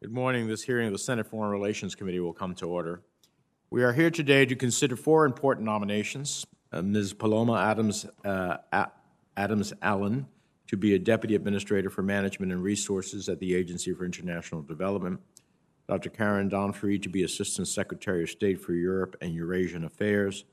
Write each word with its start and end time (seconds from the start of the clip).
Good 0.00 0.12
morning. 0.12 0.48
This 0.48 0.62
hearing 0.62 0.86
of 0.86 0.94
the 0.94 0.98
Senate 0.98 1.26
Foreign 1.26 1.50
Relations 1.50 1.94
Committee 1.94 2.20
will 2.20 2.32
come 2.32 2.54
to 2.54 2.64
order. 2.64 3.02
We 3.68 3.82
are 3.82 3.92
here 3.92 4.10
today 4.10 4.46
to 4.46 4.56
consider 4.56 4.96
four 4.96 5.26
important 5.26 5.66
nominations. 5.66 6.46
Uh, 6.72 6.80
Ms. 6.80 7.12
Paloma 7.12 7.58
Adams, 7.60 8.06
uh, 8.24 8.56
A- 8.72 8.90
Adams 9.36 9.74
Allen 9.82 10.26
to 10.68 10.78
be 10.78 10.94
a 10.94 10.98
Deputy 10.98 11.34
Administrator 11.34 11.90
for 11.90 12.02
Management 12.02 12.50
and 12.50 12.62
Resources 12.62 13.28
at 13.28 13.40
the 13.40 13.54
Agency 13.54 13.92
for 13.92 14.06
International 14.06 14.62
Development, 14.62 15.20
Dr. 15.86 16.08
Karen 16.08 16.48
Donfried 16.48 17.02
to 17.02 17.10
be 17.10 17.24
Assistant 17.24 17.68
Secretary 17.68 18.22
of 18.22 18.30
State 18.30 18.58
for 18.58 18.72
Europe 18.72 19.16
and 19.20 19.34
Eurasian 19.34 19.84
Affairs, 19.84 20.46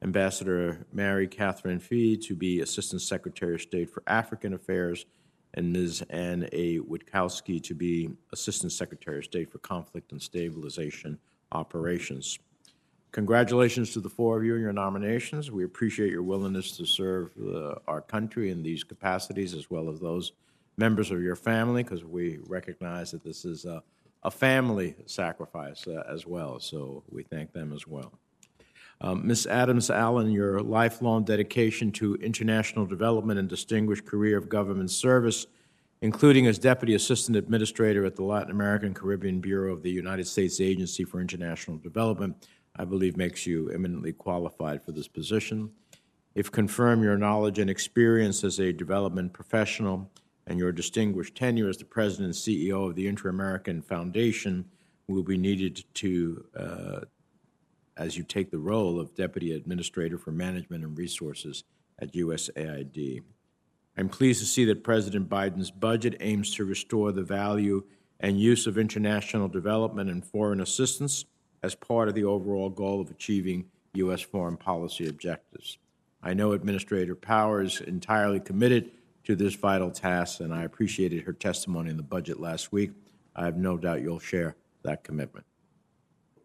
Ambassador 0.00 0.86
Mary 0.92 1.26
Catherine 1.26 1.80
Phee 1.80 2.16
to 2.18 2.36
be 2.36 2.60
Assistant 2.60 3.02
Secretary 3.02 3.56
of 3.56 3.62
State 3.62 3.90
for 3.90 4.04
African 4.06 4.54
Affairs, 4.54 5.06
and 5.54 5.72
Ms. 5.72 6.02
Anne 6.10 6.48
A. 6.52 6.78
Witkowsky 6.78 7.62
to 7.62 7.74
be 7.74 8.10
Assistant 8.32 8.72
Secretary 8.72 9.18
of 9.18 9.24
State 9.24 9.50
for 9.50 9.58
Conflict 9.58 10.12
and 10.12 10.20
Stabilization 10.20 11.18
Operations. 11.52 12.38
Congratulations 13.12 13.92
to 13.92 14.00
the 14.00 14.08
four 14.08 14.38
of 14.38 14.44
you 14.44 14.54
in 14.54 14.62
your 14.62 14.72
nominations. 14.72 15.50
We 15.50 15.64
appreciate 15.64 16.10
your 16.10 16.22
willingness 16.22 16.74
to 16.78 16.86
serve 16.86 17.30
uh, 17.38 17.74
our 17.86 18.00
country 18.00 18.50
in 18.50 18.62
these 18.62 18.82
capacities 18.82 19.52
as 19.52 19.70
well 19.70 19.90
as 19.90 20.00
those 20.00 20.32
members 20.78 21.10
of 21.10 21.20
your 21.20 21.36
family, 21.36 21.82
because 21.82 22.04
we 22.04 22.38
recognize 22.46 23.10
that 23.10 23.22
this 23.22 23.44
is 23.44 23.66
a, 23.66 23.82
a 24.22 24.30
family 24.30 24.94
sacrifice 25.04 25.86
uh, 25.86 26.02
as 26.10 26.26
well. 26.26 26.58
So 26.58 27.02
we 27.10 27.22
thank 27.22 27.52
them 27.52 27.74
as 27.74 27.86
well. 27.86 28.18
Um, 29.02 29.26
Ms. 29.26 29.48
Adams 29.48 29.90
Allen, 29.90 30.30
your 30.30 30.60
lifelong 30.60 31.24
dedication 31.24 31.90
to 31.92 32.14
international 32.16 32.86
development 32.86 33.40
and 33.40 33.48
distinguished 33.48 34.06
career 34.06 34.38
of 34.38 34.48
government 34.48 34.92
service, 34.92 35.46
including 36.02 36.46
as 36.46 36.56
Deputy 36.56 36.94
Assistant 36.94 37.36
Administrator 37.36 38.04
at 38.04 38.14
the 38.14 38.22
Latin 38.22 38.52
American 38.52 38.94
Caribbean 38.94 39.40
Bureau 39.40 39.72
of 39.72 39.82
the 39.82 39.90
United 39.90 40.28
States 40.28 40.60
Agency 40.60 41.02
for 41.02 41.20
International 41.20 41.76
Development, 41.78 42.48
I 42.76 42.84
believe 42.84 43.16
makes 43.16 43.44
you 43.44 43.70
eminently 43.70 44.12
qualified 44.12 44.84
for 44.84 44.92
this 44.92 45.08
position. 45.08 45.72
If 46.36 46.52
confirmed, 46.52 47.02
your 47.02 47.18
knowledge 47.18 47.58
and 47.58 47.68
experience 47.68 48.44
as 48.44 48.60
a 48.60 48.72
development 48.72 49.32
professional 49.32 50.10
and 50.46 50.60
your 50.60 50.70
distinguished 50.70 51.34
tenure 51.34 51.68
as 51.68 51.76
the 51.76 51.84
President 51.84 52.26
and 52.26 52.34
CEO 52.34 52.88
of 52.88 52.94
the 52.94 53.08
Inter 53.08 53.30
American 53.30 53.82
Foundation 53.82 54.64
will 55.08 55.24
be 55.24 55.36
needed 55.36 55.84
to, 55.94 56.44
uh, 56.56 57.00
as 57.96 58.16
you 58.16 58.24
take 58.24 58.50
the 58.50 58.58
role 58.58 58.98
of 58.98 59.14
Deputy 59.14 59.52
Administrator 59.52 60.18
for 60.18 60.32
Management 60.32 60.84
and 60.84 60.96
Resources 60.96 61.64
at 62.00 62.12
USAID. 62.12 63.22
I'm 63.96 64.08
pleased 64.08 64.40
to 64.40 64.46
see 64.46 64.64
that 64.66 64.84
President 64.84 65.28
Biden's 65.28 65.70
budget 65.70 66.16
aims 66.20 66.54
to 66.54 66.64
restore 66.64 67.12
the 67.12 67.22
value 67.22 67.84
and 68.20 68.40
use 68.40 68.66
of 68.66 68.78
international 68.78 69.48
development 69.48 70.08
and 70.10 70.24
foreign 70.24 70.60
assistance 70.60 71.26
as 71.62 71.74
part 71.74 72.08
of 72.08 72.14
the 72.14 72.24
overall 72.24 72.70
goal 72.70 73.00
of 73.00 73.10
achieving 73.10 73.66
U.S. 73.94 74.22
foreign 74.22 74.56
policy 74.56 75.08
objectives. 75.08 75.78
I 76.22 76.34
know 76.34 76.52
Administrator 76.52 77.14
Powers 77.14 77.80
is 77.80 77.88
entirely 77.88 78.40
committed 78.40 78.92
to 79.24 79.36
this 79.36 79.54
vital 79.54 79.90
task, 79.90 80.40
and 80.40 80.54
I 80.54 80.62
appreciated 80.62 81.24
her 81.24 81.32
testimony 81.32 81.90
in 81.90 81.96
the 81.96 82.02
budget 82.02 82.40
last 82.40 82.72
week. 82.72 82.92
I 83.36 83.44
have 83.44 83.56
no 83.56 83.76
doubt 83.76 84.02
you'll 84.02 84.18
share 84.18 84.56
that 84.82 85.04
commitment. 85.04 85.44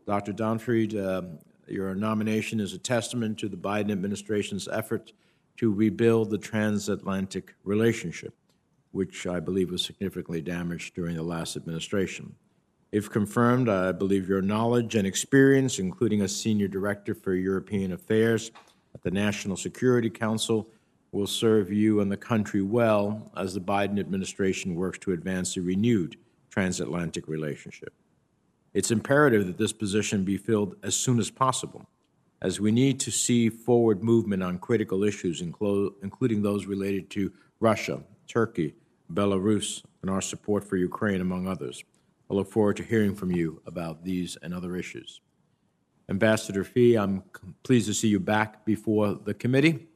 Dr. 0.08 0.32
Donfried, 0.32 0.96
uh, 0.96 1.24
your 1.68 1.94
nomination 1.94 2.62
is 2.62 2.72
a 2.72 2.78
testament 2.78 3.38
to 3.40 3.50
the 3.50 3.58
Biden 3.58 3.92
administration's 3.92 4.70
effort 4.70 5.12
to 5.58 5.74
rebuild 5.74 6.30
the 6.30 6.38
transatlantic 6.38 7.54
relationship, 7.66 8.34
which 8.92 9.28
I 9.28 9.42
believe 9.42 9.70
was 9.70 9.84
significantly 9.84 10.42
damaged 10.42 10.96
during 10.96 11.18
the 11.18 11.24
last 11.24 11.58
administration. 11.58 12.34
If 12.94 13.10
confirmed, 13.10 13.68
I 13.68 13.92
believe 13.92 14.30
your 14.30 14.42
knowledge 14.42 14.96
and 14.96 15.06
experience, 15.06 15.78
including 15.78 16.22
as 16.22 16.34
Senior 16.34 16.70
Director 16.70 17.14
for 17.14 17.34
European 17.36 17.92
Affairs 17.92 18.52
at 18.96 19.02
the 19.02 19.12
National 19.12 19.58
Security 19.58 20.10
Council, 20.10 20.70
will 21.12 21.28
serve 21.28 21.70
you 21.70 22.00
and 22.00 22.10
the 22.10 22.16
country 22.16 22.62
well 22.62 23.30
as 23.36 23.54
the 23.54 23.60
Biden 23.60 24.00
administration 24.00 24.74
works 24.74 25.00
to 25.00 25.12
advance 25.12 25.58
a 25.58 25.62
renewed 25.62 26.16
transatlantic 26.50 27.28
relationship. 27.28 27.94
It's 28.78 28.92
imperative 28.92 29.48
that 29.48 29.58
this 29.58 29.74
position 29.74 30.24
be 30.24 30.38
filled 30.38 30.76
as 30.84 30.96
soon 30.96 31.18
as 31.18 31.32
possible, 31.32 31.88
as 32.44 32.60
we 32.60 32.72
need 32.72 33.00
to 33.00 33.10
see 33.10 33.50
forward 33.50 34.04
movement 34.04 34.44
on 34.44 34.60
critical 34.60 35.04
issues, 35.04 35.42
including 35.42 36.44
those 36.44 36.68
related 36.68 37.10
to 37.10 37.34
Russia, 37.60 38.04
Turkey, 38.28 38.76
Belarus, 39.12 39.84
and 40.04 40.12
our 40.12 40.22
support 40.22 40.64
for 40.64 40.78
Ukraine, 40.78 41.22
among 41.22 41.48
others. 41.48 41.84
I 42.30 42.36
look 42.36 42.52
forward 42.52 42.78
to 42.78 42.84
hearing 42.84 43.16
from 43.16 43.32
you 43.32 43.64
about 43.66 44.04
these 44.04 44.38
and 44.44 44.54
other 44.54 44.76
issues. 44.76 45.22
Ambassador 46.08 46.64
Phee, 46.64 47.00
I'm 47.00 47.24
pleased 47.64 47.88
to 47.88 47.96
see 47.96 48.10
you 48.10 48.20
back 48.20 48.64
before 48.64 49.16
the 49.16 49.34
committee. 49.34 49.88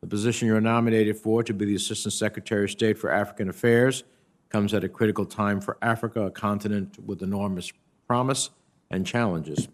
The 0.00 0.08
position 0.08 0.48
you're 0.48 0.60
nominated 0.60 1.16
for 1.16 1.44
to 1.44 1.54
be 1.54 1.64
the 1.64 1.76
Assistant 1.76 2.12
Secretary 2.12 2.64
of 2.64 2.72
State 2.72 2.98
for 2.98 3.08
African 3.08 3.48
Affairs 3.48 4.02
comes 4.48 4.74
at 4.74 4.82
a 4.82 4.88
critical 4.88 5.26
time 5.26 5.60
for 5.60 5.78
Africa, 5.80 6.22
a 6.22 6.30
continent 6.32 6.98
with 7.06 7.22
enormous 7.22 7.72
promise 8.06 8.50
and 8.90 9.06
challenges. 9.06 9.68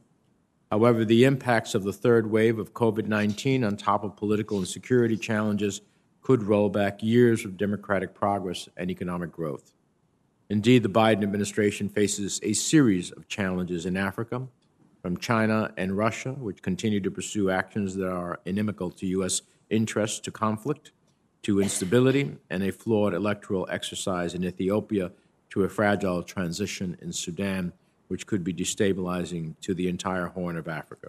However, 0.70 1.04
the 1.04 1.24
impacts 1.24 1.74
of 1.74 1.82
the 1.82 1.92
third 1.92 2.30
wave 2.30 2.58
of 2.58 2.72
COVID 2.72 3.06
19 3.06 3.62
on 3.64 3.76
top 3.76 4.04
of 4.04 4.16
political 4.16 4.58
and 4.58 4.66
security 4.66 5.16
challenges 5.16 5.82
could 6.22 6.42
roll 6.42 6.68
back 6.68 7.02
years 7.02 7.44
of 7.44 7.56
democratic 7.56 8.14
progress 8.14 8.68
and 8.76 8.90
economic 8.90 9.32
growth. 9.32 9.74
Indeed, 10.48 10.82
the 10.82 10.88
Biden 10.88 11.22
administration 11.22 11.88
faces 11.88 12.40
a 12.42 12.52
series 12.52 13.10
of 13.10 13.28
challenges 13.28 13.86
in 13.86 13.96
Africa, 13.96 14.46
from 15.02 15.16
China 15.16 15.72
and 15.76 15.96
Russia, 15.96 16.32
which 16.32 16.62
continue 16.62 17.00
to 17.00 17.10
pursue 17.10 17.50
actions 17.50 17.96
that 17.96 18.08
are 18.08 18.38
inimical 18.44 18.90
to 18.92 19.06
U.S. 19.06 19.42
interests, 19.68 20.20
to 20.20 20.30
conflict, 20.30 20.92
to 21.42 21.60
instability, 21.60 22.36
and 22.50 22.62
a 22.62 22.70
flawed 22.70 23.12
electoral 23.12 23.66
exercise 23.70 24.34
in 24.34 24.44
Ethiopia, 24.44 25.10
to 25.50 25.64
a 25.64 25.68
fragile 25.68 26.22
transition 26.22 26.96
in 27.02 27.12
Sudan, 27.12 27.72
which 28.12 28.26
could 28.26 28.44
be 28.44 28.52
destabilizing 28.52 29.54
to 29.62 29.72
the 29.72 29.88
entire 29.88 30.26
Horn 30.26 30.58
of 30.58 30.68
Africa. 30.68 31.08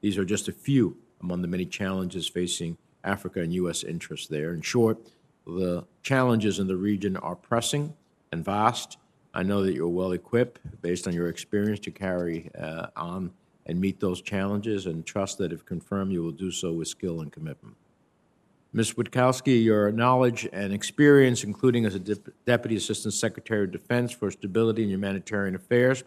These 0.00 0.18
are 0.18 0.24
just 0.24 0.48
a 0.48 0.52
few 0.52 0.96
among 1.20 1.42
the 1.42 1.48
many 1.48 1.64
challenges 1.64 2.26
facing 2.26 2.76
Africa 3.04 3.40
and 3.40 3.54
U.S. 3.54 3.84
interests 3.84 4.26
there. 4.26 4.52
In 4.52 4.60
short, 4.60 4.98
the 5.46 5.84
challenges 6.02 6.58
in 6.58 6.66
the 6.66 6.76
region 6.76 7.16
are 7.16 7.36
pressing 7.36 7.94
and 8.32 8.44
vast. 8.44 8.98
I 9.32 9.44
know 9.44 9.62
that 9.62 9.74
you're 9.74 9.86
well 9.86 10.10
equipped, 10.10 10.58
based 10.82 11.06
on 11.06 11.14
your 11.14 11.28
experience, 11.28 11.78
to 11.80 11.92
carry 11.92 12.50
uh, 12.58 12.88
on 12.96 13.30
and 13.66 13.80
meet 13.80 14.00
those 14.00 14.20
challenges, 14.20 14.86
and 14.86 15.06
trust 15.06 15.38
that 15.38 15.52
if 15.52 15.64
confirmed, 15.64 16.10
you 16.10 16.24
will 16.24 16.32
do 16.32 16.50
so 16.50 16.72
with 16.72 16.88
skill 16.88 17.20
and 17.20 17.30
commitment. 17.30 17.76
Ms. 18.72 18.94
Witkowsky, 18.94 19.62
your 19.62 19.92
knowledge 19.92 20.48
and 20.52 20.72
experience, 20.72 21.44
including 21.44 21.86
as 21.86 21.94
a 21.94 22.00
De- 22.00 22.16
Deputy 22.44 22.74
Assistant 22.74 23.14
Secretary 23.14 23.62
of 23.62 23.70
Defense 23.70 24.10
for 24.10 24.32
Stability 24.32 24.82
and 24.82 24.90
Humanitarian 24.90 25.54
Affairs, 25.54 26.02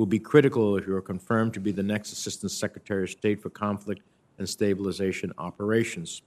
will 0.00 0.06
be 0.06 0.18
critical 0.18 0.78
if 0.78 0.86
you 0.86 0.96
are 0.96 1.02
confirmed 1.02 1.52
to 1.52 1.60
be 1.60 1.72
the 1.72 1.82
next 1.82 2.10
Assistant 2.10 2.50
Secretary 2.50 3.02
of 3.02 3.10
State 3.10 3.38
for 3.38 3.50
Conflict 3.50 4.00
and 4.38 4.48
Stabilization 4.48 5.30
Operations. 5.36 6.22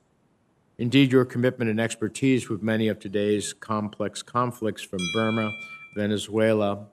Indeed, 0.78 1.11
your 1.11 1.25
commitment 1.25 1.72
and 1.72 1.81
expertise 1.81 2.50
with 2.50 2.61
many 2.61 2.88
of 2.88 3.00
today's 3.00 3.51
complex 3.51 4.22
conflicts 4.22 4.84
from 4.84 5.00
Burma, 5.16 5.51
Venezuela, 5.95 6.85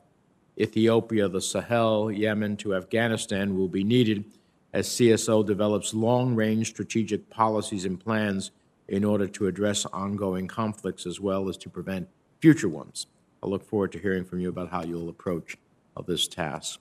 Ethiopia, 0.58 1.28
the 1.28 1.42
Sahel, 1.42 2.10
Yemen 2.10 2.56
to 2.56 2.74
Afghanistan 2.74 3.58
will 3.58 3.68
be 3.68 3.84
needed 3.84 4.24
as 4.72 4.88
CSO 4.88 5.44
develops 5.44 5.92
long 5.92 6.34
range 6.34 6.70
strategic 6.70 7.28
policies 7.28 7.84
and 7.84 8.00
plans 8.00 8.52
in 8.88 9.04
order 9.04 9.26
to 9.26 9.48
address 9.48 9.84
ongoing 9.84 10.48
conflicts 10.48 11.04
as 11.04 11.20
well 11.20 11.50
as 11.50 11.58
to 11.58 11.68
prevent 11.68 12.08
future 12.41 12.70
ones. 12.70 13.06
I 13.42 13.48
look 13.48 13.66
forward 13.66 13.92
to 13.92 13.98
hearing 13.98 14.24
from 14.24 14.41
you 14.41 14.48
about 14.48 14.70
how 14.70 14.82
you'll 14.82 15.10
approach 15.10 15.59
this 16.02 16.28
task. 16.28 16.80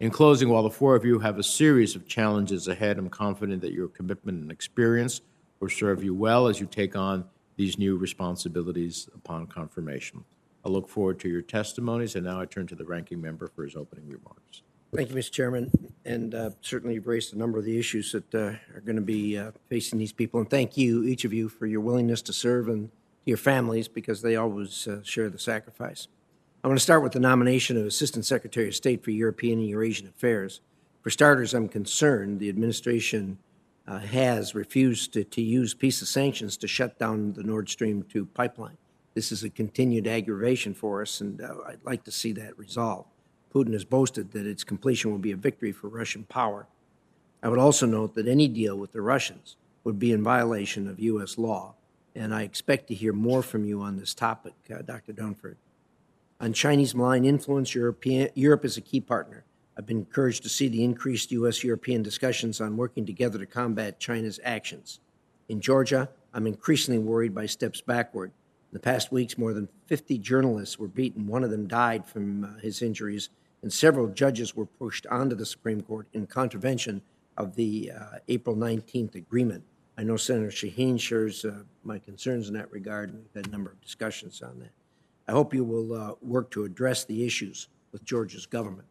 In 0.00 0.10
closing, 0.10 0.48
while 0.48 0.64
the 0.64 0.70
four 0.70 0.96
of 0.96 1.04
you 1.04 1.20
have 1.20 1.38
a 1.38 1.44
series 1.44 1.94
of 1.94 2.08
challenges 2.08 2.66
ahead, 2.66 2.98
I'm 2.98 3.08
confident 3.08 3.62
that 3.62 3.72
your 3.72 3.88
commitment 3.88 4.42
and 4.42 4.50
experience 4.50 5.20
will 5.60 5.68
serve 5.68 6.02
you 6.02 6.14
well 6.14 6.48
as 6.48 6.58
you 6.58 6.66
take 6.66 6.96
on 6.96 7.24
these 7.56 7.78
new 7.78 7.96
responsibilities 7.96 9.08
upon 9.14 9.46
confirmation. 9.46 10.24
I 10.64 10.68
look 10.68 10.88
forward 10.88 11.20
to 11.20 11.28
your 11.28 11.42
testimonies, 11.42 12.16
and 12.16 12.24
now 12.24 12.40
I 12.40 12.46
turn 12.46 12.66
to 12.68 12.74
the 12.74 12.84
ranking 12.84 13.20
member 13.20 13.48
for 13.48 13.64
his 13.64 13.76
opening 13.76 14.08
remarks. 14.08 14.62
Thank 14.94 15.08
you, 15.08 15.16
Mr. 15.16 15.30
Chairman. 15.30 15.70
And 16.04 16.34
uh, 16.34 16.50
certainly 16.60 16.96
you've 16.96 17.06
raised 17.06 17.34
a 17.34 17.38
number 17.38 17.58
of 17.58 17.64
the 17.64 17.78
issues 17.78 18.12
that 18.12 18.34
uh, 18.34 18.56
are 18.74 18.82
going 18.84 18.96
to 18.96 19.02
be 19.02 19.38
uh, 19.38 19.52
facing 19.68 19.98
these 19.98 20.12
people. 20.12 20.40
And 20.40 20.50
thank 20.50 20.76
you, 20.76 21.04
each 21.04 21.24
of 21.24 21.32
you, 21.32 21.48
for 21.48 21.66
your 21.66 21.80
willingness 21.80 22.20
to 22.22 22.32
serve 22.32 22.68
and 22.68 22.90
your 23.24 23.38
families 23.38 23.88
because 23.88 24.20
they 24.20 24.36
always 24.36 24.86
uh, 24.86 25.00
share 25.02 25.30
the 25.30 25.38
sacrifice. 25.38 26.08
I 26.64 26.68
want 26.68 26.78
to 26.78 26.82
start 26.84 27.02
with 27.02 27.10
the 27.10 27.18
nomination 27.18 27.76
of 27.76 27.86
Assistant 27.86 28.24
Secretary 28.24 28.68
of 28.68 28.76
State 28.76 29.02
for 29.02 29.10
European 29.10 29.58
and 29.58 29.68
Eurasian 29.68 30.06
Affairs. 30.06 30.60
For 31.00 31.10
starters, 31.10 31.54
I'm 31.54 31.68
concerned 31.68 32.38
the 32.38 32.48
administration 32.48 33.38
uh, 33.88 33.98
has 33.98 34.54
refused 34.54 35.12
to, 35.14 35.24
to, 35.24 35.42
use 35.42 35.74
PEESA 35.74 36.06
sanctions 36.06 36.56
to 36.58 36.68
shut 36.68 37.00
down 37.00 37.32
the 37.32 37.42
Nord 37.42 37.68
Stream 37.68 38.04
2 38.04 38.26
pipeline. 38.26 38.76
This 39.14 39.32
is 39.32 39.42
a 39.42 39.50
continued 39.50 40.06
aggravation 40.06 40.72
for 40.72 41.02
us, 41.02 41.20
and 41.20 41.42
uh, 41.42 41.52
I'd 41.66 41.84
like 41.84 42.04
to 42.04 42.12
see 42.12 42.30
that 42.34 42.56
resolved. 42.56 43.08
Putin 43.52 43.72
has 43.72 43.84
boasted 43.84 44.30
that 44.30 44.46
its 44.46 44.62
completion 44.62 45.10
will 45.10 45.18
be 45.18 45.32
a 45.32 45.36
victory 45.36 45.72
for 45.72 45.88
Russian 45.88 46.22
power. 46.22 46.68
I 47.42 47.48
would 47.48 47.58
also 47.58 47.86
note 47.86 48.14
that 48.14 48.28
any 48.28 48.46
deal 48.46 48.76
with 48.76 48.92
the 48.92 49.02
Russians 49.02 49.56
would 49.82 49.98
be 49.98 50.12
in 50.12 50.22
violation 50.22 50.86
of 50.86 51.00
U.S. 51.00 51.38
law, 51.38 51.74
and 52.14 52.32
I 52.32 52.42
expect 52.42 52.86
to 52.86 52.94
hear 52.94 53.12
more 53.12 53.42
from 53.42 53.64
you 53.64 53.80
on 53.80 53.96
this 53.96 54.14
topic, 54.14 54.54
uh, 54.72 54.82
Dr. 54.82 55.12
Donfried. 55.12 55.56
On 56.42 56.52
Chinese 56.52 56.92
malign 56.92 57.24
influence, 57.24 57.72
European, 57.72 58.28
Europe 58.34 58.64
is 58.64 58.76
a 58.76 58.80
key 58.80 59.00
partner. 59.00 59.44
I've 59.78 59.86
been 59.86 59.98
encouraged 59.98 60.42
to 60.42 60.48
see 60.48 60.66
the 60.66 60.82
increased 60.82 61.30
U.S. 61.30 61.62
European 61.62 62.02
discussions 62.02 62.60
on 62.60 62.76
working 62.76 63.06
together 63.06 63.38
to 63.38 63.46
combat 63.46 64.00
China's 64.00 64.40
actions. 64.42 64.98
In 65.48 65.60
Georgia, 65.60 66.08
I'm 66.34 66.48
increasingly 66.48 66.98
worried 66.98 67.32
by 67.32 67.46
steps 67.46 67.80
backward. 67.80 68.30
In 68.30 68.74
the 68.74 68.80
past 68.80 69.12
weeks, 69.12 69.38
more 69.38 69.52
than 69.52 69.68
50 69.86 70.18
journalists 70.18 70.80
were 70.80 70.88
beaten. 70.88 71.28
One 71.28 71.44
of 71.44 71.50
them 71.52 71.68
died 71.68 72.06
from 72.06 72.42
uh, 72.42 72.58
his 72.58 72.82
injuries, 72.82 73.28
and 73.62 73.72
several 73.72 74.08
judges 74.08 74.56
were 74.56 74.66
pushed 74.66 75.06
onto 75.06 75.36
the 75.36 75.46
Supreme 75.46 75.82
Court 75.82 76.08
in 76.12 76.26
contravention 76.26 77.02
of 77.36 77.54
the 77.54 77.92
uh, 77.96 78.18
April 78.26 78.56
19th 78.56 79.14
agreement. 79.14 79.62
I 79.96 80.02
know 80.02 80.16
Senator 80.16 80.50
Shaheen 80.50 80.98
shares 80.98 81.44
uh, 81.44 81.62
my 81.84 82.00
concerns 82.00 82.48
in 82.48 82.54
that 82.54 82.72
regard, 82.72 83.10
and 83.10 83.20
we've 83.20 83.44
had 83.44 83.46
a 83.46 83.50
number 83.50 83.70
of 83.70 83.80
discussions 83.80 84.42
on 84.42 84.58
that. 84.58 84.72
I 85.28 85.32
hope 85.32 85.54
you 85.54 85.64
will 85.64 85.92
uh, 85.94 86.14
work 86.20 86.50
to 86.52 86.64
address 86.64 87.04
the 87.04 87.24
issues 87.24 87.68
with 87.92 88.04
Georgia's 88.04 88.46
government. 88.46 88.88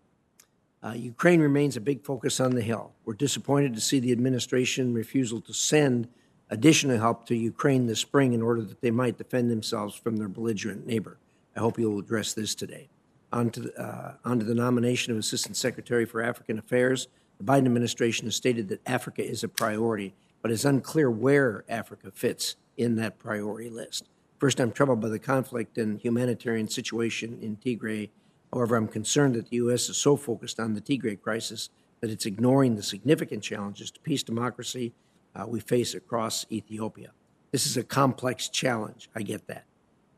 Uh, 0.83 0.93
Ukraine 0.93 1.41
remains 1.41 1.77
a 1.77 1.81
big 1.81 2.03
focus 2.03 2.39
on 2.39 2.55
the 2.55 2.61
Hill. 2.61 2.91
We're 3.05 3.13
disappointed 3.13 3.75
to 3.75 3.81
see 3.81 3.99
the 3.99 4.11
administration 4.11 4.93
refusal 4.93 5.41
to 5.41 5.53
send 5.53 6.07
additional 6.49 6.97
help 6.97 7.25
to 7.27 7.35
Ukraine 7.35 7.87
this 7.87 7.99
spring 7.99 8.33
in 8.33 8.41
order 8.41 8.61
that 8.61 8.81
they 8.81 8.91
might 8.91 9.17
defend 9.17 9.51
themselves 9.51 9.95
from 9.95 10.17
their 10.17 10.27
belligerent 10.27 10.87
neighbor. 10.87 11.17
I 11.55 11.59
hope 11.59 11.77
you 11.77 11.89
will 11.89 11.99
address 11.99 12.33
this 12.33 12.55
today. 12.55 12.89
On 13.31 13.49
to, 13.51 13.59
the, 13.61 13.81
uh, 13.81 14.13
on 14.25 14.39
to 14.39 14.45
the 14.45 14.55
nomination 14.55 15.13
of 15.13 15.19
Assistant 15.19 15.55
Secretary 15.55 16.05
for 16.05 16.21
African 16.21 16.57
Affairs. 16.57 17.07
The 17.37 17.45
Biden 17.45 17.65
administration 17.65 18.25
has 18.25 18.35
stated 18.35 18.67
that 18.69 18.81
Africa 18.85 19.23
is 19.23 19.43
a 19.43 19.47
priority, 19.47 20.13
but 20.41 20.51
it's 20.51 20.65
unclear 20.65 21.09
where 21.09 21.63
Africa 21.69 22.11
fits 22.11 22.55
in 22.75 22.95
that 22.97 23.19
priority 23.19 23.69
list. 23.69 24.09
First, 24.41 24.59
I'm 24.59 24.71
troubled 24.71 25.01
by 25.01 25.09
the 25.09 25.19
conflict 25.19 25.77
and 25.77 26.01
humanitarian 26.01 26.67
situation 26.67 27.37
in 27.41 27.57
Tigray 27.57 28.09
However, 28.53 28.75
I'm 28.75 28.87
concerned 28.87 29.35
that 29.35 29.49
the 29.49 29.57
U.S. 29.57 29.87
is 29.87 29.97
so 29.97 30.15
focused 30.15 30.59
on 30.59 30.73
the 30.73 30.81
Tigray 30.81 31.19
crisis 31.19 31.69
that 32.01 32.09
it's 32.09 32.25
ignoring 32.25 32.75
the 32.75 32.83
significant 32.83 33.43
challenges 33.43 33.91
to 33.91 33.99
peace 34.01 34.23
democracy 34.23 34.93
uh, 35.35 35.45
we 35.47 35.59
face 35.59 35.93
across 35.93 36.45
Ethiopia. 36.51 37.11
This 37.51 37.65
is 37.65 37.77
a 37.77 37.83
complex 37.83 38.49
challenge. 38.49 39.09
I 39.15 39.21
get 39.21 39.47
that. 39.47 39.65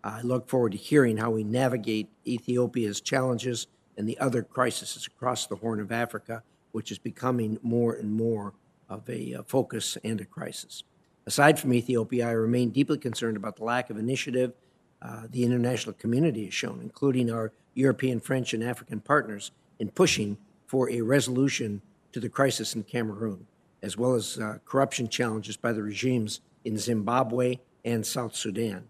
I 0.03 0.21
look 0.21 0.49
forward 0.49 0.71
to 0.71 0.77
hearing 0.77 1.17
how 1.17 1.31
we 1.31 1.43
navigate 1.43 2.09
Ethiopia's 2.25 3.01
challenges 3.01 3.67
and 3.97 4.09
the 4.09 4.17
other 4.17 4.41
crises 4.41 5.05
across 5.05 5.45
the 5.45 5.57
Horn 5.57 5.79
of 5.79 5.91
Africa, 5.91 6.41
which 6.71 6.91
is 6.91 6.97
becoming 6.97 7.59
more 7.61 7.93
and 7.93 8.11
more 8.11 8.53
of 8.89 9.07
a 9.07 9.35
uh, 9.35 9.43
focus 9.43 9.97
and 10.03 10.19
a 10.19 10.25
crisis. 10.25 10.83
Aside 11.25 11.59
from 11.59 11.73
Ethiopia, 11.73 12.27
I 12.27 12.31
remain 12.31 12.69
deeply 12.69 12.97
concerned 12.97 13.37
about 13.37 13.55
the 13.55 13.63
lack 13.63 13.89
of 13.89 13.97
initiative 13.97 14.53
uh, 15.01 15.23
the 15.29 15.43
international 15.43 15.93
community 15.93 16.45
has 16.45 16.53
shown, 16.53 16.79
including 16.81 17.29
our 17.29 17.51
European, 17.73 18.19
French, 18.19 18.53
and 18.53 18.63
African 18.63 19.01
partners, 19.01 19.51
in 19.77 19.89
pushing 19.89 20.37
for 20.65 20.89
a 20.89 21.01
resolution 21.01 21.81
to 22.13 22.19
the 22.19 22.29
crisis 22.29 22.73
in 22.73 22.83
Cameroon, 22.83 23.45
as 23.81 23.97
well 23.97 24.13
as 24.13 24.37
uh, 24.37 24.59
corruption 24.65 25.09
challenges 25.09 25.57
by 25.57 25.73
the 25.73 25.83
regimes 25.83 26.39
in 26.63 26.77
Zimbabwe 26.77 27.57
and 27.83 28.05
South 28.05 28.35
Sudan. 28.35 28.87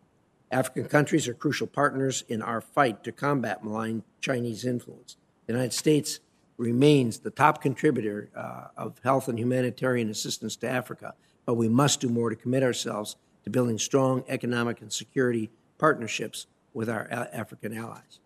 African 0.52 0.86
countries 0.86 1.28
are 1.28 1.34
crucial 1.34 1.66
partners 1.66 2.24
in 2.30 2.44
our 2.44 2.62
fight 2.62 3.04
to 3.04 3.12
combat 3.12 3.64
malign 3.64 4.04
Chinese 4.22 4.66
influence. 4.66 5.18
The 5.48 5.54
United 5.54 5.74
States 5.74 6.20
remains 6.58 7.20
the 7.20 7.32
top 7.32 7.60
contributor 7.60 8.30
uh, 8.36 8.68
of 8.78 9.00
health 9.04 9.28
and 9.28 9.40
humanitarian 9.40 10.12
assistance 10.12 10.56
to 10.58 10.70
Africa, 10.70 11.16
but 11.46 11.56
we 11.56 11.70
must 11.70 12.00
do 12.00 12.10
more 12.10 12.30
to 12.30 12.36
commit 12.36 12.64
ourselves 12.64 13.16
to 13.44 13.50
building 13.50 13.78
strong 13.78 14.24
economic 14.28 14.82
and 14.82 14.92
security 14.92 15.50
partnerships 15.78 16.48
with 16.74 16.90
our 16.90 17.08
African 17.12 17.78
allies. 17.78 18.20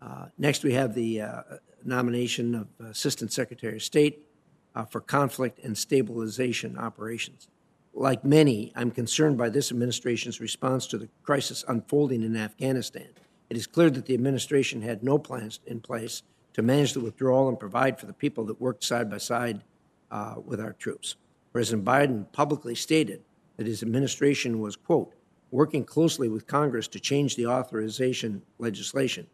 Uh, 0.00 0.26
next, 0.38 0.64
we 0.64 0.72
have 0.72 0.94
the 0.94 1.20
uh, 1.20 1.42
nomination 1.84 2.54
of 2.54 2.68
Assistant 2.86 3.32
Secretary 3.32 3.76
of 3.76 3.82
State 3.82 4.26
uh, 4.74 4.84
for 4.84 5.00
Conflict 5.00 5.58
and 5.60 5.76
Stabilization 5.76 6.76
Operations. 6.78 7.48
Like 7.94 8.24
many, 8.24 8.72
I'm 8.76 8.90
concerned 8.90 9.38
by 9.38 9.48
this 9.48 9.70
administration's 9.70 10.40
response 10.40 10.86
to 10.88 10.98
the 10.98 11.08
crisis 11.22 11.64
unfolding 11.66 12.22
in 12.22 12.36
Afghanistan. 12.36 13.08
It 13.48 13.56
is 13.56 13.66
clear 13.66 13.90
that 13.90 14.06
the 14.06 14.14
administration 14.14 14.82
had 14.82 15.02
no 15.02 15.18
plans 15.18 15.60
in 15.66 15.80
place 15.80 16.22
to 16.52 16.62
manage 16.62 16.92
the 16.92 17.00
withdrawal 17.00 17.48
and 17.48 17.58
provide 17.58 17.98
for 17.98 18.06
the 18.06 18.12
people 18.12 18.44
that 18.46 18.60
worked 18.60 18.84
side 18.84 19.10
by 19.10 19.18
side 19.18 19.62
uh, 20.10 20.34
with 20.44 20.60
our 20.60 20.72
troops. 20.72 21.16
President 21.56 21.86
Biden 21.86 22.30
publicly 22.32 22.74
stated 22.74 23.22
that 23.56 23.66
his 23.66 23.82
administration 23.82 24.60
was, 24.60 24.76
quote, 24.76 25.14
working 25.50 25.84
closely 25.84 26.28
with 26.28 26.46
Congress 26.46 26.86
to 26.88 27.00
change 27.00 27.34
the 27.34 27.46
authorization 27.46 28.42
legislation 28.58 29.26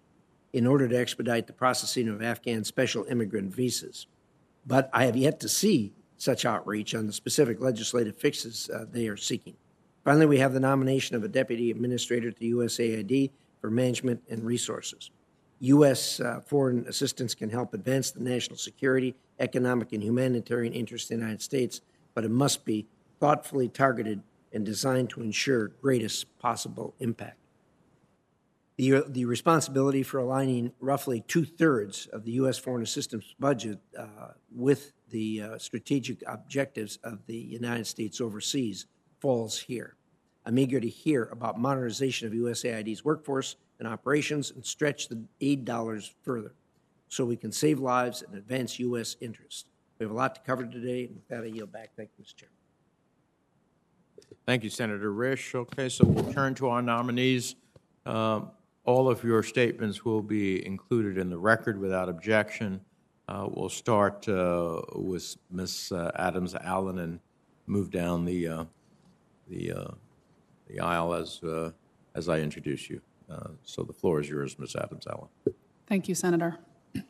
in 0.53 0.65
order 0.65 0.87
to 0.87 0.97
expedite 0.97 1.49
the 1.49 1.53
processing 1.53 2.09
of 2.09 2.23
Afghan 2.23 2.63
special 2.63 3.05
immigrant 3.11 3.53
visas. 3.53 4.07
But 4.65 4.89
I 4.93 5.07
have 5.07 5.17
yet 5.17 5.41
to 5.41 5.49
see 5.49 5.95
such 6.17 6.45
outreach 6.45 6.95
on 6.95 7.09
the 7.09 7.13
specific 7.13 7.61
legislative 7.61 8.17
fixes 8.17 8.71
uh, 8.71 8.85
they 8.89 9.09
are 9.09 9.17
seeking. 9.17 9.57
Finally, 10.05 10.27
we 10.27 10.39
have 10.39 10.53
the 10.53 10.61
nomination 10.61 11.17
of 11.17 11.25
a 11.25 11.29
deputy 11.29 11.73
administrator 11.73 12.31
to 12.31 12.55
USAID 12.55 13.33
for 13.61 13.69
management 13.69 14.23
and 14.31 14.45
resources. 14.45 15.11
U.S. 15.59 16.21
Uh, 16.21 16.39
foreign 16.47 16.87
assistance 16.87 17.35
can 17.35 17.51
help 17.51 17.75
advance 17.75 18.13
the 18.13 18.23
national 18.23 18.59
security, 18.59 19.17
economic, 19.41 19.93
and 19.93 20.05
humanitarian 20.05 20.73
interests 20.73 21.11
of 21.11 21.17
the 21.17 21.21
United 21.21 21.43
States, 21.43 21.81
but 22.14 22.25
it 22.25 22.31
must 22.31 22.64
be 22.64 22.87
thoughtfully 23.20 23.69
targeted 23.69 24.23
and 24.53 24.64
designed 24.64 25.11
to 25.11 25.23
ensure 25.23 25.69
greatest 25.69 26.38
possible 26.38 26.94
impact. 26.99 27.38
The, 28.76 29.05
the 29.06 29.26
responsibility 29.26 30.03
for 30.03 30.19
aligning 30.19 30.73
roughly 30.81 31.23
two 31.26 31.44
thirds 31.44 32.06
of 32.06 32.25
the 32.25 32.32
U.S. 32.32 32.59
foreign 32.59 32.82
assistance 32.82 33.35
budget 33.38 33.79
uh, 33.99 34.32
with 34.50 34.93
the 35.11 35.43
uh, 35.43 35.59
strategic 35.59 36.23
objectives 36.26 36.99
of 37.05 37.25
the 37.26 37.37
United 37.37 37.87
States 37.87 38.20
overseas 38.20 38.87
falls 39.20 39.59
here. 39.59 39.97
I'm 40.44 40.59
eager 40.59 40.81
to 40.81 40.88
hear 40.88 41.29
about 41.31 41.61
modernization 41.61 42.26
of 42.26 42.32
USAID's 42.32 43.05
workforce 43.05 43.56
and 43.79 43.87
operations 43.87 44.50
and 44.50 44.64
stretch 44.64 45.09
the 45.09 45.23
aid 45.41 45.64
dollars 45.64 46.14
further 46.23 46.55
so 47.09 47.25
we 47.25 47.37
can 47.37 47.52
save 47.52 47.78
lives 47.78 48.23
and 48.23 48.35
advance 48.35 48.78
U.S. 48.78 49.16
interests. 49.21 49.66
We 50.02 50.06
have 50.06 50.16
a 50.16 50.18
lot 50.18 50.35
to 50.35 50.40
cover 50.40 50.66
today, 50.66 51.04
and 51.04 51.14
with 51.14 51.28
that, 51.28 51.44
I 51.44 51.47
yield 51.47 51.71
back. 51.71 51.90
Thank 51.97 52.11
you, 52.18 52.25
Mr. 52.25 52.35
Chairman. 52.35 52.56
Thank 54.47 54.64
you, 54.64 54.68
Senator 54.68 55.12
Risch. 55.12 55.54
Okay, 55.54 55.88
so 55.88 56.04
we'll 56.04 56.32
turn 56.32 56.56
to 56.56 56.71
our 56.71 56.82
nominees. 56.82 57.54
Um, 58.04 58.50
all 58.85 59.09
of 59.09 59.23
your 59.23 59.44
statements 59.44 60.04
will 60.04 60.21
be 60.21 60.66
included 60.66 61.18
in 61.18 61.30
the 61.30 61.38
record 61.38 61.78
without 61.78 62.09
objection. 62.09 62.80
Uh, 63.28 63.47
we'll 63.49 63.68
start 63.68 64.28
uh, 64.28 64.80
with 64.97 65.37
Ms. 65.52 65.92
Uh, 65.94 66.11
Adams 66.16 66.56
Allen 66.56 66.99
and 66.99 67.21
move 67.68 67.92
down 67.92 68.25
the 68.25 68.49
uh, 68.49 68.64
the 69.49 69.73
uh, 69.73 69.90
the 70.66 70.80
aisle 70.80 71.14
as 71.14 71.40
uh, 71.44 71.71
as 72.16 72.28
I 72.28 72.40
introduce 72.40 72.90
you. 72.90 73.00
so 73.62 73.85
the 73.85 73.92
floor 73.92 74.18
is 74.18 74.28
yours, 74.28 74.59
Ms. 74.59 74.75
Adams 74.75 75.06
Allen. 75.06 75.28
Thank 75.87 76.09
you, 76.09 76.16
Senator. 76.16 76.59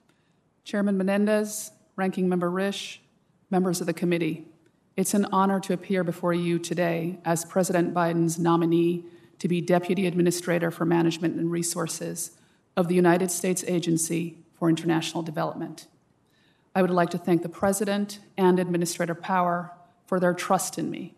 Chairman 0.65 0.99
Menendez, 0.99 1.73
Ranking 1.95 2.29
Member 2.29 2.51
Risch, 2.51 2.99
members 3.51 3.81
of 3.81 3.87
the 3.87 3.93
committee. 3.93 4.47
It's 4.97 5.13
an 5.13 5.27
honor 5.27 5.61
to 5.61 5.75
appear 5.75 6.03
before 6.05 6.33
you 6.33 6.59
today 6.59 7.19
as 7.25 7.45
President 7.45 7.93
Biden's 7.93 8.39
nominee 8.39 9.05
to 9.39 9.49
be 9.49 9.61
Deputy 9.61 10.07
Administrator 10.07 10.71
for 10.71 10.87
Management 10.87 11.37
and 11.37 11.51
Resources 11.51 12.33
of 12.77 12.89
the 12.89 12.95
United 12.95 13.31
States 13.31 13.63
Agency 13.67 14.39
for 14.55 14.71
International 14.71 15.23
Development. 15.23 15.87
I 16.75 16.81
would 16.81 16.91
like 16.91 17.11
to 17.11 17.19
thank 17.19 17.43
the 17.43 17.49
President 17.49 18.21
and 18.39 18.59
Administrator 18.59 19.15
Power 19.15 19.73
for 20.07 20.19
their 20.19 20.33
trust 20.33 20.79
in 20.79 20.91
me. 20.91 21.15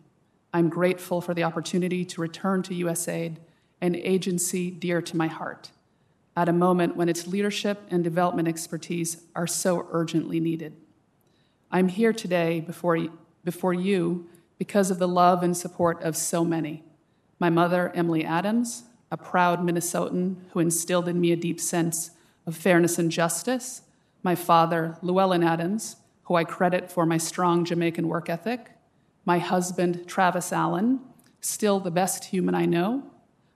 I'm 0.53 0.69
grateful 0.69 1.21
for 1.21 1.33
the 1.33 1.43
opportunity 1.43 2.03
to 2.05 2.21
return 2.21 2.63
to 2.63 2.73
USAID, 2.73 3.37
an 3.79 3.95
agency 3.95 4.71
dear 4.71 5.01
to 5.01 5.15
my 5.15 5.27
heart, 5.27 5.71
at 6.35 6.49
a 6.49 6.53
moment 6.53 6.95
when 6.95 7.09
its 7.09 7.27
leadership 7.27 7.81
and 7.89 8.03
development 8.03 8.47
expertise 8.47 9.23
are 9.35 9.47
so 9.47 9.87
urgently 9.91 10.39
needed. 10.39 10.75
I'm 11.71 11.87
here 11.87 12.13
today 12.13 12.59
before 12.59 13.07
before 13.43 13.73
you 13.73 14.27
because 14.57 14.89
of 14.89 14.97
the 14.99 15.07
love 15.07 15.43
and 15.43 15.55
support 15.55 16.01
of 16.01 16.17
so 16.17 16.43
many. 16.43 16.83
My 17.39 17.49
mother, 17.49 17.91
Emily 17.93 18.25
Adams, 18.25 18.83
a 19.11 19.17
proud 19.17 19.59
Minnesotan 19.59 20.37
who 20.51 20.59
instilled 20.59 21.07
in 21.07 21.21
me 21.21 21.31
a 21.31 21.35
deep 21.35 21.59
sense 21.59 22.11
of 22.47 22.55
fairness 22.55 22.97
and 22.97 23.11
justice. 23.11 23.81
My 24.23 24.33
father, 24.35 24.97
Llewellyn 25.01 25.43
Adams, 25.43 25.97
who 26.23 26.35
I 26.35 26.43
credit 26.43 26.91
for 26.91 27.05
my 27.05 27.17
strong 27.17 27.65
Jamaican 27.65 28.07
work 28.07 28.29
ethic. 28.29 28.71
My 29.25 29.37
husband, 29.37 30.07
Travis 30.07 30.51
Allen, 30.51 30.99
still 31.39 31.79
the 31.79 31.91
best 31.91 32.25
human 32.25 32.55
I 32.55 32.65
know. 32.65 33.03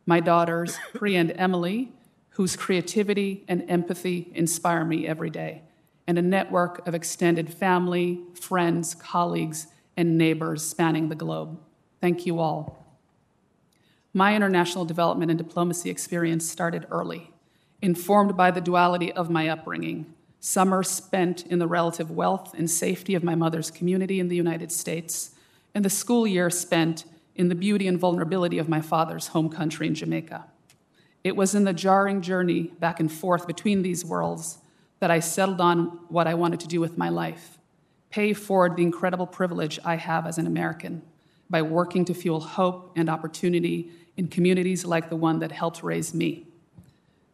my 0.05 0.19
daughters, 0.19 0.77
Priya 0.95 1.19
and 1.19 1.31
Emily, 1.35 1.91
whose 2.39 2.55
creativity 2.55 3.43
and 3.49 3.69
empathy 3.69 4.31
inspire 4.33 4.85
me 4.85 5.05
every 5.05 5.29
day, 5.29 5.61
and 6.07 6.17
a 6.17 6.21
network 6.21 6.87
of 6.87 6.95
extended 6.95 7.53
family, 7.53 8.21
friends, 8.33 8.95
colleagues, 8.95 9.67
and 9.97 10.17
neighbors 10.17 10.65
spanning 10.65 11.09
the 11.09 11.15
globe. 11.15 11.59
Thank 11.99 12.25
you 12.25 12.39
all. 12.39 12.97
My 14.13 14.37
international 14.37 14.85
development 14.85 15.29
and 15.29 15.37
diplomacy 15.37 15.89
experience 15.89 16.49
started 16.49 16.87
early, 16.89 17.29
informed 17.81 18.37
by 18.37 18.51
the 18.51 18.61
duality 18.61 19.11
of 19.11 19.29
my 19.29 19.49
upbringing. 19.49 20.05
Summer 20.39 20.81
spent 20.81 21.45
in 21.45 21.59
the 21.59 21.67
relative 21.67 22.09
wealth 22.09 22.53
and 22.57 22.71
safety 22.71 23.15
of 23.15 23.21
my 23.21 23.35
mother's 23.35 23.69
community 23.69 24.17
in 24.17 24.29
the 24.29 24.37
United 24.37 24.71
States, 24.71 25.31
and 25.75 25.83
the 25.83 25.89
school 25.89 26.25
year 26.25 26.49
spent 26.49 27.03
in 27.35 27.49
the 27.49 27.53
beauty 27.53 27.85
and 27.85 27.99
vulnerability 27.99 28.57
of 28.57 28.69
my 28.69 28.79
father's 28.79 29.27
home 29.27 29.49
country 29.49 29.87
in 29.87 29.93
Jamaica. 29.93 30.45
It 31.23 31.35
was 31.35 31.55
in 31.55 31.63
the 31.63 31.73
jarring 31.73 32.21
journey 32.21 32.63
back 32.79 32.99
and 32.99 33.11
forth 33.11 33.45
between 33.45 33.81
these 33.81 34.05
worlds 34.05 34.59
that 34.99 35.11
I 35.11 35.19
settled 35.19 35.61
on 35.61 35.99
what 36.09 36.27
I 36.27 36.33
wanted 36.33 36.59
to 36.61 36.67
do 36.67 36.79
with 36.79 36.97
my 36.97 37.09
life 37.09 37.59
pay 38.09 38.33
forward 38.33 38.75
the 38.75 38.83
incredible 38.83 39.27
privilege 39.27 39.79
I 39.85 39.95
have 39.95 40.25
as 40.25 40.37
an 40.37 40.47
American 40.47 41.03
by 41.49 41.61
working 41.61 42.05
to 42.05 42.13
fuel 42.13 42.39
hope 42.39 42.91
and 42.95 43.09
opportunity 43.09 43.91
in 44.17 44.27
communities 44.27 44.85
like 44.85 45.09
the 45.09 45.15
one 45.15 45.39
that 45.39 45.51
helped 45.51 45.83
raise 45.83 46.13
me. 46.13 46.47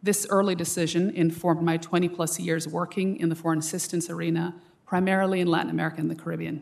This 0.03 0.27
early 0.29 0.55
decision 0.55 1.09
informed 1.09 1.63
my 1.63 1.77
20 1.77 2.09
plus 2.09 2.39
years 2.39 2.67
working 2.67 3.19
in 3.19 3.29
the 3.29 3.35
foreign 3.35 3.59
assistance 3.59 4.09
arena, 4.09 4.53
primarily 4.85 5.39
in 5.39 5.47
Latin 5.47 5.71
America 5.71 5.99
and 5.99 6.11
the 6.11 6.15
Caribbean. 6.15 6.61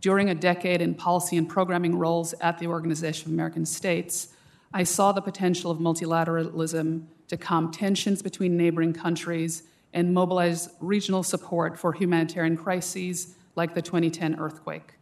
During 0.00 0.30
a 0.30 0.34
decade 0.34 0.80
in 0.80 0.94
policy 0.94 1.36
and 1.36 1.48
programming 1.48 1.96
roles 1.96 2.32
at 2.40 2.58
the 2.58 2.66
Organization 2.66 3.28
of 3.28 3.34
American 3.34 3.66
States, 3.66 4.28
I 4.74 4.84
saw 4.84 5.12
the 5.12 5.20
potential 5.20 5.70
of 5.70 5.78
multilateralism 5.78 7.04
to 7.28 7.36
calm 7.36 7.70
tensions 7.70 8.22
between 8.22 8.56
neighboring 8.56 8.92
countries 8.92 9.64
and 9.92 10.14
mobilize 10.14 10.70
regional 10.80 11.22
support 11.22 11.78
for 11.78 11.92
humanitarian 11.92 12.56
crises 12.56 13.34
like 13.54 13.74
the 13.74 13.82
2010 13.82 14.38
earthquake. 14.38 14.94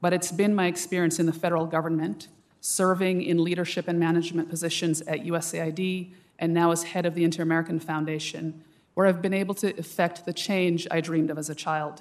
But 0.00 0.14
it's 0.14 0.32
been 0.32 0.54
my 0.54 0.66
experience 0.66 1.18
in 1.18 1.26
the 1.26 1.32
federal 1.32 1.66
government, 1.66 2.28
serving 2.60 3.22
in 3.22 3.44
leadership 3.44 3.88
and 3.88 4.00
management 4.00 4.48
positions 4.48 5.02
at 5.02 5.24
USAID 5.24 6.12
and 6.38 6.54
now 6.54 6.70
as 6.70 6.84
head 6.84 7.04
of 7.04 7.14
the 7.14 7.24
Inter 7.24 7.42
American 7.42 7.78
Foundation, 7.78 8.64
where 8.94 9.06
I've 9.06 9.20
been 9.20 9.34
able 9.34 9.54
to 9.56 9.78
effect 9.78 10.24
the 10.24 10.32
change 10.32 10.86
I 10.90 11.02
dreamed 11.02 11.30
of 11.30 11.36
as 11.36 11.50
a 11.50 11.54
child. 11.54 12.00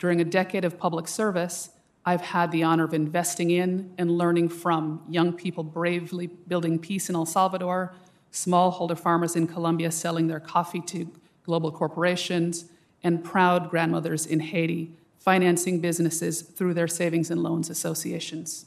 During 0.00 0.20
a 0.20 0.24
decade 0.24 0.64
of 0.64 0.78
public 0.78 1.06
service, 1.06 1.70
I've 2.08 2.22
had 2.22 2.52
the 2.52 2.62
honor 2.62 2.84
of 2.84 2.94
investing 2.94 3.50
in 3.50 3.92
and 3.98 4.10
learning 4.10 4.48
from 4.48 5.02
young 5.10 5.34
people 5.34 5.62
bravely 5.62 6.26
building 6.26 6.78
peace 6.78 7.10
in 7.10 7.14
El 7.14 7.26
Salvador, 7.26 7.94
smallholder 8.32 8.98
farmers 8.98 9.36
in 9.36 9.46
Colombia 9.46 9.90
selling 9.90 10.26
their 10.26 10.40
coffee 10.40 10.80
to 10.86 11.12
global 11.44 11.70
corporations, 11.70 12.64
and 13.02 13.22
proud 13.22 13.68
grandmothers 13.68 14.24
in 14.24 14.40
Haiti 14.40 14.96
financing 15.18 15.82
businesses 15.82 16.40
through 16.40 16.72
their 16.72 16.88
savings 16.88 17.30
and 17.30 17.42
loans 17.42 17.68
associations. 17.68 18.64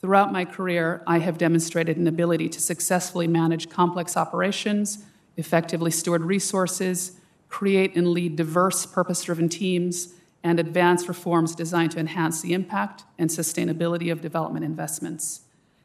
Throughout 0.00 0.32
my 0.32 0.44
career, 0.44 1.00
I 1.06 1.20
have 1.20 1.38
demonstrated 1.38 1.96
an 1.96 2.08
ability 2.08 2.48
to 2.48 2.60
successfully 2.60 3.28
manage 3.28 3.70
complex 3.70 4.16
operations, 4.16 5.04
effectively 5.36 5.92
steward 5.92 6.22
resources, 6.22 7.20
create 7.48 7.94
and 7.94 8.08
lead 8.08 8.34
diverse, 8.34 8.84
purpose 8.84 9.22
driven 9.22 9.48
teams, 9.48 10.14
and 10.44 10.60
advance 10.60 11.08
reforms 11.08 11.54
designed 11.54 11.90
to 11.90 11.98
enhance 11.98 12.42
the 12.42 12.52
impact 12.52 13.04
and 13.18 13.30
sustainability 13.30 14.12
of 14.12 14.20
development 14.20 14.64
investments. 14.64 15.40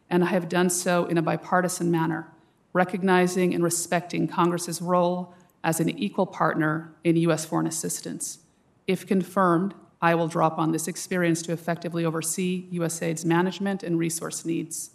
And 0.10 0.22
I 0.24 0.28
have 0.28 0.50
done 0.50 0.70
so 0.70 1.06
in 1.06 1.18
a 1.18 1.22
bipartisan 1.22 1.90
manner, 1.90 2.28
recognizing 2.74 3.56
and 3.56 3.64
respecting 3.64 4.28
Congress's 4.28 4.82
role 4.82 5.34
as 5.64 5.80
an 5.80 5.90
equal 5.90 6.26
partner 6.26 6.92
in 7.06 7.16
U.S. 7.16 7.46
foreign 7.46 7.68
assistance. 7.68 8.40
If 8.86 9.08
confirmed, 9.08 9.74
I 10.02 10.14
will 10.16 10.28
draw 10.28 10.48
upon 10.48 10.74
this 10.74 10.88
experience 10.88 11.42
to 11.44 11.54
effectively 11.54 12.04
oversee 12.04 12.68
USAID's 12.74 13.24
management 13.24 13.82
and 13.82 13.98
resource 13.98 14.44
needs. 14.44 14.92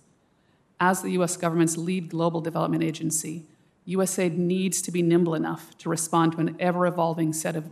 As 0.78 1.00
the 1.00 1.12
U.S. 1.12 1.38
government's 1.38 1.78
lead 1.78 2.10
global 2.10 2.42
development 2.42 2.82
agency, 2.82 3.44
USAID 3.88 4.36
needs 4.36 4.82
to 4.82 4.90
be 4.90 5.00
nimble 5.02 5.34
enough 5.34 5.76
to 5.78 5.88
respond 5.88 6.32
to 6.32 6.40
an 6.40 6.56
ever 6.58 6.86
evolving 6.86 7.32
set 7.32 7.56
of 7.56 7.70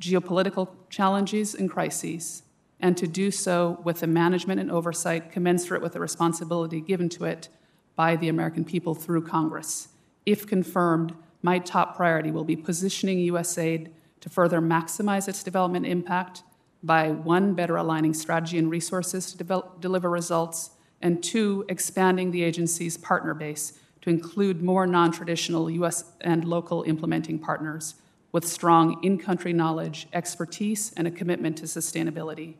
geopolitical 0.00 0.68
challenges 0.90 1.54
and 1.54 1.70
crises, 1.70 2.42
and 2.80 2.96
to 2.96 3.06
do 3.06 3.30
so 3.30 3.80
with 3.84 4.00
the 4.00 4.06
management 4.06 4.60
and 4.60 4.70
oversight 4.70 5.32
commensurate 5.32 5.82
with 5.82 5.92
the 5.92 6.00
responsibility 6.00 6.80
given 6.80 7.08
to 7.08 7.24
it 7.24 7.48
by 7.96 8.14
the 8.16 8.28
American 8.28 8.64
people 8.64 8.94
through 8.94 9.22
Congress. 9.22 9.88
If 10.24 10.46
confirmed, 10.46 11.14
my 11.42 11.58
top 11.58 11.96
priority 11.96 12.30
will 12.30 12.44
be 12.44 12.56
positioning 12.56 13.18
USAID 13.18 13.90
to 14.20 14.28
further 14.28 14.60
maximize 14.60 15.28
its 15.28 15.42
development 15.42 15.86
impact 15.86 16.42
by 16.82 17.10
one, 17.10 17.54
better 17.54 17.76
aligning 17.76 18.14
strategy 18.14 18.58
and 18.58 18.70
resources 18.70 19.30
to 19.32 19.38
develop, 19.38 19.80
deliver 19.80 20.10
results, 20.10 20.70
and 21.00 21.22
two, 21.22 21.64
expanding 21.68 22.30
the 22.30 22.42
agency's 22.42 22.96
partner 22.96 23.34
base 23.34 23.78
to 24.02 24.10
include 24.10 24.62
more 24.62 24.86
non 24.86 25.10
traditional 25.10 25.70
US 25.70 26.04
and 26.20 26.44
local 26.44 26.82
implementing 26.84 27.38
partners 27.38 27.94
with 28.32 28.46
strong 28.46 29.02
in 29.02 29.18
country 29.18 29.52
knowledge, 29.52 30.06
expertise, 30.12 30.92
and 30.96 31.06
a 31.06 31.10
commitment 31.10 31.56
to 31.58 31.64
sustainability. 31.64 32.54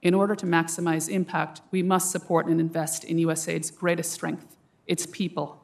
In 0.00 0.14
order 0.14 0.34
to 0.34 0.46
maximize 0.46 1.08
impact, 1.08 1.60
we 1.70 1.82
must 1.82 2.10
support 2.10 2.46
and 2.46 2.60
invest 2.60 3.04
in 3.04 3.18
USAID's 3.18 3.70
greatest 3.70 4.12
strength, 4.12 4.56
its 4.86 5.06
people, 5.06 5.62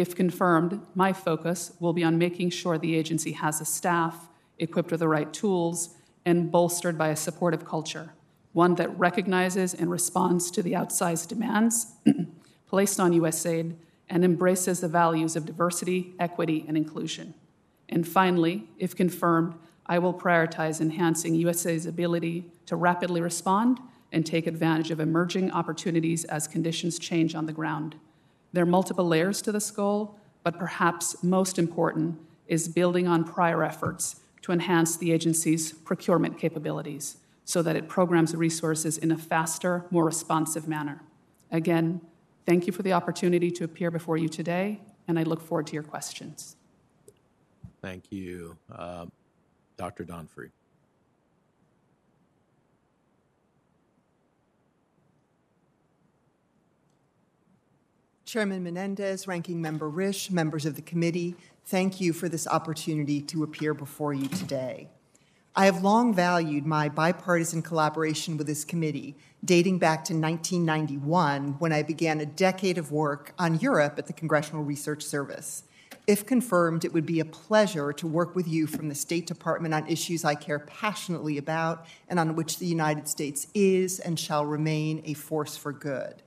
if 0.00 0.14
confirmed, 0.14 0.80
my 0.94 1.12
focus 1.12 1.72
will 1.78 1.92
be 1.92 2.02
on 2.02 2.16
making 2.16 2.48
sure 2.48 2.78
the 2.78 2.96
agency 2.96 3.32
has 3.32 3.60
a 3.60 3.66
staff 3.66 4.30
equipped 4.58 4.90
with 4.90 5.00
the 5.00 5.08
right 5.08 5.30
tools 5.30 5.94
and 6.24 6.50
bolstered 6.50 6.96
by 6.96 7.08
a 7.08 7.16
supportive 7.16 7.66
culture, 7.66 8.14
one 8.54 8.76
that 8.76 8.98
recognizes 8.98 9.74
and 9.74 9.90
responds 9.90 10.50
to 10.52 10.62
the 10.62 10.72
outsized 10.72 11.28
demands 11.28 11.96
placed 12.66 12.98
on 12.98 13.12
USAID 13.12 13.76
and 14.08 14.24
embraces 14.24 14.80
the 14.80 14.88
values 14.88 15.36
of 15.36 15.44
diversity, 15.44 16.14
equity, 16.18 16.64
and 16.66 16.78
inclusion. 16.78 17.34
And 17.90 18.06
finally, 18.06 18.68
if 18.78 18.96
confirmed, 18.96 19.54
I 19.84 19.98
will 19.98 20.14
prioritize 20.14 20.80
enhancing 20.80 21.34
USA's 21.34 21.84
ability 21.84 22.50
to 22.66 22.76
rapidly 22.76 23.20
respond 23.20 23.80
and 24.12 24.24
take 24.24 24.46
advantage 24.46 24.90
of 24.90 25.00
emerging 25.00 25.50
opportunities 25.50 26.24
as 26.24 26.48
conditions 26.48 26.98
change 26.98 27.34
on 27.34 27.46
the 27.46 27.52
ground. 27.52 27.96
There 28.52 28.62
are 28.62 28.66
multiple 28.66 29.06
layers 29.06 29.42
to 29.42 29.52
this 29.52 29.70
goal, 29.70 30.18
but 30.42 30.58
perhaps 30.58 31.22
most 31.22 31.58
important 31.58 32.18
is 32.46 32.68
building 32.68 33.06
on 33.06 33.24
prior 33.24 33.62
efforts 33.62 34.20
to 34.42 34.52
enhance 34.52 34.96
the 34.96 35.12
agency's 35.12 35.72
procurement 35.72 36.38
capabilities 36.38 37.18
so 37.44 37.62
that 37.62 37.76
it 37.76 37.88
programs 37.88 38.34
resources 38.34 38.96
in 38.96 39.10
a 39.10 39.18
faster, 39.18 39.84
more 39.90 40.04
responsive 40.04 40.68
manner. 40.68 41.02
Again, 41.50 42.00
thank 42.46 42.66
you 42.66 42.72
for 42.72 42.82
the 42.82 42.92
opportunity 42.92 43.50
to 43.50 43.64
appear 43.64 43.90
before 43.90 44.16
you 44.16 44.28
today, 44.28 44.80
and 45.08 45.18
I 45.18 45.24
look 45.24 45.40
forward 45.40 45.66
to 45.68 45.74
your 45.74 45.82
questions. 45.82 46.56
Thank 47.80 48.12
you. 48.12 48.56
Uh, 48.70 49.06
Dr. 49.76 50.04
Donfried. 50.04 50.50
Chairman 58.30 58.62
Menendez, 58.62 59.26
Ranking 59.26 59.60
Member 59.60 59.90
Risch, 59.90 60.30
members 60.30 60.64
of 60.64 60.76
the 60.76 60.82
committee, 60.82 61.34
thank 61.64 62.00
you 62.00 62.12
for 62.12 62.28
this 62.28 62.46
opportunity 62.46 63.20
to 63.22 63.42
appear 63.42 63.74
before 63.74 64.14
you 64.14 64.28
today. 64.28 64.88
I 65.56 65.64
have 65.64 65.82
long 65.82 66.14
valued 66.14 66.64
my 66.64 66.88
bipartisan 66.88 67.62
collaboration 67.62 68.36
with 68.36 68.46
this 68.46 68.64
committee, 68.64 69.16
dating 69.44 69.80
back 69.80 70.04
to 70.04 70.14
1991 70.14 71.56
when 71.58 71.72
I 71.72 71.82
began 71.82 72.20
a 72.20 72.26
decade 72.26 72.78
of 72.78 72.92
work 72.92 73.34
on 73.36 73.58
Europe 73.58 73.94
at 73.98 74.06
the 74.06 74.12
Congressional 74.12 74.62
Research 74.62 75.02
Service. 75.02 75.64
If 76.06 76.26
confirmed, 76.26 76.84
it 76.84 76.92
would 76.92 77.06
be 77.06 77.20
a 77.20 77.24
pleasure 77.24 77.92
to 77.92 78.06
work 78.06 78.34
with 78.34 78.48
you 78.48 78.66
from 78.66 78.88
the 78.88 78.94
State 78.94 79.26
Department 79.26 79.74
on 79.74 79.86
issues 79.86 80.24
I 80.24 80.34
care 80.34 80.58
passionately 80.58 81.38
about 81.38 81.86
and 82.08 82.18
on 82.18 82.34
which 82.34 82.58
the 82.58 82.66
United 82.66 83.06
States 83.06 83.46
is 83.54 84.00
and 84.00 84.18
shall 84.18 84.44
remain 84.44 85.02
a 85.04 85.14
force 85.14 85.56
for 85.56 85.72
good. 85.72 86.22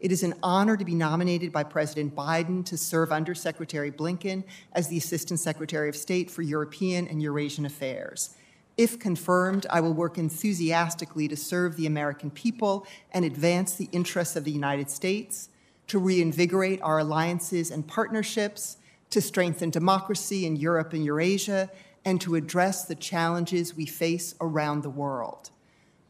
It 0.00 0.12
is 0.12 0.22
an 0.22 0.34
honor 0.42 0.76
to 0.76 0.84
be 0.84 0.94
nominated 0.94 1.50
by 1.50 1.62
President 1.64 2.14
Biden 2.14 2.64
to 2.66 2.76
serve 2.76 3.10
under 3.10 3.34
Secretary 3.34 3.90
Blinken 3.90 4.44
as 4.72 4.88
the 4.88 4.98
Assistant 4.98 5.40
Secretary 5.40 5.88
of 5.88 5.96
State 5.96 6.30
for 6.30 6.42
European 6.42 7.08
and 7.08 7.22
Eurasian 7.22 7.64
Affairs. 7.64 8.36
If 8.76 8.98
confirmed, 8.98 9.66
I 9.70 9.80
will 9.80 9.94
work 9.94 10.18
enthusiastically 10.18 11.28
to 11.28 11.36
serve 11.36 11.76
the 11.76 11.86
American 11.86 12.30
people 12.30 12.86
and 13.12 13.24
advance 13.24 13.74
the 13.74 13.88
interests 13.92 14.36
of 14.36 14.44
the 14.44 14.50
United 14.50 14.90
States, 14.90 15.48
to 15.86 15.98
reinvigorate 15.98 16.82
our 16.82 16.98
alliances 16.98 17.70
and 17.70 17.86
partnerships, 17.86 18.78
to 19.14 19.20
strengthen 19.20 19.70
democracy 19.70 20.44
in 20.44 20.56
Europe 20.56 20.92
and 20.92 21.04
Eurasia, 21.04 21.70
and 22.04 22.20
to 22.20 22.34
address 22.34 22.84
the 22.84 22.96
challenges 22.96 23.76
we 23.76 23.86
face 23.86 24.34
around 24.40 24.82
the 24.82 24.90
world. 24.90 25.50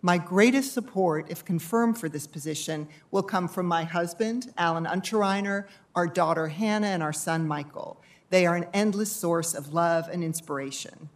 My 0.00 0.16
greatest 0.16 0.72
support, 0.72 1.30
if 1.30 1.44
confirmed 1.44 1.98
for 1.98 2.08
this 2.08 2.26
position, 2.26 2.88
will 3.10 3.22
come 3.22 3.46
from 3.46 3.66
my 3.66 3.84
husband, 3.84 4.52
Alan 4.56 4.86
Unterreiner, 4.86 5.66
our 5.94 6.06
daughter 6.06 6.48
Hannah, 6.48 6.86
and 6.86 7.02
our 7.02 7.12
son 7.12 7.46
Michael. 7.46 8.00
They 8.30 8.46
are 8.46 8.56
an 8.56 8.66
endless 8.72 9.12
source 9.12 9.52
of 9.52 9.74
love 9.74 10.08
and 10.10 10.24
inspiration. 10.24 11.10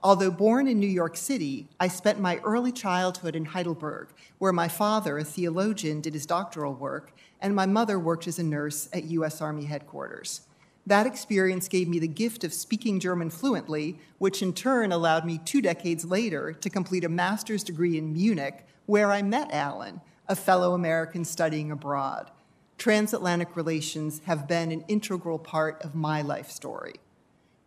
Although 0.00 0.30
born 0.30 0.68
in 0.68 0.78
New 0.78 0.86
York 0.86 1.16
City, 1.16 1.68
I 1.80 1.88
spent 1.88 2.20
my 2.20 2.38
early 2.38 2.70
childhood 2.70 3.34
in 3.34 3.46
Heidelberg, 3.46 4.08
where 4.38 4.52
my 4.52 4.68
father, 4.68 5.18
a 5.18 5.24
theologian, 5.24 6.00
did 6.00 6.14
his 6.14 6.26
doctoral 6.26 6.74
work, 6.74 7.12
and 7.40 7.54
my 7.54 7.66
mother 7.66 7.98
worked 7.98 8.28
as 8.28 8.38
a 8.38 8.44
nurse 8.44 8.88
at 8.92 9.04
U.S. 9.04 9.40
Army 9.40 9.64
headquarters. 9.64 10.42
That 10.86 11.06
experience 11.06 11.68
gave 11.68 11.88
me 11.88 11.98
the 11.98 12.08
gift 12.08 12.42
of 12.42 12.52
speaking 12.52 12.98
German 12.98 13.30
fluently, 13.30 13.98
which 14.18 14.42
in 14.42 14.52
turn 14.52 14.90
allowed 14.90 15.24
me 15.24 15.38
two 15.38 15.62
decades 15.62 16.04
later 16.04 16.52
to 16.52 16.70
complete 16.70 17.04
a 17.04 17.08
master's 17.08 17.62
degree 17.62 17.96
in 17.96 18.12
Munich, 18.12 18.66
where 18.86 19.12
I 19.12 19.22
met 19.22 19.52
Alan, 19.52 20.00
a 20.28 20.34
fellow 20.34 20.74
American 20.74 21.24
studying 21.24 21.70
abroad. 21.70 22.30
Transatlantic 22.78 23.54
relations 23.54 24.22
have 24.24 24.48
been 24.48 24.72
an 24.72 24.84
integral 24.88 25.38
part 25.38 25.80
of 25.82 25.94
my 25.94 26.20
life 26.20 26.50
story. 26.50 26.94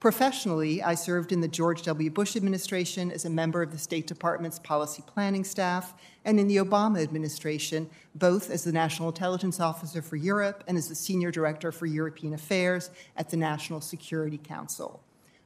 Professionally, 0.05 0.83
I 0.83 0.93
served 0.93 1.31
in 1.31 1.41
the 1.41 1.47
George 1.47 1.81
W. 1.81 2.11
Bush 2.11 2.35
administration 2.35 3.09
as 3.11 3.25
a 3.25 3.29
member 3.31 3.63
of 3.63 3.71
the 3.71 3.79
State 3.79 4.05
Department's 4.05 4.59
policy 4.59 5.03
planning 5.07 5.43
staff 5.43 5.95
and 6.23 6.39
in 6.39 6.47
the 6.47 6.57
Obama 6.57 7.01
administration, 7.01 7.89
both 8.13 8.51
as 8.51 8.63
the 8.63 8.71
National 8.71 9.09
Intelligence 9.09 9.59
Officer 9.59 10.03
for 10.03 10.15
Europe 10.15 10.63
and 10.67 10.77
as 10.77 10.89
the 10.89 10.93
Senior 10.93 11.31
Director 11.31 11.71
for 11.71 11.87
European 11.87 12.35
Affairs 12.35 12.91
at 13.17 13.31
the 13.31 13.37
National 13.37 13.81
Security 13.81 14.37
Council. 14.37 15.01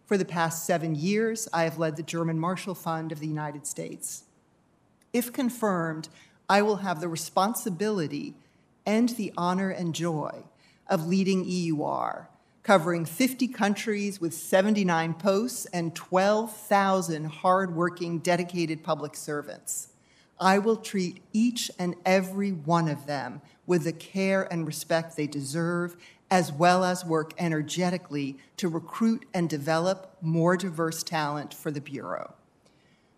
For 0.06 0.18
the 0.18 0.26
past 0.26 0.66
seven 0.66 0.94
years, 0.94 1.48
I 1.54 1.64
have 1.64 1.80
led 1.80 1.96
the 1.96 2.04
German 2.04 2.38
Marshall 2.38 2.76
Fund 2.76 3.14
of 3.14 3.22
the 3.22 3.28
United 3.28 3.66
States. 3.66 4.26
If 5.14 5.32
confirmed, 5.32 6.10
I 6.50 6.64
will 6.64 6.78
have 6.84 7.00
the 7.00 7.08
responsibility 7.08 8.34
and 8.86 9.08
the 9.08 9.32
honor 9.38 9.70
and 9.70 9.96
joy 9.96 10.44
of 10.86 11.08
leading 11.08 11.46
EUR 11.48 12.29
covering 12.64 13.06
50 13.06 13.48
countries 13.48 14.20
with 14.20 14.34
79 14.34 15.14
posts 15.16 15.66
and 15.68 15.96
12,000 15.96 17.26
hardworking, 17.26 18.20
dedicated 18.20 18.84
public 18.84 19.16
servants. 19.16 19.90
I 20.40 20.60
will 20.60 20.78
treat 20.78 21.22
each 21.34 21.70
and 21.78 21.96
every 22.06 22.52
one 22.52 22.88
of 22.88 23.06
them 23.06 23.42
with 23.66 23.84
the 23.84 23.92
care 23.92 24.52
and 24.52 24.66
respect 24.66 25.16
they 25.16 25.28
deserve, 25.28 25.96
as 26.32 26.52
well 26.52 26.84
as 26.84 27.04
work 27.04 27.34
energetically 27.38 28.38
to 28.58 28.68
recruit 28.68 29.26
and 29.34 29.50
develop 29.50 30.16
more 30.22 30.56
diverse 30.56 31.04
talent 31.04 31.54
for 31.54 31.72
the 31.72 31.82
Bureau. 31.82 32.34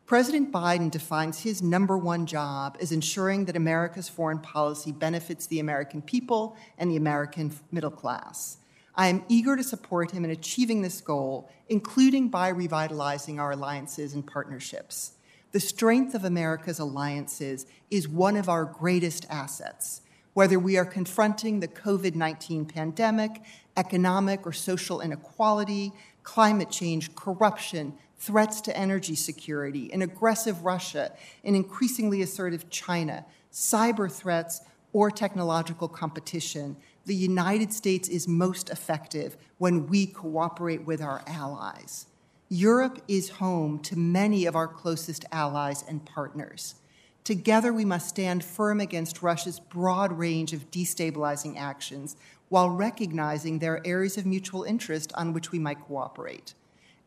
President 0.05 0.51
Biden 0.51 0.91
defines 0.91 1.39
his 1.39 1.61
number 1.61 1.97
one 1.97 2.25
job 2.25 2.77
as 2.81 2.91
ensuring 2.91 3.45
that 3.45 3.55
America's 3.55 4.09
foreign 4.09 4.39
policy 4.39 4.91
benefits 4.91 5.47
the 5.47 5.59
American 5.59 6.01
people 6.01 6.57
and 6.77 6.91
the 6.91 6.97
American 6.97 7.53
middle 7.71 7.91
class. 7.91 8.57
I 8.95 9.07
am 9.07 9.23
eager 9.29 9.55
to 9.55 9.63
support 9.63 10.11
him 10.11 10.25
in 10.25 10.31
achieving 10.31 10.81
this 10.81 11.01
goal, 11.01 11.49
including 11.69 12.29
by 12.29 12.49
revitalizing 12.49 13.39
our 13.39 13.51
alliances 13.51 14.13
and 14.13 14.25
partnerships. 14.25 15.13
The 15.51 15.59
strength 15.59 16.15
of 16.15 16.23
America's 16.23 16.79
alliances 16.79 17.65
is 17.89 18.07
one 18.07 18.37
of 18.37 18.49
our 18.49 18.65
greatest 18.65 19.25
assets. 19.29 20.01
Whether 20.33 20.57
we 20.57 20.77
are 20.77 20.85
confronting 20.85 21.59
the 21.59 21.67
COVID 21.67 22.15
19 22.15 22.65
pandemic, 22.65 23.41
economic 23.75 24.45
or 24.45 24.53
social 24.53 25.01
inequality, 25.01 25.91
climate 26.23 26.69
change, 26.69 27.15
corruption, 27.15 27.93
threats 28.17 28.61
to 28.61 28.77
energy 28.77 29.15
security, 29.15 29.91
an 29.91 30.01
aggressive 30.01 30.63
Russia, 30.63 31.11
an 31.43 31.55
increasingly 31.55 32.21
assertive 32.21 32.69
China, 32.69 33.25
cyber 33.51 34.11
threats, 34.11 34.61
or 34.93 35.09
technological 35.09 35.87
competition, 35.87 36.75
the 37.05 37.15
United 37.15 37.73
States 37.73 38.07
is 38.07 38.27
most 38.27 38.69
effective 38.69 39.37
when 39.57 39.87
we 39.87 40.05
cooperate 40.05 40.85
with 40.85 41.01
our 41.01 41.23
allies. 41.25 42.07
Europe 42.49 43.01
is 43.07 43.29
home 43.29 43.79
to 43.79 43.97
many 43.97 44.45
of 44.45 44.55
our 44.55 44.67
closest 44.67 45.25
allies 45.31 45.83
and 45.87 46.05
partners. 46.05 46.75
Together, 47.23 47.71
we 47.71 47.85
must 47.85 48.09
stand 48.09 48.43
firm 48.43 48.79
against 48.79 49.21
Russia's 49.21 49.59
broad 49.59 50.11
range 50.11 50.53
of 50.53 50.69
destabilizing 50.71 51.57
actions 51.57 52.15
while 52.49 52.69
recognizing 52.69 53.59
there 53.59 53.75
are 53.75 53.81
areas 53.85 54.17
of 54.17 54.25
mutual 54.25 54.63
interest 54.63 55.13
on 55.15 55.31
which 55.31 55.51
we 55.51 55.59
might 55.59 55.79
cooperate. 55.79 56.53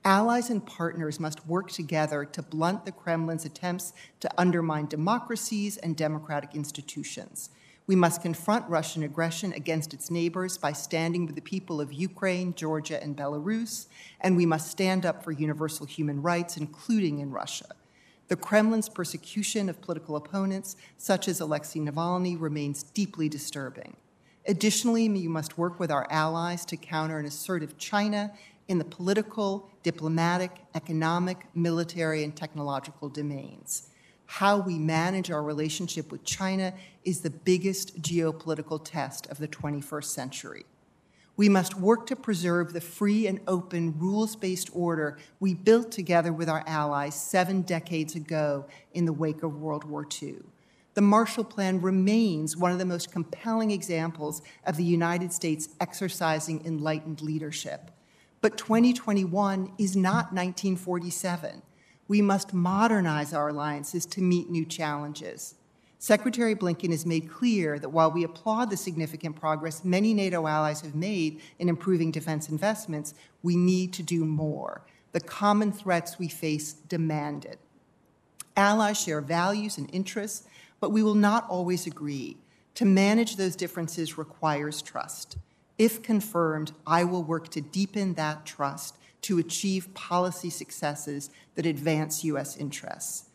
Allies 0.05 0.51
and 0.51 0.65
partners 0.65 1.19
must 1.19 1.47
work 1.47 1.71
together 1.71 2.25
to 2.25 2.43
blunt 2.43 2.85
the 2.85 2.93
Kremlin's 2.93 3.45
attempts 3.45 3.93
to 4.21 4.31
undermine 4.39 4.87
democracies 4.87 5.77
and 5.79 5.97
democratic 5.97 6.55
institutions. 6.55 7.51
We 7.87 7.97
must 7.97 8.23
confront 8.23 8.69
Russian 8.71 9.03
aggression 9.03 9.53
against 9.53 9.93
its 9.93 10.11
neighbors 10.11 10.57
by 10.57 10.73
standing 10.73 11.27
with 11.27 11.35
the 11.35 11.43
people 11.43 11.83
of 11.83 11.93
Ukraine, 11.93 12.55
Georgia, 12.55 13.03
and 13.03 13.15
Belarus, 13.15 13.87
and 14.23 14.39
we 14.39 14.47
must 14.47 14.71
stand 14.71 15.05
up 15.05 15.23
for 15.23 15.33
universal 15.33 15.85
human 15.85 16.23
rights, 16.23 16.57
including 16.57 17.19
in 17.19 17.31
Russia. 17.31 17.67
The 18.29 18.37
Kremlin's 18.37 18.89
persecution 18.89 19.69
of 19.69 19.83
political 19.83 20.17
opponents, 20.17 20.77
such 20.97 21.29
as 21.29 21.41
Alexei 21.41 21.79
Navalny, 21.79 22.41
remains 22.41 22.83
deeply 22.83 23.29
disturbing. 23.29 23.97
Additionally, 24.49 25.11
we 25.11 25.29
must 25.29 25.59
work 25.59 25.79
with 25.79 25.91
our 25.91 26.07
allies 26.11 26.65
to 26.67 26.79
counter 26.79 27.19
an 27.19 27.27
assertive 27.27 27.77
China 27.77 28.33
in 28.67 28.79
the 28.79 28.85
political, 28.85 29.69
diplomatic, 29.83 30.53
economic, 30.75 31.55
military, 31.55 32.25
and 32.25 32.35
technological 32.35 33.11
domains 33.11 33.91
how 34.27 34.59
we 34.59 34.79
manage 34.79 35.31
our 35.31 35.43
relationship 35.43 36.11
with 36.11 36.25
China 36.25 36.73
is 37.05 37.21
the 37.21 37.31
biggest 37.31 38.01
geopolitical 38.01 38.83
test 38.83 39.27
of 39.27 39.39
the 39.39 39.49
21st 39.49 40.05
century. 40.05 40.65
We 41.37 41.49
must 41.49 41.75
work 41.75 42.07
to 42.07 42.17
preserve 42.17 42.73
the 42.73 42.81
free 42.81 43.27
and 43.27 43.41
open, 43.49 43.99
rules 43.99 44.37
based 44.37 44.71
order 44.73 45.19
we 45.41 45.55
built 45.55 45.91
together 45.91 46.33
with 46.33 46.49
our 46.49 46.63
allies 46.67 47.21
seven 47.21 47.63
decades 47.63 48.15
ago 48.15 48.67
in 48.93 49.05
the 49.05 49.13
wake 49.13 49.43
of 49.43 49.57
World 49.57 49.85
War 49.85 50.07
II. 50.23 50.37
The 50.95 51.01
Marshall 51.01 51.43
Plan 51.43 51.81
remains 51.81 52.57
one 52.57 52.71
of 52.71 52.79
the 52.79 52.85
most 52.85 53.11
compelling 53.11 53.73
examples 53.73 54.43
of 54.65 54.77
the 54.77 54.85
United 54.85 55.33
States 55.33 55.69
exercising 55.81 56.65
enlightened 56.65 57.21
leadership. 57.21 57.91
But 58.41 58.57
2021 58.57 59.73
is 59.77 59.97
not 59.97 60.33
1947 60.33 61.63
we 62.09 62.21
must 62.21 62.53
modernize 62.53 63.33
our 63.33 63.49
alliances 63.49 64.07
to 64.07 64.21
meet 64.21 64.51
new 64.51 64.65
challenges. 64.65 65.55
Secretary 65.99 66.55
Blinken 66.55 66.91
has 66.91 67.07
made 67.07 67.31
clear 67.31 67.79
that 67.79 67.89
while 67.89 68.11
we 68.11 68.25
applaud 68.25 68.69
the 68.69 68.77
significant 68.77 69.35
progress 69.37 69.85
many 69.85 70.13
NATO 70.13 70.47
allies 70.47 70.83
have 70.83 70.95
made 70.95 71.41
in 71.59 71.69
improving 71.69 72.11
defense 72.11 72.51
investments, 72.51 73.15
we 73.43 73.57
need 73.57 73.93
to 73.95 74.03
do 74.03 74.25
more. 74.27 74.83
The 75.13 75.21
common 75.21 75.73
threats 75.73 76.19
we 76.19 76.29
face 76.29 76.75
demand 76.75 77.47
it. 77.47 77.59
Allies 78.57 79.01
share 79.01 79.21
values 79.21 79.79
and 79.79 79.89
interests, 79.95 80.47
but 80.79 80.91
we 80.91 81.03
will 81.03 81.15
not 81.15 81.49
always 81.49 81.87
agree. 81.87 82.37
To 82.75 82.85
manage 82.85 83.37
those 83.37 83.57
differences 83.57 84.19
requires 84.19 84.83
trust. 84.83 85.39
If 85.79 86.03
confirmed, 86.03 86.73
I 86.87 87.05
will 87.05 87.23
work 87.23 87.49
to 87.51 87.61
deepen 87.61 88.15
that 88.15 88.45
trust 88.45 88.99
to 89.25 89.39
achieve 89.39 89.93
policy 89.95 90.51
successes 90.51 91.31
that 91.55 91.65
advance 91.65 92.23
U.S. 92.25 92.59
interests. 92.59 93.31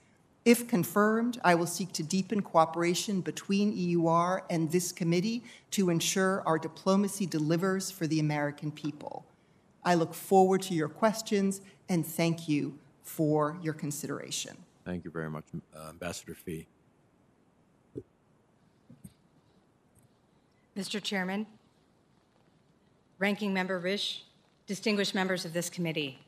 If 0.46 0.68
confirmed, 0.68 1.40
I 1.44 1.56
will 1.56 1.66
seek 1.66 1.92
to 1.94 2.04
deepen 2.04 2.42
cooperation 2.42 3.22
between 3.22 3.76
EUR 3.76 4.44
and 4.52 4.72
this 4.72 4.92
committee 4.92 5.44
to 5.72 5.90
ensure 5.90 6.44
our 6.46 6.60
diplomacy 6.60 7.26
delivers 7.26 7.90
for 7.90 8.06
the 8.06 8.20
American 8.20 8.72
people. 8.72 9.26
I 9.84 9.96
look 9.96 10.14
forward 10.14 10.62
to 10.64 10.76
your 10.76 10.90
questions 10.90 11.62
and 11.90 12.06
thank 12.06 12.48
you 12.48 12.78
for 13.02 13.58
your 13.64 13.74
consideration. 13.74 14.58
Thank 14.86 15.06
you 15.06 15.12
very 15.12 15.30
much, 15.30 15.46
uh, 15.76 15.90
Ambassador 15.90 16.36
Phee. 16.36 16.68
Mr. 20.78 21.02
Chairman, 21.02 21.48
Ranking 23.18 23.54
Member 23.54 23.82
Risch, 23.82 24.22
distinguished 24.70 25.16
members 25.16 25.46
of 25.46 25.54
this 25.54 25.68
committee. 25.68 26.20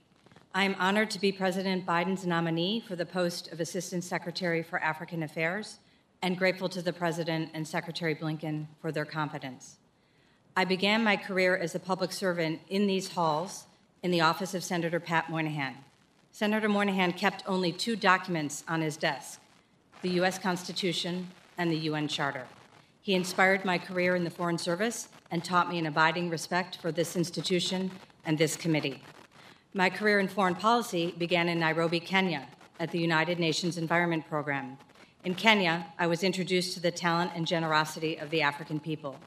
I 0.56 0.63
am 0.63 0.75
honored 0.80 1.12
to 1.12 1.21
be 1.21 1.32
President 1.32 1.86
Biden's 1.86 2.25
nominee 2.25 2.80
for 2.80 2.95
the 2.95 3.06
post 3.06 3.51
of 3.51 3.60
Assistant 3.60 4.04
Secretary 4.04 4.63
for 4.63 4.80
African 4.80 5.21
Affairs 5.21 5.77
and 6.23 6.36
grateful 6.36 6.67
to 6.69 6.82
the 6.82 6.91
President 6.91 7.51
and 7.54 7.67
Secretary 7.67 8.15
Blinken 8.15 8.65
for 8.82 8.91
their 8.91 9.06
confidence. 9.06 9.77
I 10.58 10.65
began 10.65 11.04
my 11.04 11.17
career 11.17 11.56
as 11.56 11.75
a 11.75 11.80
public 11.80 12.12
servant 12.12 12.62
in 12.67 12.88
these 12.88 13.10
halls 13.10 13.65
in 14.01 14.10
the 14.10 14.21
office 14.21 14.56
of 14.56 14.63
Senator 14.63 14.99
Pat 14.99 15.30
Moynihan. 15.30 15.75
Senator 16.32 16.67
Moynihan 16.67 17.13
kept 17.13 17.43
only 17.45 17.71
two 17.71 17.95
documents 17.95 18.63
on 18.67 18.82
his 18.82 18.97
desk 18.97 19.39
the 20.01 20.10
U.S. 20.21 20.39
Constitution 20.39 21.27
and 21.60 21.71
the 21.71 21.77
UN 21.91 22.08
Charter. 22.08 22.47
He 23.04 23.13
inspired 23.13 23.63
my 23.63 23.77
career 23.77 24.15
in 24.15 24.23
the 24.23 24.32
Foreign 24.32 24.58
Service 24.58 25.10
and 25.30 25.43
taught 25.43 25.69
me 25.69 25.77
an 25.77 25.86
abiding 25.86 26.32
respect 26.32 26.77
for 26.82 26.91
this 26.91 27.15
institution 27.15 27.91
and 28.25 28.38
this 28.38 28.55
committee. 28.55 29.01
My 29.73 29.89
career 29.89 30.19
in 30.19 30.27
foreign 30.27 30.55
policy 30.55 31.13
began 31.17 31.47
in 31.47 31.60
Nairobi, 31.60 31.99
Kenya, 31.99 32.47
at 32.79 32.91
the 32.91 32.99
United 32.99 33.39
Nations 33.39 33.77
Environment 33.77 34.27
Program. 34.27 34.77
In 35.23 35.36
Kenya, 35.36 35.86
I 35.99 36.07
was 36.07 36.23
introduced 36.23 36.73
to 36.73 36.79
the 36.79 36.91
talent 36.91 37.31
and 37.36 37.45
generosity 37.45 38.17
of 38.17 38.29
the 38.31 38.41
African 38.41 38.79
people. 38.79 39.17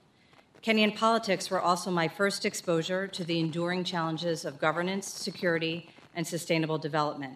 Kenyan 0.62 0.96
politics 0.96 1.50
were 1.50 1.61
also 1.61 1.90
my 1.90 2.09
first 2.09 2.44
exposure 2.44 3.07
to 3.07 3.22
the 3.22 3.38
enduring 3.38 3.85
challenges 3.85 4.44
of 4.44 4.59
governance, 4.59 5.07
security, 5.07 5.88
and 6.14 6.26
sustainable 6.26 6.78
development. 6.78 7.35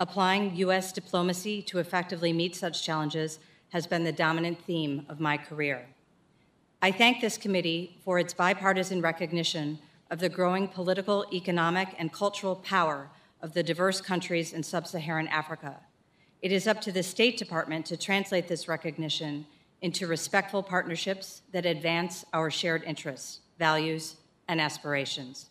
Applying 0.00 0.56
U.S. 0.56 0.92
diplomacy 0.92 1.62
to 1.62 1.78
effectively 1.78 2.32
meet 2.32 2.56
such 2.56 2.82
challenges 2.82 3.38
has 3.68 3.86
been 3.86 4.04
the 4.04 4.12
dominant 4.12 4.58
theme 4.66 5.06
of 5.08 5.20
my 5.20 5.36
career. 5.36 5.86
I 6.82 6.90
thank 6.90 7.20
this 7.20 7.38
committee 7.38 7.98
for 8.04 8.18
its 8.18 8.34
bipartisan 8.34 9.00
recognition 9.00 9.78
of 10.12 10.18
the 10.18 10.28
growing 10.28 10.68
political, 10.68 11.24
economic, 11.32 11.88
and 11.98 12.12
cultural 12.12 12.54
power 12.56 13.08
of 13.40 13.54
the 13.54 13.62
diverse 13.62 13.98
countries 13.98 14.52
in 14.52 14.62
sub 14.62 14.86
Saharan 14.86 15.26
Africa. 15.28 15.80
It 16.42 16.52
is 16.52 16.66
up 16.66 16.82
to 16.82 16.92
the 16.92 17.02
State 17.02 17.38
Department 17.38 17.86
to 17.86 17.96
translate 17.96 18.46
this 18.46 18.68
recognition 18.68 19.46
into 19.80 20.06
respectful 20.06 20.62
partnerships 20.62 21.40
that 21.52 21.64
advance 21.64 22.26
our 22.34 22.50
shared 22.50 22.84
interests, 22.84 23.40
values, 23.58 24.16
and 24.48 24.60
aspirations. 24.60 25.46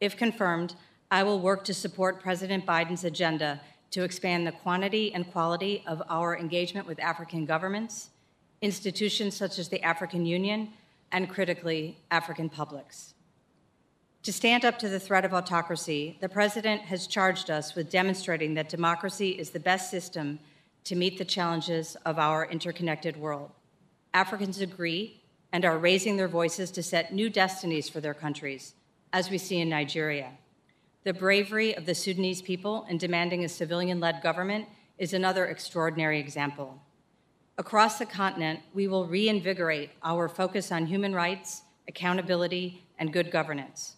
If 0.00 0.16
confirmed, 0.16 0.76
I 1.10 1.24
will 1.24 1.40
work 1.40 1.64
to 1.64 1.74
support 1.74 2.22
President 2.22 2.64
Biden's 2.64 3.02
agenda 3.02 3.60
to 3.90 4.04
expand 4.04 4.46
the 4.46 4.52
quantity 4.52 5.12
and 5.12 5.32
quality 5.32 5.82
of 5.84 6.00
our 6.08 6.38
engagement 6.38 6.86
with 6.86 7.00
African 7.00 7.44
governments, 7.44 8.10
institutions 8.62 9.36
such 9.36 9.58
as 9.58 9.68
the 9.68 9.82
African 9.82 10.24
Union, 10.24 10.68
and 11.10 11.28
critically, 11.28 11.98
African 12.12 12.48
publics. 12.48 13.14
To 14.26 14.32
stand 14.32 14.64
up 14.64 14.76
to 14.80 14.88
the 14.88 14.98
threat 14.98 15.24
of 15.24 15.32
autocracy, 15.32 16.18
the 16.20 16.28
President 16.28 16.82
has 16.82 17.06
charged 17.06 17.48
us 17.48 17.76
with 17.76 17.92
demonstrating 17.92 18.54
that 18.54 18.68
democracy 18.68 19.30
is 19.30 19.50
the 19.50 19.60
best 19.60 19.88
system 19.88 20.40
to 20.82 20.96
meet 20.96 21.16
the 21.16 21.24
challenges 21.24 21.96
of 22.04 22.18
our 22.18 22.44
interconnected 22.44 23.16
world. 23.16 23.52
Africans 24.14 24.60
agree 24.60 25.22
and 25.52 25.64
are 25.64 25.78
raising 25.78 26.16
their 26.16 26.26
voices 26.26 26.72
to 26.72 26.82
set 26.82 27.14
new 27.14 27.30
destinies 27.30 27.88
for 27.88 28.00
their 28.00 28.14
countries, 28.14 28.74
as 29.12 29.30
we 29.30 29.38
see 29.38 29.60
in 29.60 29.68
Nigeria. 29.68 30.32
The 31.04 31.14
bravery 31.14 31.76
of 31.76 31.86
the 31.86 31.94
Sudanese 31.94 32.42
people 32.42 32.84
in 32.90 32.98
demanding 32.98 33.44
a 33.44 33.48
civilian 33.48 34.00
led 34.00 34.22
government 34.24 34.66
is 34.98 35.12
another 35.12 35.46
extraordinary 35.46 36.18
example. 36.18 36.82
Across 37.58 38.00
the 38.00 38.06
continent, 38.06 38.58
we 38.74 38.88
will 38.88 39.06
reinvigorate 39.06 39.90
our 40.02 40.28
focus 40.28 40.72
on 40.72 40.86
human 40.86 41.14
rights, 41.14 41.62
accountability, 41.86 42.82
and 42.98 43.12
good 43.12 43.30
governance. 43.30 43.92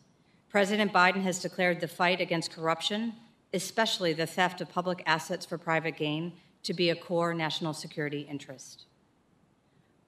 President 0.48 0.92
Biden 0.92 1.22
has 1.22 1.40
declared 1.40 1.80
the 1.80 1.88
fight 1.88 2.20
against 2.20 2.50
corruption, 2.52 3.14
especially 3.52 4.12
the 4.12 4.26
theft 4.26 4.61
of 4.61 4.70
public 4.70 5.02
assets 5.06 5.44
for 5.44 5.58
private 5.58 5.96
gain, 5.96 6.32
to 6.62 6.74
be 6.74 6.90
a 6.90 6.96
core 6.96 7.34
national 7.34 7.72
security 7.72 8.26
interest 8.30 8.87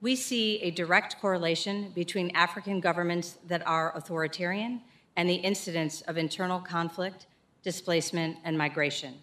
we 0.00 0.16
see 0.16 0.60
a 0.62 0.70
direct 0.70 1.20
correlation 1.20 1.90
between 1.94 2.30
African 2.30 2.80
governments 2.80 3.38
that 3.46 3.66
are 3.66 3.96
authoritarian 3.96 4.80
and 5.16 5.28
the 5.28 5.34
incidence 5.34 6.00
of 6.02 6.16
internal 6.16 6.60
conflict, 6.60 7.26
displacement, 7.62 8.38
and 8.44 8.56
migration. 8.56 9.14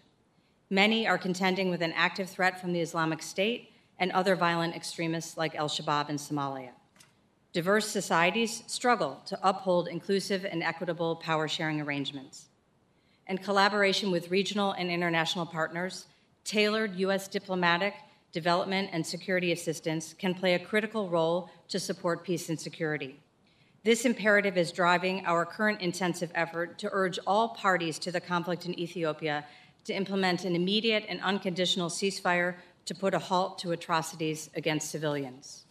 Many 0.70 1.08
are 1.08 1.18
contending 1.18 1.70
with 1.70 1.82
an 1.82 1.92
active 1.94 2.30
threat 2.30 2.60
from 2.60 2.72
the 2.72 2.80
Islamic 2.80 3.22
State 3.22 3.72
and 3.98 4.12
other 4.12 4.36
violent 4.36 4.76
extremists 4.76 5.36
like 5.36 5.56
Al 5.56 5.68
Shabaab 5.68 6.10
in 6.10 6.16
Somalia. 6.16 6.70
Diverse 7.52 7.88
societies 7.88 8.62
struggle 8.66 9.20
to 9.26 9.38
uphold 9.42 9.88
inclusive 9.88 10.44
and 10.44 10.62
equitable 10.62 11.16
power 11.16 11.48
sharing 11.48 11.80
arrangements. 11.80 12.48
And 13.26 13.42
collaboration 13.42 14.10
with 14.10 14.30
regional 14.30 14.72
and 14.72 14.90
international 14.90 15.46
partners, 15.46 16.06
tailored 16.44 16.96
U.S. 16.96 17.26
diplomatic 17.26 17.94
development, 18.32 18.90
and 18.92 19.06
security 19.06 19.52
assistance 19.52 20.14
can 20.18 20.34
play 20.34 20.54
a 20.54 20.58
critical 20.58 21.08
role 21.08 21.50
to 21.68 21.80
support 21.80 22.24
peace 22.24 22.50
and 22.50 22.60
security. 22.60 23.18
This 23.84 24.04
imperative 24.04 24.58
is 24.58 24.70
driving 24.70 25.24
our 25.24 25.46
current 25.46 25.80
intensive 25.80 26.30
effort 26.34 26.78
to 26.80 26.90
urge 26.92 27.18
all 27.26 27.50
parties 27.50 27.98
to 28.00 28.12
the 28.12 28.20
conflict 28.20 28.66
in 28.66 28.78
Ethiopia 28.78 29.46
to 29.84 29.94
implement 29.94 30.44
an 30.44 30.54
immediate 30.54 31.06
and 31.08 31.20
unconditional 31.22 31.88
ceasefire 31.88 32.56
to 32.84 32.94
put 32.94 33.14
a 33.14 33.18
halt 33.18 33.58
to 33.60 33.72
atrocities 33.72 34.50
against 34.54 34.90
civilians. 34.90 35.64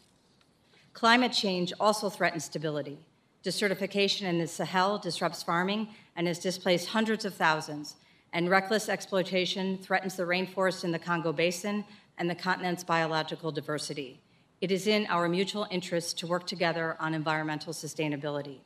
Climate 0.98 1.32
change 1.32 1.72
also 1.80 2.10
threatens 2.10 2.46
stability. 2.46 2.98
Desertification 3.44 4.24
in 4.24 4.40
the 4.40 4.48
Sahel 4.48 4.98
disrupts 4.98 5.44
farming 5.44 5.90
and 6.16 6.26
has 6.26 6.40
displaced 6.40 6.88
hundreds 6.88 7.24
of 7.24 7.36
thousands, 7.36 7.98
and 8.34 8.50
reckless 8.50 8.90
exploitation 8.90 9.78
threatens 9.78 10.16
the 10.16 10.24
rainforest 10.24 10.84
in 10.84 10.92
the 10.92 10.98
Congo 10.98 11.32
Basin 11.32 11.86
and 12.18 12.28
the 12.28 12.34
continent's 12.34 12.84
biological 12.84 13.52
diversity. 13.52 14.20
It 14.60 14.72
is 14.72 14.88
in 14.88 15.06
our 15.06 15.30
mutual 15.30 15.68
interest 15.70 16.18
to 16.18 16.26
work 16.26 16.48
together 16.48 16.98
on 17.00 17.14
environmental 17.14 17.74
sustainability. 17.74 18.62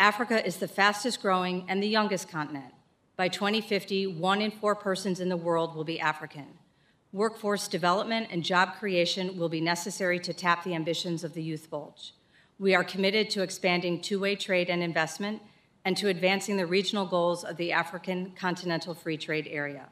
Africa 0.00 0.46
is 0.46 0.56
the 0.56 0.66
fastest 0.66 1.20
growing 1.20 1.66
and 1.68 1.82
the 1.82 1.88
youngest 1.88 2.30
continent. 2.30 2.72
By 3.16 3.28
2050, 3.28 4.06
one 4.06 4.40
in 4.40 4.50
four 4.50 4.74
persons 4.74 5.20
in 5.20 5.28
the 5.28 5.36
world 5.36 5.76
will 5.76 5.84
be 5.84 6.00
African. 6.00 6.46
Workforce 7.12 7.68
development 7.68 8.28
and 8.30 8.42
job 8.42 8.74
creation 8.78 9.38
will 9.38 9.48
be 9.48 9.60
necessary 9.60 10.18
to 10.20 10.34
tap 10.34 10.64
the 10.64 10.74
ambitions 10.74 11.24
of 11.24 11.34
the 11.34 11.42
youth 11.42 11.70
bulge. 11.70 12.12
We 12.58 12.74
are 12.74 12.84
committed 12.84 13.30
to 13.30 13.42
expanding 13.42 14.00
two 14.00 14.18
way 14.18 14.34
trade 14.34 14.70
and 14.70 14.82
investment 14.82 15.42
and 15.84 15.96
to 15.98 16.08
advancing 16.08 16.56
the 16.56 16.66
regional 16.66 17.06
goals 17.06 17.44
of 17.44 17.56
the 17.56 17.72
African 17.72 18.32
Continental 18.32 18.92
Free 18.92 19.16
Trade 19.16 19.46
Area. 19.50 19.88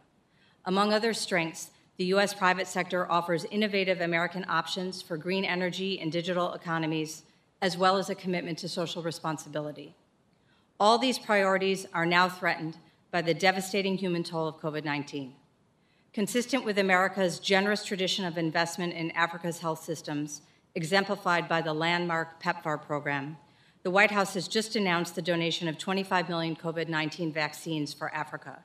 Among 0.64 0.92
other 0.92 1.14
strengths, 1.14 1.70
the 1.98 2.06
U.S. 2.06 2.34
private 2.34 2.66
sector 2.66 3.10
offers 3.10 3.44
innovative 3.44 4.00
American 4.00 4.44
options 4.48 5.00
for 5.00 5.16
green 5.16 5.44
energy 5.44 6.00
and 6.00 6.10
digital 6.10 6.52
economies, 6.54 7.22
as 7.62 7.78
well 7.78 7.96
as 7.96 8.10
a 8.10 8.14
commitment 8.14 8.58
to 8.58 8.68
social 8.68 9.02
responsibility. 9.02 9.94
All 10.80 10.98
these 10.98 11.18
priorities 11.18 11.86
are 11.94 12.06
now 12.06 12.28
threatened 12.28 12.78
by 13.12 13.22
the 13.22 13.34
devastating 13.34 13.96
human 13.96 14.24
toll 14.24 14.48
of 14.48 14.56
COVID 14.56 14.84
19. 14.84 15.34
Consistent 16.14 16.64
with 16.64 16.78
America's 16.78 17.40
generous 17.40 17.84
tradition 17.84 18.24
of 18.24 18.38
investment 18.38 18.92
in 18.92 19.10
Africa's 19.10 19.58
health 19.58 19.82
systems, 19.82 20.42
exemplified 20.76 21.48
by 21.48 21.60
the 21.60 21.74
landmark 21.74 22.40
PEPFAR 22.40 22.80
program, 22.80 23.36
the 23.82 23.90
White 23.90 24.12
House 24.12 24.34
has 24.34 24.46
just 24.46 24.76
announced 24.76 25.16
the 25.16 25.22
donation 25.22 25.66
of 25.66 25.76
25 25.76 26.28
million 26.28 26.54
COVID 26.54 26.88
19 26.88 27.32
vaccines 27.32 27.92
for 27.92 28.14
Africa. 28.14 28.62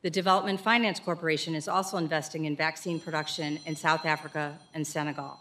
The 0.00 0.08
Development 0.08 0.58
Finance 0.58 0.98
Corporation 0.98 1.54
is 1.54 1.68
also 1.68 1.98
investing 1.98 2.46
in 2.46 2.56
vaccine 2.56 2.98
production 2.98 3.60
in 3.66 3.76
South 3.76 4.06
Africa 4.06 4.58
and 4.72 4.86
Senegal. 4.86 5.38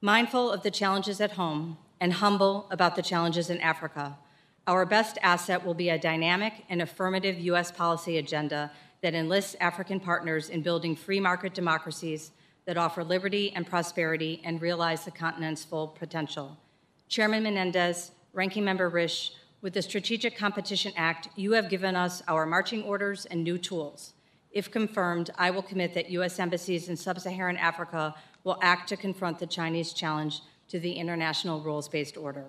Mindful 0.00 0.50
of 0.50 0.64
the 0.64 0.70
challenges 0.72 1.20
at 1.20 1.32
home 1.32 1.78
and 2.00 2.14
humble 2.14 2.66
about 2.72 2.96
the 2.96 3.02
challenges 3.02 3.50
in 3.50 3.60
Africa, 3.60 4.18
our 4.66 4.84
best 4.84 5.16
asset 5.22 5.64
will 5.64 5.74
be 5.74 5.88
a 5.88 5.98
dynamic 5.98 6.64
and 6.68 6.82
affirmative 6.82 7.38
U.S. 7.38 7.70
policy 7.70 8.18
agenda 8.18 8.72
that 9.00 9.14
enlists 9.14 9.56
African 9.60 10.00
partners 10.00 10.48
in 10.48 10.62
building 10.62 10.96
free 10.96 11.20
market 11.20 11.54
democracies 11.54 12.32
that 12.64 12.76
offer 12.76 13.02
liberty 13.02 13.52
and 13.54 13.66
prosperity 13.66 14.40
and 14.44 14.60
realize 14.60 15.04
the 15.04 15.10
continent's 15.10 15.64
full 15.64 15.88
potential. 15.88 16.58
Chairman 17.08 17.42
Menendez, 17.42 18.10
Ranking 18.32 18.64
Member 18.64 18.90
Risch, 18.90 19.30
with 19.60 19.72
the 19.72 19.82
Strategic 19.82 20.36
Competition 20.36 20.92
Act, 20.96 21.28
you 21.34 21.52
have 21.52 21.70
given 21.70 21.96
us 21.96 22.22
our 22.28 22.46
marching 22.46 22.82
orders 22.84 23.26
and 23.26 23.42
new 23.42 23.58
tools. 23.58 24.12
If 24.50 24.70
confirmed, 24.70 25.30
I 25.36 25.50
will 25.50 25.62
commit 25.62 25.94
that 25.94 26.10
U.S. 26.10 26.38
embassies 26.38 26.88
in 26.88 26.96
sub 26.96 27.18
Saharan 27.18 27.56
Africa 27.56 28.14
will 28.44 28.58
act 28.62 28.88
to 28.90 28.96
confront 28.96 29.38
the 29.38 29.46
Chinese 29.46 29.92
challenge 29.92 30.42
to 30.68 30.78
the 30.78 30.92
international 30.92 31.60
rules 31.60 31.88
based 31.88 32.16
order. 32.16 32.46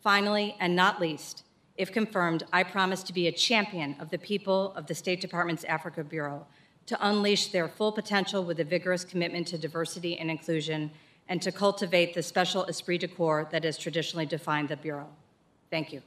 Finally, 0.00 0.56
and 0.60 0.76
not 0.76 1.00
least, 1.00 1.44
if 1.76 1.92
confirmed, 1.92 2.44
I 2.52 2.62
promise 2.62 3.02
to 3.04 3.12
be 3.12 3.28
a 3.28 3.32
champion 3.32 3.96
of 3.98 4.10
the 4.10 4.18
people 4.18 4.72
of 4.76 4.86
the 4.86 4.94
State 4.94 5.20
Department's 5.20 5.64
Africa 5.64 6.04
Bureau 6.04 6.46
to 6.86 7.08
unleash 7.08 7.48
their 7.48 7.68
full 7.68 7.92
potential 7.92 8.44
with 8.44 8.60
a 8.60 8.64
vigorous 8.64 9.04
commitment 9.04 9.46
to 9.48 9.58
diversity 9.58 10.18
and 10.18 10.30
inclusion 10.30 10.90
and 11.28 11.40
to 11.40 11.52
cultivate 11.52 12.14
the 12.14 12.22
special 12.22 12.64
esprit 12.64 12.98
de 12.98 13.08
corps 13.08 13.48
that 13.50 13.64
has 13.64 13.78
traditionally 13.78 14.26
defined 14.26 14.68
the 14.68 14.76
Bureau. 14.76 15.08
Thank 15.70 15.92
you. 15.92 16.02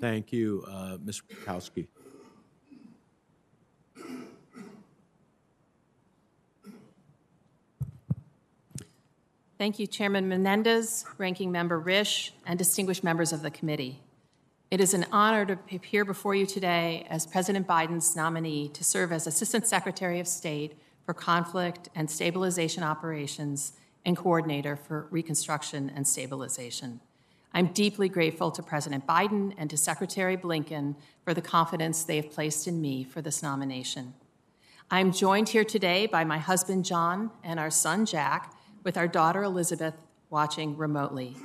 Thank 0.00 0.32
you, 0.32 0.64
uh, 0.66 0.96
Ms. 1.04 1.20
Kowski. 1.44 1.88
Thank 9.60 9.78
you, 9.78 9.86
Chairman 9.86 10.26
Menendez, 10.26 11.04
Ranking 11.18 11.52
Member 11.52 11.78
Risch, 11.78 12.30
and 12.46 12.58
distinguished 12.58 13.04
members 13.04 13.30
of 13.30 13.42
the 13.42 13.50
committee. 13.50 14.00
It 14.70 14.80
is 14.80 14.94
an 14.94 15.04
honor 15.12 15.44
to 15.44 15.58
appear 15.76 16.06
before 16.06 16.34
you 16.34 16.46
today 16.46 17.06
as 17.10 17.26
President 17.26 17.66
Biden's 17.66 18.16
nominee 18.16 18.70
to 18.70 18.82
serve 18.82 19.12
as 19.12 19.26
Assistant 19.26 19.66
Secretary 19.66 20.18
of 20.18 20.26
State 20.26 20.78
for 21.04 21.12
Conflict 21.12 21.90
and 21.94 22.10
Stabilization 22.10 22.82
Operations 22.82 23.74
and 24.06 24.16
Coordinator 24.16 24.76
for 24.76 25.08
Reconstruction 25.10 25.92
and 25.94 26.08
Stabilization. 26.08 27.00
I'm 27.52 27.66
deeply 27.66 28.08
grateful 28.08 28.50
to 28.52 28.62
President 28.62 29.06
Biden 29.06 29.52
and 29.58 29.68
to 29.68 29.76
Secretary 29.76 30.38
Blinken 30.38 30.96
for 31.22 31.34
the 31.34 31.42
confidence 31.42 32.02
they 32.02 32.16
have 32.16 32.30
placed 32.30 32.66
in 32.66 32.80
me 32.80 33.04
for 33.04 33.20
this 33.20 33.42
nomination. 33.42 34.14
I'm 34.90 35.12
joined 35.12 35.50
here 35.50 35.64
today 35.64 36.06
by 36.06 36.24
my 36.24 36.38
husband 36.38 36.86
John 36.86 37.30
and 37.44 37.60
our 37.60 37.70
son 37.70 38.06
Jack, 38.06 38.54
with 38.82 38.96
our 38.96 39.08
daughter 39.08 39.42
Elizabeth 39.42 39.94
watching 40.30 40.76
remotely. 40.76 41.36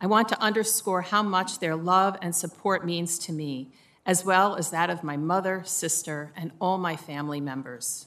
I 0.00 0.06
want 0.06 0.28
to 0.30 0.40
underscore 0.40 1.02
how 1.02 1.22
much 1.22 1.58
their 1.58 1.76
love 1.76 2.16
and 2.20 2.34
support 2.34 2.84
means 2.84 3.18
to 3.20 3.32
me, 3.32 3.68
as 4.04 4.24
well 4.24 4.56
as 4.56 4.70
that 4.70 4.90
of 4.90 5.04
my 5.04 5.16
mother, 5.16 5.62
sister, 5.64 6.32
and 6.36 6.50
all 6.60 6.76
my 6.76 6.96
family 6.96 7.40
members. 7.40 8.06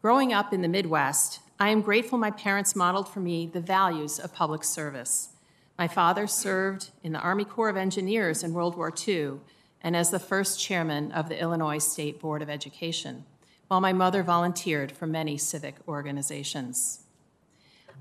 Growing 0.00 0.32
up 0.32 0.52
in 0.52 0.62
the 0.62 0.68
Midwest, 0.68 1.40
I 1.58 1.70
am 1.70 1.80
grateful 1.80 2.16
my 2.16 2.30
parents 2.30 2.76
modeled 2.76 3.08
for 3.08 3.20
me 3.20 3.46
the 3.46 3.60
values 3.60 4.20
of 4.20 4.32
public 4.34 4.62
service. 4.62 5.30
My 5.78 5.88
father 5.88 6.26
served 6.26 6.90
in 7.02 7.12
the 7.12 7.18
Army 7.18 7.44
Corps 7.44 7.70
of 7.70 7.76
Engineers 7.76 8.44
in 8.44 8.54
World 8.54 8.76
War 8.76 8.92
II 9.06 9.40
and 9.82 9.96
as 9.96 10.10
the 10.10 10.18
first 10.18 10.60
chairman 10.60 11.12
of 11.12 11.28
the 11.28 11.40
Illinois 11.40 11.78
State 11.78 12.20
Board 12.20 12.42
of 12.42 12.50
Education, 12.50 13.24
while 13.68 13.80
my 13.80 13.92
mother 13.92 14.22
volunteered 14.22 14.92
for 14.92 15.06
many 15.06 15.36
civic 15.36 15.76
organizations. 15.88 17.00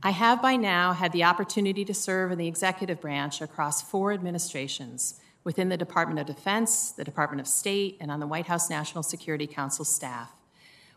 I 0.04 0.12
have 0.12 0.42
by 0.42 0.56
now 0.56 0.94
had 0.94 1.12
the 1.12 1.24
opportunity 1.24 1.84
to 1.86 1.94
serve 1.94 2.32
in 2.32 2.38
the 2.38 2.48
executive 2.48 3.02
branch 3.02 3.42
across 3.42 3.82
four 3.82 4.12
administrations 4.14 5.20
within 5.44 5.70
the 5.70 5.78
Department 5.78 6.20
of 6.20 6.26
Defense, 6.28 6.92
the 6.92 7.04
Department 7.04 7.42
of 7.42 7.48
State, 7.48 7.98
and 8.00 8.12
on 8.12 8.20
the 8.20 8.28
White 8.28 8.48
House 8.48 8.70
National 8.70 9.04
Security 9.04 9.48
Council 9.48 9.86
staff. 9.86 10.32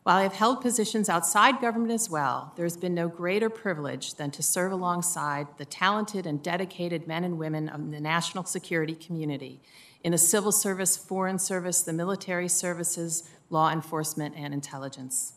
While 0.02 0.16
I 0.16 0.22
have 0.22 0.34
held 0.34 0.62
positions 0.62 1.08
outside 1.08 1.60
government 1.60 1.92
as 1.92 2.08
well, 2.08 2.52
there 2.56 2.64
has 2.64 2.76
been 2.76 2.94
no 2.94 3.08
greater 3.08 3.50
privilege 3.50 4.14
than 4.14 4.30
to 4.32 4.42
serve 4.42 4.72
alongside 4.72 5.48
the 5.58 5.66
talented 5.66 6.24
and 6.26 6.42
dedicated 6.42 7.06
men 7.06 7.24
and 7.24 7.38
women 7.38 7.68
of 7.68 7.90
the 7.90 8.00
national 8.00 8.44
security 8.44 8.94
community 8.94 9.60
in 10.02 10.12
the 10.12 10.18
civil 10.18 10.52
service, 10.52 10.96
foreign 10.96 11.38
service, 11.38 11.82
the 11.82 11.92
military 11.92 12.48
services, 12.48 13.28
law 13.50 13.70
enforcement, 13.70 14.34
and 14.36 14.54
intelligence. 14.54 15.34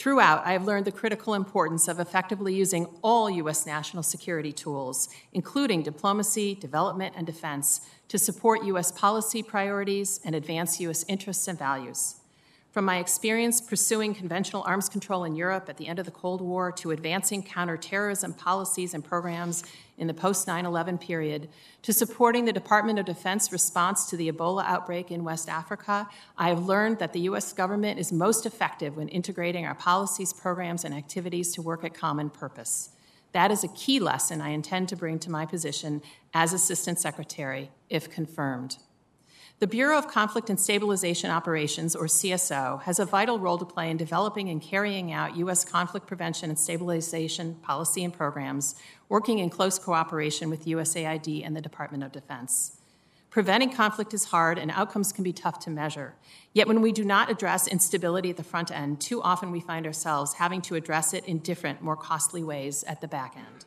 Throughout, 0.00 0.46
I 0.46 0.52
have 0.52 0.64
learned 0.64 0.86
the 0.86 0.92
critical 0.92 1.34
importance 1.34 1.86
of 1.86 2.00
effectively 2.00 2.54
using 2.54 2.86
all 3.02 3.28
U.S. 3.28 3.66
national 3.66 4.02
security 4.02 4.50
tools, 4.50 5.10
including 5.34 5.82
diplomacy, 5.82 6.54
development, 6.54 7.16
and 7.18 7.26
defense, 7.26 7.82
to 8.08 8.18
support 8.18 8.64
U.S. 8.64 8.92
policy 8.92 9.42
priorities 9.42 10.18
and 10.24 10.34
advance 10.34 10.80
U.S. 10.80 11.04
interests 11.06 11.46
and 11.48 11.58
values. 11.58 12.19
From 12.70 12.84
my 12.84 12.98
experience 12.98 13.60
pursuing 13.60 14.14
conventional 14.14 14.62
arms 14.64 14.88
control 14.88 15.24
in 15.24 15.34
Europe 15.34 15.68
at 15.68 15.76
the 15.76 15.88
end 15.88 15.98
of 15.98 16.04
the 16.04 16.12
Cold 16.12 16.40
War 16.40 16.70
to 16.72 16.92
advancing 16.92 17.42
counterterrorism 17.42 18.32
policies 18.32 18.94
and 18.94 19.04
programs 19.04 19.64
in 19.98 20.06
the 20.06 20.14
post 20.14 20.46
9 20.46 20.64
11 20.64 20.98
period, 20.98 21.48
to 21.82 21.92
supporting 21.92 22.44
the 22.44 22.52
Department 22.52 23.00
of 23.00 23.06
Defense 23.06 23.50
response 23.50 24.08
to 24.08 24.16
the 24.16 24.30
Ebola 24.30 24.64
outbreak 24.64 25.10
in 25.10 25.24
West 25.24 25.48
Africa, 25.48 26.08
I 26.38 26.48
have 26.48 26.66
learned 26.66 27.00
that 27.00 27.12
the 27.12 27.20
U.S. 27.20 27.52
government 27.52 27.98
is 27.98 28.12
most 28.12 28.46
effective 28.46 28.96
when 28.96 29.08
integrating 29.08 29.66
our 29.66 29.74
policies, 29.74 30.32
programs, 30.32 30.84
and 30.84 30.94
activities 30.94 31.52
to 31.54 31.62
work 31.62 31.82
at 31.82 31.92
common 31.92 32.30
purpose. 32.30 32.90
That 33.32 33.50
is 33.50 33.64
a 33.64 33.68
key 33.68 33.98
lesson 33.98 34.40
I 34.40 34.50
intend 34.50 34.88
to 34.90 34.96
bring 34.96 35.18
to 35.20 35.30
my 35.30 35.44
position 35.44 36.02
as 36.32 36.52
Assistant 36.52 37.00
Secretary, 37.00 37.72
if 37.88 38.08
confirmed. 38.08 38.78
The 39.60 39.66
Bureau 39.66 39.98
of 39.98 40.08
Conflict 40.08 40.48
and 40.48 40.58
Stabilization 40.58 41.30
Operations, 41.30 41.94
or 41.94 42.06
CSO, 42.06 42.80
has 42.84 42.98
a 42.98 43.04
vital 43.04 43.38
role 43.38 43.58
to 43.58 43.66
play 43.66 43.90
in 43.90 43.98
developing 43.98 44.48
and 44.48 44.62
carrying 44.62 45.12
out 45.12 45.36
U.S. 45.36 45.66
conflict 45.66 46.06
prevention 46.06 46.48
and 46.48 46.58
stabilization 46.58 47.56
policy 47.56 48.02
and 48.02 48.10
programs, 48.10 48.74
working 49.10 49.38
in 49.38 49.50
close 49.50 49.78
cooperation 49.78 50.48
with 50.48 50.64
USAID 50.64 51.44
and 51.44 51.54
the 51.54 51.60
Department 51.60 52.02
of 52.02 52.10
Defense. 52.10 52.78
Preventing 53.28 53.70
conflict 53.70 54.14
is 54.14 54.24
hard 54.24 54.56
and 54.58 54.70
outcomes 54.70 55.12
can 55.12 55.24
be 55.24 55.32
tough 55.34 55.58
to 55.58 55.68
measure. 55.68 56.14
Yet, 56.54 56.66
when 56.66 56.80
we 56.80 56.90
do 56.90 57.04
not 57.04 57.30
address 57.30 57.68
instability 57.68 58.30
at 58.30 58.38
the 58.38 58.42
front 58.42 58.70
end, 58.70 59.02
too 59.02 59.20
often 59.20 59.50
we 59.50 59.60
find 59.60 59.86
ourselves 59.86 60.32
having 60.32 60.62
to 60.62 60.74
address 60.74 61.12
it 61.12 61.26
in 61.26 61.38
different, 61.40 61.82
more 61.82 61.96
costly 61.96 62.42
ways 62.42 62.82
at 62.84 63.02
the 63.02 63.08
back 63.08 63.36
end. 63.36 63.66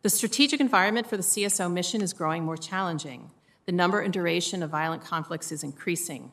The 0.00 0.08
strategic 0.08 0.60
environment 0.60 1.06
for 1.06 1.18
the 1.18 1.22
CSO 1.22 1.70
mission 1.70 2.00
is 2.00 2.14
growing 2.14 2.44
more 2.44 2.56
challenging. 2.56 3.30
The 3.66 3.72
number 3.72 4.00
and 4.00 4.12
duration 4.12 4.62
of 4.62 4.70
violent 4.70 5.02
conflicts 5.02 5.50
is 5.50 5.62
increasing. 5.62 6.32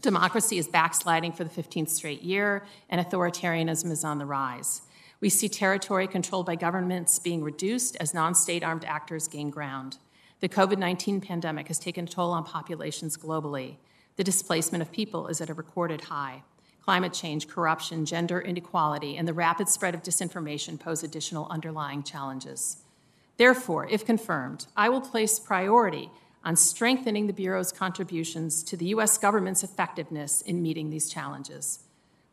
Democracy 0.00 0.58
is 0.58 0.68
backsliding 0.68 1.32
for 1.32 1.42
the 1.42 1.50
15th 1.50 1.88
straight 1.88 2.22
year, 2.22 2.64
and 2.88 3.04
authoritarianism 3.04 3.90
is 3.90 4.04
on 4.04 4.18
the 4.18 4.26
rise. 4.26 4.82
We 5.20 5.28
see 5.28 5.48
territory 5.48 6.06
controlled 6.06 6.46
by 6.46 6.54
governments 6.54 7.18
being 7.18 7.42
reduced 7.42 7.96
as 7.96 8.14
non 8.14 8.34
state 8.36 8.62
armed 8.62 8.84
actors 8.84 9.26
gain 9.26 9.50
ground. 9.50 9.98
The 10.40 10.48
COVID 10.48 10.78
19 10.78 11.20
pandemic 11.20 11.66
has 11.66 11.80
taken 11.80 12.04
a 12.04 12.08
toll 12.08 12.30
on 12.30 12.44
populations 12.44 13.16
globally. 13.16 13.76
The 14.14 14.24
displacement 14.24 14.82
of 14.82 14.92
people 14.92 15.26
is 15.26 15.40
at 15.40 15.50
a 15.50 15.54
recorded 15.54 16.02
high. 16.02 16.44
Climate 16.80 17.12
change, 17.12 17.48
corruption, 17.48 18.06
gender 18.06 18.40
inequality, 18.40 19.16
and 19.16 19.26
the 19.26 19.34
rapid 19.34 19.68
spread 19.68 19.94
of 19.94 20.02
disinformation 20.02 20.78
pose 20.78 21.02
additional 21.02 21.48
underlying 21.50 22.04
challenges. 22.04 22.78
Therefore, 23.36 23.88
if 23.90 24.06
confirmed, 24.06 24.66
I 24.76 24.88
will 24.88 25.00
place 25.00 25.38
priority 25.38 26.10
on 26.44 26.56
strengthening 26.56 27.26
the 27.26 27.32
Bureau's 27.32 27.72
contributions 27.72 28.62
to 28.64 28.76
the 28.76 28.86
U.S. 28.86 29.18
government's 29.18 29.62
effectiveness 29.62 30.40
in 30.42 30.62
meeting 30.62 30.90
these 30.90 31.08
challenges. 31.08 31.80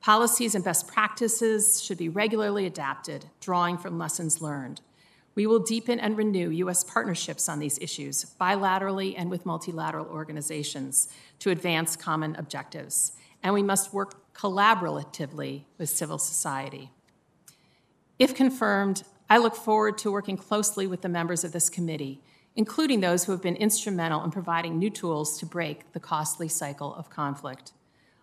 Policies 0.01 0.53
and 0.53 0.63
best 0.63 0.87
practices 0.87 1.81
should 1.83 1.97
be 1.97 2.09
regularly 2.09 2.65
adapted, 2.65 3.25
drawing 3.41 3.77
from 3.77 3.97
lessons 3.97 4.41
learned. 4.41 4.81
We 5.33 5.47
will 5.47 5.59
deepen 5.59 5.99
and 5.99 6.15
renew 6.15 6.49
U.S. 6.49 6.83
partnerships 6.83 7.49
on 7.49 7.59
these 7.59 7.77
issues, 7.79 8.25
bilaterally 8.39 9.15
and 9.17 9.29
with 9.29 9.45
multilateral 9.45 10.05
organizations, 10.05 11.09
to 11.39 11.49
advance 11.49 11.95
common 11.95 12.35
objectives. 12.35 13.13
And 13.43 13.53
we 13.53 13.63
must 13.63 13.93
work 13.93 14.33
collaboratively 14.33 15.63
with 15.77 15.89
civil 15.89 16.17
society. 16.17 16.91
If 18.17 18.33
confirmed, 18.33 19.03
I 19.29 19.39
look 19.39 19.55
forward 19.55 19.97
to 19.99 20.11
working 20.11 20.37
closely 20.37 20.87
with 20.87 21.01
the 21.01 21.09
members 21.09 21.43
of 21.43 21.51
this 21.51 21.69
committee 21.69 22.21
including 22.55 23.01
those 23.01 23.25
who 23.25 23.31
have 23.31 23.41
been 23.41 23.55
instrumental 23.55 24.23
in 24.23 24.31
providing 24.31 24.79
new 24.79 24.89
tools 24.89 25.37
to 25.39 25.45
break 25.45 25.91
the 25.91 25.99
costly 25.99 26.47
cycle 26.47 26.95
of 26.95 27.09
conflict. 27.09 27.73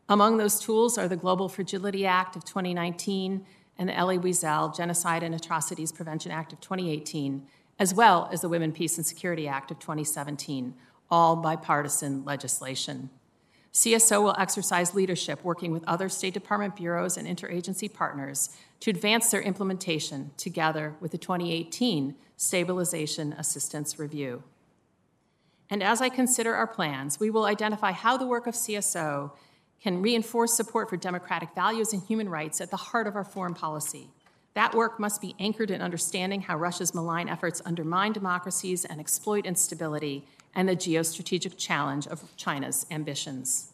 Among 0.09 0.37
those 0.37 0.59
tools 0.59 0.99
are 0.99 1.09
the 1.09 1.16
Global 1.16 1.49
Fragility 1.49 2.07
Act 2.07 2.37
of 2.37 2.45
2019 2.45 3.47
and 3.79 3.88
the 3.88 3.97
Elie 3.97 4.18
Wiesel 4.18 4.77
Genocide 4.77 5.23
and 5.23 5.35
Atrocities 5.35 5.92
Prevention 5.92 6.33
Act 6.33 6.53
of 6.53 6.61
2018, 6.61 7.47
as 7.79 7.95
well 7.95 8.29
as 8.33 8.40
the 8.40 8.49
Women, 8.49 8.73
Peace, 8.73 8.97
and 8.97 9.07
Security 9.07 9.49
Act 9.49 9.71
of 9.71 9.79
2017, 9.79 10.75
all 11.11 11.37
bipartisan 11.37 12.25
legislation. 12.25 13.11
CSO 13.73 14.23
will 14.23 14.37
exercise 14.39 14.95
leadership 14.95 15.43
working 15.43 15.73
with 15.73 15.83
other 15.87 16.09
State 16.09 16.35
Department 16.35 16.77
bureaus 16.77 17.17
and 17.17 17.27
interagency 17.27 17.93
partners 17.93 18.51
to 18.81 18.91
advance 18.91 19.31
their 19.31 19.41
implementation 19.41 20.31
together 20.37 20.95
with 21.01 21.13
the 21.13 21.19
2018 21.19 22.15
Stabilization 22.37 23.33
Assistance 23.33 23.99
Review. 23.99 24.43
And 25.71 25.83
as 25.83 26.03
I 26.03 26.11
consider 26.11 26.55
our 26.55 26.67
plans, 26.67 27.19
we 27.19 27.31
will 27.31 27.47
identify 27.47 27.93
how 27.93 28.19
the 28.19 28.27
work 28.27 28.47
of 28.47 28.55
CSO 28.55 29.31
can 29.83 30.03
reinforce 30.03 30.55
support 30.55 30.91
for 30.91 30.99
democratic 30.99 31.55
values 31.55 31.95
and 31.95 32.03
human 32.03 32.29
rights 32.29 32.61
at 32.61 32.71
the 32.71 32.77
heart 32.77 33.07
of 33.07 33.17
our 33.17 33.25
foreign 33.25 33.55
policy. 33.55 34.11
That 34.55 34.75
work 34.75 35.01
must 35.01 35.21
be 35.21 35.35
anchored 35.38 35.71
in 35.71 35.81
understanding 35.81 36.43
how 36.43 36.59
Russia's 36.59 36.95
malign 36.95 37.29
efforts 37.29 37.62
undermine 37.65 38.12
democracies 38.12 38.85
and 38.85 39.01
exploit 39.01 39.47
instability 39.47 40.27
and 40.55 40.69
the 40.69 40.77
geostrategic 40.77 41.57
challenge 41.57 42.07
of 42.07 42.37
China's 42.37 42.85
ambitions. 42.91 43.73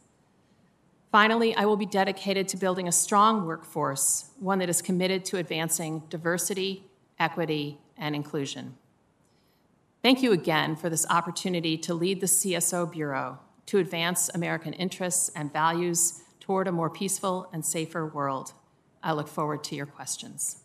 Finally, 1.11 1.55
I 1.57 1.65
will 1.65 1.77
be 1.77 1.87
dedicated 1.87 2.49
to 2.49 2.57
building 2.57 2.87
a 2.87 2.93
strong 2.93 3.47
workforce, 3.47 4.31
one 4.39 4.59
that 4.59 4.69
is 4.69 4.83
committed 4.83 5.25
to 5.27 5.39
advancing 5.39 6.03
diversity, 6.11 6.85
equity, 7.19 7.79
and 7.97 8.15
inclusion. 8.15 8.77
Thank 10.03 10.23
you 10.23 10.33
again 10.33 10.77
for 10.77 10.89
this 10.89 11.07
opportunity 11.11 11.77
to 11.79 11.95
lead 11.95 12.21
the 12.21 12.27
CSO 12.27 12.93
Bureau 12.93 13.41
to 13.67 13.79
advance 13.79 14.31
American 14.33 14.73
interests 14.75 15.29
and 15.35 15.53
values 15.53 16.23
toward 16.41 16.69
a 16.69 16.73
more 16.73 16.89
peaceful 16.89 17.49
and 17.53 17.65
safer 17.65 18.07
world. 18.07 18.53
I 19.03 19.13
look 19.13 19.29
forward 19.29 19.65
to 19.65 19.75
your 19.75 19.87
questions. 19.87 20.63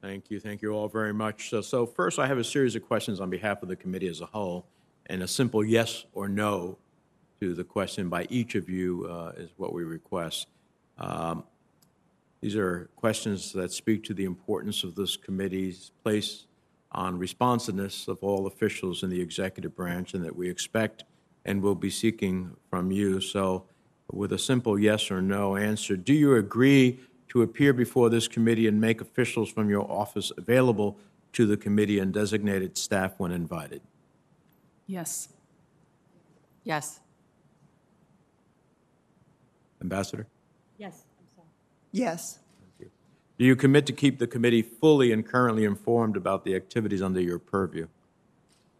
Thank 0.00 0.30
you. 0.30 0.38
Thank 0.38 0.62
you 0.62 0.70
all 0.70 0.88
very 0.88 1.12
much. 1.12 1.50
So, 1.50 1.60
so, 1.60 1.84
first, 1.84 2.20
I 2.20 2.26
have 2.28 2.38
a 2.38 2.44
series 2.44 2.76
of 2.76 2.86
questions 2.86 3.18
on 3.18 3.30
behalf 3.30 3.62
of 3.62 3.68
the 3.68 3.74
committee 3.74 4.06
as 4.06 4.20
a 4.20 4.26
whole, 4.26 4.64
and 5.06 5.24
a 5.24 5.28
simple 5.28 5.64
yes 5.64 6.04
or 6.12 6.28
no 6.28 6.78
to 7.40 7.52
the 7.52 7.64
question 7.64 8.08
by 8.08 8.26
each 8.30 8.54
of 8.54 8.68
you 8.68 9.06
uh, 9.10 9.32
is 9.36 9.50
what 9.56 9.72
we 9.72 9.82
request. 9.82 10.46
Um, 10.98 11.42
these 12.40 12.54
are 12.54 12.88
questions 12.94 13.52
that 13.54 13.72
speak 13.72 14.04
to 14.04 14.14
the 14.14 14.24
importance 14.24 14.84
of 14.84 14.94
this 14.94 15.16
committee's 15.16 15.90
place 16.04 16.46
on 16.92 17.18
responsiveness 17.18 18.06
of 18.06 18.18
all 18.22 18.46
officials 18.46 19.02
in 19.02 19.10
the 19.10 19.20
executive 19.20 19.74
branch, 19.74 20.14
and 20.14 20.24
that 20.24 20.34
we 20.34 20.48
expect 20.48 21.02
and 21.44 21.60
will 21.60 21.74
be 21.74 21.90
seeking 21.90 22.54
from 22.70 22.92
you. 22.92 23.20
So, 23.20 23.64
with 24.12 24.32
a 24.32 24.38
simple 24.38 24.78
yes 24.78 25.10
or 25.10 25.20
no 25.20 25.56
answer, 25.56 25.96
do 25.96 26.14
you 26.14 26.36
agree 26.36 27.00
to 27.28 27.42
appear 27.42 27.72
before 27.72 28.10
this 28.10 28.28
committee 28.28 28.66
and 28.66 28.80
make 28.80 29.00
officials 29.00 29.50
from 29.50 29.68
your 29.68 29.90
office 29.90 30.32
available 30.36 30.98
to 31.32 31.46
the 31.46 31.56
committee 31.56 31.98
and 31.98 32.12
designated 32.12 32.76
staff 32.78 33.14
when 33.18 33.32
invited? 33.32 33.82
Yes. 34.86 35.28
Yes. 36.64 37.00
Ambassador? 39.80 40.26
Yes, 40.78 41.04
I'm 41.18 41.26
sorry. 41.36 41.48
Yes. 41.92 42.38
Do 43.38 43.44
you 43.44 43.54
commit 43.54 43.86
to 43.86 43.92
keep 43.92 44.18
the 44.18 44.26
committee 44.26 44.62
fully 44.62 45.12
and 45.12 45.24
currently 45.24 45.64
informed 45.64 46.16
about 46.16 46.44
the 46.44 46.56
activities 46.56 47.00
under 47.00 47.20
your 47.20 47.38
purview? 47.38 47.86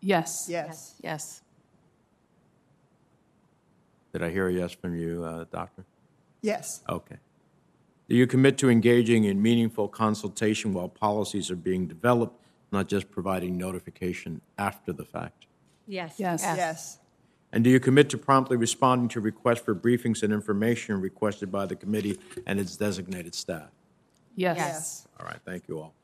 Yes. 0.01 0.47
Yes. 0.49 0.95
Yes. 1.03 1.43
Did 4.13 4.23
I 4.23 4.31
hear 4.31 4.49
a 4.49 4.53
yes 4.53 4.73
from 4.73 4.97
you, 4.97 5.23
uh, 5.23 5.45
Doctor? 5.53 5.85
Yes. 6.41 6.83
Okay. 6.89 7.17
Do 8.09 8.17
you 8.17 8.27
commit 8.27 8.57
to 8.59 8.71
engaging 8.71 9.25
in 9.25 9.41
meaningful 9.43 9.87
consultation 9.89 10.73
while 10.73 10.89
policies 10.89 11.51
are 11.51 11.57
being 11.57 11.87
developed, 11.87 12.41
not 12.73 12.89
just 12.89 13.11
providing 13.11 13.59
notification 13.59 14.41
after 14.57 14.93
the 14.95 15.05
fact? 15.05 15.47
Yes. 15.87 16.15
Yes. 16.19 16.43
Yes. 16.43 16.99
And 17.53 17.65
do 17.65 17.71
you 17.71 17.81
commit 17.81 18.09
to 18.11 18.19
promptly 18.19 18.57
responding 18.57 19.09
to 19.09 19.21
requests 19.21 19.61
for 19.61 19.75
briefings 19.75 20.23
and 20.23 20.33
information 20.33 21.01
requested 21.01 21.51
by 21.53 21.67
the 21.67 21.77
committee 21.77 22.19
and 22.47 22.59
its 22.59 22.77
designated 22.77 23.35
staff? 23.35 23.71
Yes. 24.37 24.57
Yes. 24.57 25.09
All 25.21 25.27
right, 25.27 25.39
thank 25.45 25.69
you 25.69 25.79
all. 25.81 25.95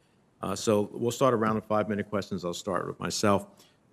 Uh, 0.43 0.55
So 0.55 0.91
we'll 0.93 1.11
start 1.11 1.33
a 1.33 1.37
round 1.37 1.57
of 1.57 1.65
five-minute 1.65 2.11
questions. 2.11 2.45
I'll 2.45 2.53
start 2.55 2.87
with 2.87 2.99
myself. 3.01 3.47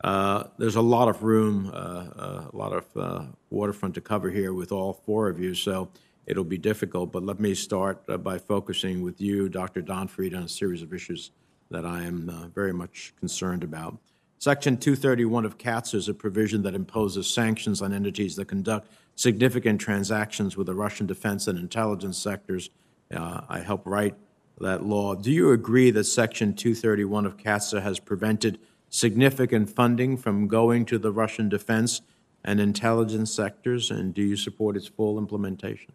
Uh, 0.03 0.45
There's 0.57 0.75
a 0.77 0.81
lot 0.81 1.07
of 1.09 1.23
room, 1.23 1.69
uh, 1.73 1.77
uh, 1.77 2.49
a 2.51 2.55
lot 2.57 2.73
of 2.73 2.85
uh, 2.97 3.25
waterfront 3.49 3.95
to 3.95 4.01
cover 4.01 4.29
here 4.31 4.53
with 4.53 4.71
all 4.71 4.93
four 4.93 5.29
of 5.29 5.39
you, 5.39 5.53
so 5.53 5.89
it'll 6.25 6.43
be 6.43 6.57
difficult. 6.57 7.11
But 7.11 7.23
let 7.23 7.39
me 7.39 7.53
start 7.55 8.03
uh, 8.07 8.17
by 8.17 8.37
focusing 8.37 9.01
with 9.01 9.19
you, 9.19 9.49
Dr. 9.49 9.81
Donfried, 9.81 10.35
on 10.35 10.43
a 10.43 10.49
series 10.49 10.81
of 10.81 10.93
issues 10.93 11.31
that 11.69 11.85
I 11.85 12.03
am 12.03 12.29
uh, 12.29 12.47
very 12.47 12.73
much 12.73 13.13
concerned 13.19 13.63
about. 13.63 13.97
Section 14.39 14.77
231 14.77 15.45
of 15.45 15.57
CAATSA 15.57 15.95
is 15.95 16.09
a 16.09 16.13
provision 16.13 16.63
that 16.63 16.73
imposes 16.73 17.27
sanctions 17.27 17.81
on 17.81 17.93
entities 17.93 18.35
that 18.37 18.47
conduct 18.47 18.91
significant 19.15 19.79
transactions 19.79 20.57
with 20.57 20.67
the 20.67 20.73
Russian 20.73 21.05
defense 21.05 21.47
and 21.47 21.59
intelligence 21.59 22.17
sectors. 22.17 22.69
Uh, 23.13 23.41
I 23.47 23.59
helped 23.59 23.85
write 23.85 24.15
that 24.59 24.83
law. 24.83 25.15
Do 25.15 25.31
you 25.31 25.51
agree 25.51 25.91
that 25.91 26.05
Section 26.05 26.55
231 26.55 27.25
of 27.25 27.37
CAATSA 27.37 27.81
has 27.83 27.99
prevented 27.99 28.59
significant 28.89 29.69
funding 29.69 30.17
from 30.17 30.47
going 30.47 30.85
to 30.85 30.97
the 30.97 31.11
Russian 31.11 31.47
defense 31.49 32.01
and 32.43 32.59
intelligence 32.59 33.31
sectors, 33.31 33.91
and 33.91 34.13
do 34.13 34.21
you 34.21 34.35
support 34.35 34.75
its 34.75 34.87
full 34.87 35.17
implementation? 35.17 35.93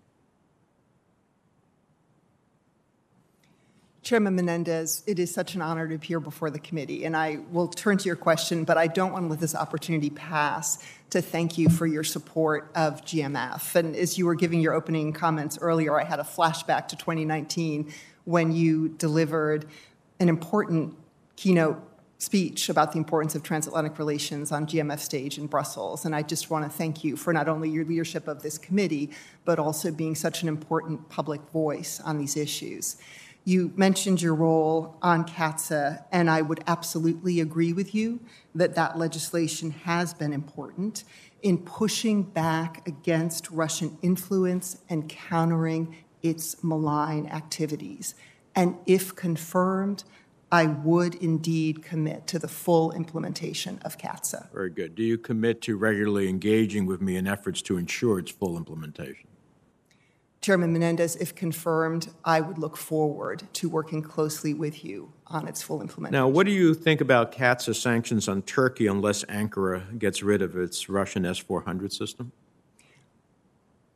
Chairman 4.07 4.37
Menendez, 4.37 5.03
it 5.09 5.19
is 5.19 5.35
such 5.35 5.57
an 5.57 5.63
honor 5.63 5.89
to 5.89 5.97
appear 5.97 6.21
before 6.21 6.49
the 6.49 6.61
committee, 6.61 7.05
and 7.05 7.17
I 7.17 7.41
will 7.51 7.67
turn 7.67 7.99
to 7.99 8.07
your 8.07 8.15
question, 8.15 8.63
but 8.63 8.79
I 8.79 8.87
don't 8.87 9.11
want 9.11 9.25
to 9.25 9.29
let 9.31 9.41
this 9.41 9.57
opportunity 9.57 10.11
pass 10.11 10.79
to 11.11 11.21
thank 11.21 11.59
you 11.59 11.69
for 11.69 11.89
your 11.89 12.05
support 12.05 12.71
of 12.77 13.05
GMF. 13.05 13.75
And 13.75 13.97
as 13.97 14.17
you 14.17 14.27
were 14.27 14.37
giving 14.37 14.61
your 14.61 14.75
opening 14.75 15.13
comments 15.13 15.59
earlier, 15.61 16.01
I 16.01 16.05
had 16.05 16.21
a 16.21 16.23
flashback 16.23 16.87
to 16.87 16.97
2019 16.97 17.93
when 18.27 18.53
you 18.53 18.91
delivered 18.91 19.67
an 20.21 20.29
important 20.29 20.95
keynote 21.35 21.83
speech 22.19 22.69
about 22.69 22.93
the 22.93 22.99
importance 22.99 23.35
of 23.35 23.43
transatlantic 23.43 23.99
relations 23.99 24.53
on 24.53 24.67
GMF 24.67 25.01
stage 25.01 25.37
in 25.37 25.49
Brussels. 25.49 26.05
And 26.05 26.15
I 26.15 26.23
just 26.23 26.49
want 26.49 26.65
to 26.65 26.71
thank 26.71 27.03
you 27.03 27.17
for 27.17 27.33
not 27.33 27.49
only 27.49 27.71
your 27.71 27.85
leadership 27.85 28.29
of 28.29 28.41
this 28.43 28.57
committee, 28.57 29.11
but 29.45 29.59
also 29.59 29.91
being 29.91 30.15
such 30.15 30.43
an 30.43 30.49
important 30.49 31.09
public 31.09 31.41
voice 31.51 32.01
on 32.05 32.19
these 32.19 32.37
issues. 32.37 32.99
You 33.49 33.73
mentioned 33.77 34.21
your 34.21 34.35
role 34.35 34.97
on 35.03 35.25
CAATSA, 35.25 36.03
and 36.11 36.29
I 36.29 36.43
would 36.43 36.65
absolutely 36.67 37.39
agree 37.39 37.73
with 37.73 37.95
you 37.95 38.19
that 38.57 38.75
that 38.75 38.99
legislation 38.99 39.71
has 39.71 40.13
been 40.13 40.33
important 40.33 41.05
in 41.43 41.59
pushing 41.59 42.25
back 42.25 42.85
against 42.89 43.49
Russian 43.53 43.99
influence 44.03 44.79
and 44.89 45.09
countering 45.09 45.95
its 46.25 46.65
malign 46.65 47.29
activities. 47.29 48.17
And 48.57 48.79
if 48.85 49.15
confirmed, 49.15 50.03
I 50.51 50.67
would 50.67 51.15
indeed 51.15 51.85
commit 51.85 52.27
to 52.27 52.41
the 52.41 52.49
full 52.49 52.91
implementation 52.91 53.79
of 53.85 53.97
CAATSA. 53.97 54.51
Very 54.53 54.71
good. 54.71 54.97
Do 54.97 55.05
you 55.05 55.19
commit 55.19 55.63
to 55.63 55.77
regularly 55.77 56.29
engaging 56.29 56.85
with 56.85 57.01
me 57.01 57.15
in 57.15 57.29
efforts 57.29 57.63
to 57.63 57.77
ensure 57.77 58.19
its 58.19 58.33
full 58.33 58.57
implementation? 58.57 59.29
Chairman 60.47 60.73
Menendez, 60.73 61.17
if 61.17 61.35
confirmed, 61.35 62.09
I 62.25 62.41
would 62.41 62.57
look 62.57 62.77
forward 62.77 63.43
to 63.55 63.69
working 63.69 64.01
closely 64.01 64.55
with 64.55 64.85
you 64.85 65.13
on 65.27 65.49
its 65.49 65.61
full 65.61 65.83
implementation. 65.83 66.23
Now, 66.23 66.29
what 66.29 66.47
do 66.47 66.53
you 66.53 66.73
think 66.73 67.01
about 67.01 67.33
CAATSA 67.33 67.75
sanctions 67.75 68.29
on 68.29 68.43
Turkey 68.43 68.87
unless 68.87 69.25
Ankara 69.25 69.99
gets 69.99 70.23
rid 70.23 70.43
of 70.43 70.57
its 70.57 70.89
Russian 70.89 71.27
S 71.27 71.39
400 71.39 71.93
system? 71.93 72.31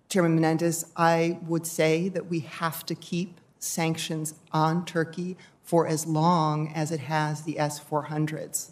Chairman 0.08 0.34
Menendez, 0.34 0.86
I 0.96 1.38
would 1.46 1.68
say 1.68 2.08
that 2.08 2.26
we 2.26 2.40
have 2.40 2.84
to 2.86 2.96
keep 2.96 3.40
sanctions 3.60 4.34
on 4.50 4.84
Turkey 4.84 5.36
for 5.62 5.86
as 5.86 6.04
long 6.04 6.72
as 6.74 6.90
it 6.90 6.98
has 6.98 7.42
the 7.42 7.60
S 7.60 7.78
400s. 7.78 8.70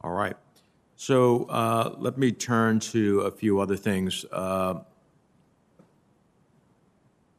All 0.00 0.10
right. 0.10 0.34
So 0.96 1.44
uh, 1.44 1.94
let 1.98 2.18
me 2.18 2.32
turn 2.32 2.80
to 2.80 3.20
a 3.20 3.30
few 3.30 3.60
other 3.60 3.76
things. 3.76 4.24
Uh, 4.32 4.80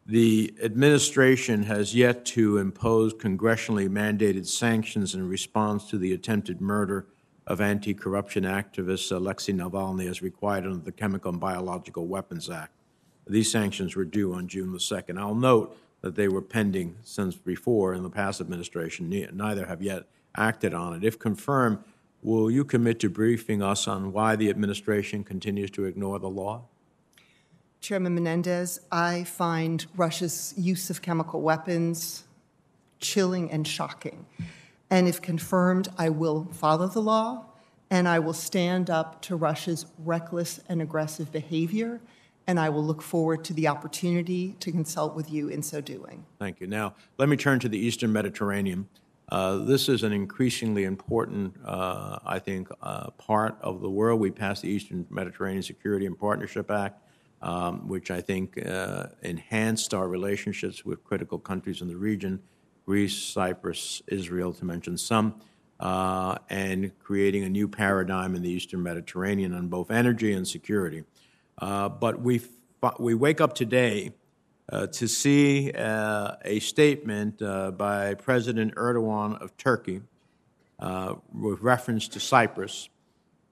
the 0.05 0.53
administration 0.63 1.63
has 1.63 1.93
yet 1.95 2.25
to 2.25 2.57
impose 2.57 3.13
congressionally 3.13 3.89
mandated 3.89 4.47
sanctions 4.47 5.13
in 5.13 5.27
response 5.27 5.89
to 5.89 5.97
the 5.97 6.13
attempted 6.13 6.59
murder 6.59 7.05
of 7.45 7.61
anti 7.61 7.93
corruption 7.93 8.43
activist 8.43 9.11
Alexei 9.11 9.53
Navalny 9.53 10.09
as 10.09 10.21
required 10.21 10.65
under 10.65 10.83
the 10.83 10.91
Chemical 10.91 11.31
and 11.31 11.39
Biological 11.39 12.07
Weapons 12.07 12.49
Act. 12.49 12.73
These 13.27 13.51
sanctions 13.51 13.95
were 13.95 14.05
due 14.05 14.33
on 14.33 14.47
June 14.47 14.71
the 14.71 14.79
2nd. 14.79 15.19
I'll 15.19 15.35
note 15.35 15.77
that 16.01 16.15
they 16.15 16.27
were 16.27 16.41
pending 16.41 16.97
since 17.03 17.35
before 17.35 17.93
in 17.93 18.03
the 18.03 18.09
past 18.09 18.41
administration. 18.41 19.09
Neither 19.31 19.67
have 19.67 19.81
yet 19.81 20.05
acted 20.35 20.73
on 20.73 20.95
it. 20.95 21.03
If 21.03 21.19
confirmed, 21.19 21.79
will 22.21 22.49
you 22.49 22.65
commit 22.65 22.99
to 23.01 23.09
briefing 23.09 23.61
us 23.61 23.87
on 23.87 24.11
why 24.11 24.35
the 24.35 24.49
administration 24.49 25.23
continues 25.23 25.71
to 25.71 25.85
ignore 25.85 26.19
the 26.19 26.29
law? 26.29 26.63
Chairman 27.81 28.13
Menendez, 28.13 28.79
I 28.91 29.23
find 29.23 29.83
Russia's 29.95 30.53
use 30.55 30.91
of 30.91 31.01
chemical 31.01 31.41
weapons 31.41 32.25
chilling 32.99 33.51
and 33.51 33.67
shocking. 33.67 34.27
And 34.91 35.07
if 35.07 35.19
confirmed, 35.19 35.89
I 35.97 36.09
will 36.09 36.47
follow 36.51 36.87
the 36.87 37.01
law 37.01 37.45
and 37.89 38.07
I 38.07 38.19
will 38.19 38.33
stand 38.33 38.91
up 38.91 39.23
to 39.23 39.35
Russia's 39.35 39.87
reckless 39.97 40.59
and 40.69 40.79
aggressive 40.79 41.31
behavior. 41.31 41.99
And 42.45 42.59
I 42.59 42.69
will 42.69 42.83
look 42.83 43.01
forward 43.01 43.43
to 43.45 43.53
the 43.53 43.67
opportunity 43.67 44.55
to 44.59 44.71
consult 44.71 45.15
with 45.15 45.31
you 45.31 45.47
in 45.47 45.63
so 45.63 45.81
doing. 45.81 46.23
Thank 46.37 46.59
you. 46.59 46.67
Now, 46.67 46.93
let 47.17 47.29
me 47.29 47.35
turn 47.35 47.59
to 47.61 47.69
the 47.69 47.79
Eastern 47.79 48.13
Mediterranean. 48.13 48.89
Uh, 49.29 49.57
this 49.57 49.89
is 49.89 50.03
an 50.03 50.11
increasingly 50.11 50.83
important, 50.83 51.55
uh, 51.65 52.19
I 52.25 52.37
think, 52.37 52.69
uh, 52.83 53.09
part 53.11 53.57
of 53.61 53.81
the 53.81 53.89
world. 53.89 54.19
We 54.19 54.29
passed 54.29 54.61
the 54.61 54.69
Eastern 54.69 55.07
Mediterranean 55.09 55.63
Security 55.63 56.05
and 56.05 56.19
Partnership 56.19 56.69
Act 56.69 57.01
um, 57.41 57.87
which 57.87 58.11
I 58.11 58.21
think 58.21 58.63
uh, 58.65 59.07
enhanced 59.21 59.93
our 59.93 60.07
relationships 60.07 60.85
with 60.85 61.03
critical 61.03 61.39
countries 61.39 61.81
in 61.81 61.87
the 61.87 61.97
region 61.97 62.41
Greece, 62.85 63.15
Cyprus, 63.15 64.01
Israel, 64.07 64.53
to 64.53 64.65
mention 64.65 64.97
some, 64.97 65.35
uh, 65.79 66.37
and 66.49 66.91
creating 66.99 67.43
a 67.43 67.49
new 67.49 67.67
paradigm 67.67 68.35
in 68.35 68.41
the 68.41 68.49
Eastern 68.49 68.83
Mediterranean 68.83 69.53
on 69.53 69.67
both 69.67 69.91
energy 69.91 70.33
and 70.33 70.47
security. 70.47 71.03
Uh, 71.57 71.89
but 71.89 72.21
we, 72.21 72.41
we 72.99 73.13
wake 73.13 73.39
up 73.39 73.53
today 73.53 74.11
uh, 74.71 74.87
to 74.87 75.07
see 75.07 75.71
uh, 75.71 76.35
a 76.43 76.59
statement 76.59 77.41
uh, 77.41 77.71
by 77.71 78.13
President 78.15 78.73
Erdogan 78.75 79.39
of 79.41 79.55
Turkey 79.57 80.01
with 81.33 81.61
reference 81.61 82.07
to 82.07 82.19
Cyprus 82.19 82.89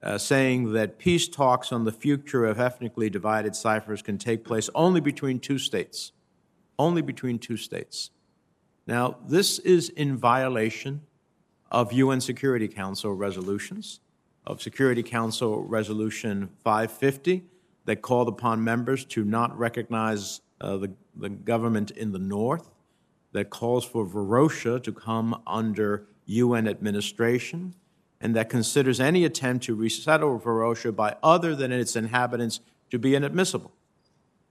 uh, 0.02 0.18
saying 0.18 0.72
that 0.72 0.98
peace 0.98 1.28
talks 1.28 1.72
on 1.72 1.84
the 1.84 1.92
future 1.92 2.44
of 2.46 2.58
ethnically 2.58 3.10
divided 3.10 3.54
Cyprus 3.54 4.02
can 4.02 4.18
take 4.18 4.44
place 4.44 4.70
only 4.74 5.00
between 5.00 5.38
two 5.38 5.58
states. 5.58 6.12
Only 6.78 7.02
between 7.02 7.38
two 7.38 7.56
states. 7.56 8.10
Now, 8.86 9.18
this 9.26 9.58
is 9.58 9.90
in 9.90 10.16
violation 10.16 11.02
of 11.70 11.92
UN 11.92 12.20
Security 12.20 12.66
Council 12.66 13.12
resolutions, 13.12 14.00
of 14.46 14.62
Security 14.62 15.02
Council 15.02 15.62
Resolution 15.62 16.48
550, 16.64 17.44
that 17.84 18.02
called 18.02 18.28
upon 18.28 18.64
members 18.64 19.04
to 19.06 19.24
not 19.24 19.56
recognize 19.56 20.40
uh, 20.60 20.76
the, 20.78 20.90
the 21.14 21.28
government 21.28 21.90
in 21.92 22.12
the 22.12 22.18
north, 22.18 22.70
that 23.32 23.50
calls 23.50 23.84
for 23.84 24.04
Varosha 24.06 24.82
to 24.82 24.92
come 24.92 25.40
under 25.46 26.06
UN 26.26 26.66
administration, 26.66 27.74
and 28.20 28.36
that 28.36 28.50
considers 28.50 29.00
any 29.00 29.24
attempt 29.24 29.64
to 29.64 29.74
resettle 29.74 30.38
Varosha 30.38 30.94
by 30.94 31.16
other 31.22 31.54
than 31.54 31.72
its 31.72 31.96
inhabitants 31.96 32.60
to 32.90 32.98
be 32.98 33.14
inadmissible. 33.14 33.72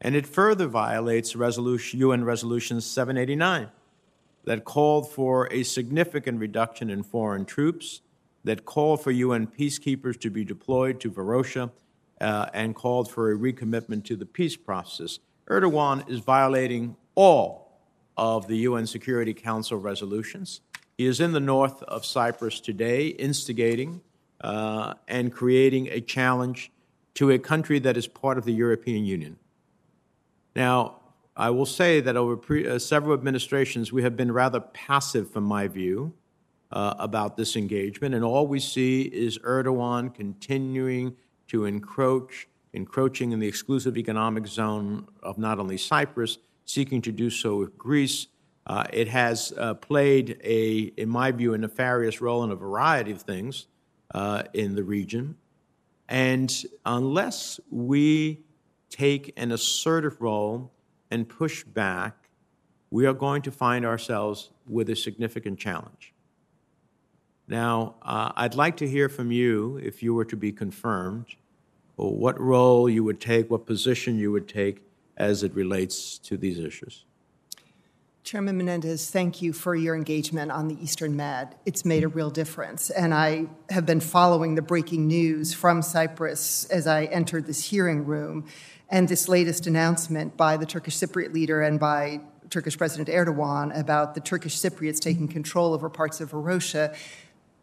And 0.02 0.16
it 0.16 0.26
further 0.26 0.68
violates 0.68 1.36
resolution, 1.36 2.00
UN 2.00 2.24
Resolution 2.24 2.82
789 2.82 3.70
that 4.46 4.66
called 4.66 5.12
for 5.12 5.48
a 5.52 5.64
significant 5.64 6.40
reduction 6.40 6.90
in 6.90 7.04
foreign 7.04 7.46
troops, 7.46 8.02
that 8.44 8.66
called 8.66 9.04
for 9.04 9.12
UN 9.12 9.46
peacekeepers 9.46 10.20
to 10.22 10.30
be 10.30 10.44
deployed 10.44 11.00
to 11.02 11.12
Varosha, 11.12 11.70
uh, 12.22 12.48
and 12.54 12.76
called 12.76 13.12
for 13.12 13.32
a 13.32 13.38
recommitment 13.38 14.04
to 14.06 14.16
the 14.16 14.26
peace 14.26 14.56
process. 14.56 15.20
Erdogan 15.48 16.10
is 16.10 16.20
violating 16.20 16.96
all 17.16 17.80
of 18.18 18.48
the 18.48 18.58
UN 18.58 18.88
Security 18.88 19.34
Council 19.34 19.78
resolutions. 19.78 20.62
He 21.00 21.06
is 21.06 21.22
in 21.22 21.32
the 21.32 21.40
north 21.40 21.82
of 21.84 22.06
Cyprus 22.06 22.60
today, 22.60 23.08
instigating 23.08 24.02
uh, 24.42 24.96
and 25.08 25.32
creating 25.32 25.88
a 25.88 26.02
challenge 26.02 26.74
to 27.14 27.32
a 27.32 27.40
country 27.40 27.80
that 27.80 27.96
is 27.96 28.06
part 28.06 28.38
of 28.38 28.44
the 28.44 28.52
European 28.52 29.06
Union. 29.06 29.38
Now, 30.58 31.00
I 31.38 31.52
will 31.52 31.66
say 31.66 32.02
that 32.02 32.18
over 32.18 32.36
pre- 32.36 32.68
uh, 32.68 32.80
several 32.80 33.14
administrations, 33.14 33.94
we 33.94 34.04
have 34.04 34.18
been 34.18 34.30
rather 34.30 34.60
passive, 34.60 35.32
from 35.32 35.46
my 35.46 35.70
view, 35.70 36.14
uh, 36.74 36.96
about 37.00 37.38
this 37.38 37.56
engagement, 37.56 38.14
and 38.14 38.26
all 38.26 38.46
we 38.46 38.60
see 38.60 39.04
is 39.04 39.38
Erdogan 39.38 40.14
continuing 40.14 41.16
to 41.48 41.64
encroach, 41.64 42.50
encroaching 42.74 43.32
in 43.32 43.40
the 43.40 43.48
exclusive 43.48 43.96
economic 43.98 44.48
zone 44.48 45.08
of 45.24 45.38
not 45.38 45.60
only 45.60 45.78
Cyprus, 45.78 46.40
seeking 46.66 47.02
to 47.04 47.14
do 47.14 47.30
so 47.30 47.56
with 47.56 47.78
Greece. 47.78 48.28
Uh, 48.70 48.84
it 48.94 49.08
has 49.08 49.52
uh, 49.58 49.74
played 49.74 50.40
a, 50.44 50.94
in 50.96 51.10
my 51.10 51.32
view, 51.32 51.56
a 51.56 51.58
nefarious 51.58 52.22
role 52.22 52.44
in 52.44 52.52
a 52.52 52.56
variety 52.56 53.12
of 53.12 53.20
things 53.24 53.66
uh, 54.14 54.44
in 54.54 54.76
the 54.76 54.84
region, 54.84 55.36
and 56.08 56.66
unless 56.86 57.60
we 57.72 58.40
take 58.92 59.34
an 59.38 59.52
assertive 59.52 60.22
role 60.22 60.72
and 61.10 61.28
push 61.28 61.64
back, 61.64 62.30
we 62.92 63.08
are 63.08 63.14
going 63.14 63.42
to 63.42 63.52
find 63.52 63.84
ourselves 63.86 64.52
with 64.68 64.88
a 64.92 64.96
significant 64.96 65.58
challenge. 65.58 66.14
Now, 67.48 67.96
uh, 68.04 68.32
I'd 68.36 68.54
like 68.54 68.78
to 68.78 68.88
hear 68.88 69.10
from 69.10 69.32
you, 69.32 69.78
if 69.84 70.04
you 70.04 70.14
were 70.14 70.26
to 70.26 70.36
be 70.36 70.52
confirmed, 70.52 71.26
what 71.96 72.40
role 72.40 72.88
you 72.88 73.04
would 73.04 73.20
take, 73.20 73.50
what 73.50 73.66
position 73.66 74.20
you 74.20 74.32
would 74.32 74.48
take 74.48 74.84
as 75.18 75.42
it 75.42 75.56
relates 75.56 76.20
to 76.20 76.38
these 76.38 76.60
issues. 76.60 77.06
Chairman 78.24 78.58
Menendez, 78.58 79.10
thank 79.10 79.42
you 79.42 79.54
for 79.54 79.74
your 79.74 79.96
engagement 79.96 80.52
on 80.52 80.68
the 80.68 80.82
Eastern 80.84 81.16
Med. 81.16 81.56
It's 81.66 81.86
made 81.86 82.04
a 82.04 82.08
real 82.08 82.30
difference. 82.30 82.90
And 82.90 83.14
I 83.14 83.48
have 83.70 83.86
been 83.86 84.02
following 84.02 84.56
the 84.56 84.62
breaking 84.62 85.08
news 85.08 85.54
from 85.54 85.82
Cyprus 85.82 86.66
as 86.66 86.86
I 86.86 87.06
entered 87.06 87.48
this 87.48 87.64
hearing 87.64 88.06
room. 88.06 88.46
And 88.90 89.08
this 89.08 89.30
latest 89.30 89.68
announcement 89.68 90.36
by 90.36 90.58
the 90.58 90.66
Turkish 90.66 90.98
Cypriot 90.98 91.34
leader 91.34 91.62
and 91.62 91.80
by 91.80 92.22
Turkish 92.50 92.78
President 92.78 93.08
Erdogan 93.08 93.78
about 93.80 94.16
the 94.16 94.22
Turkish 94.22 94.58
Cypriots 94.58 95.00
taking 95.00 95.28
control 95.28 95.74
over 95.74 95.90
parts 95.90 96.20
of 96.20 96.32
Varosha 96.32 96.96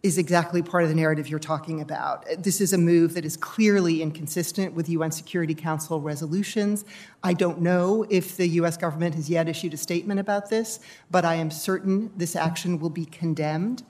is 0.06 0.18
exactly 0.18 0.62
part 0.62 0.84
of 0.84 0.88
the 0.88 0.94
narrative 0.94 1.26
you're 1.28 1.40
talking 1.40 1.80
about. 1.80 2.24
This 2.38 2.60
is 2.60 2.72
a 2.72 2.78
move 2.78 3.14
that 3.14 3.24
is 3.24 3.36
clearly 3.36 4.02
inconsistent 4.02 4.72
with 4.72 4.88
UN 4.88 5.10
Security 5.10 5.54
Council 5.54 6.00
resolutions. 6.00 6.84
I 7.24 7.34
don't 7.34 7.60
know 7.60 8.06
if 8.08 8.36
the 8.36 8.46
US 8.60 8.76
government 8.76 9.16
has 9.16 9.28
yet 9.28 9.48
issued 9.48 9.74
a 9.74 9.76
statement 9.76 10.20
about 10.20 10.48
this, 10.48 10.78
but 11.10 11.24
I 11.24 11.34
am 11.34 11.50
certain 11.50 12.12
this 12.16 12.36
action 12.36 12.78
will 12.78 12.90
be 12.90 13.04
condemned. 13.04 13.82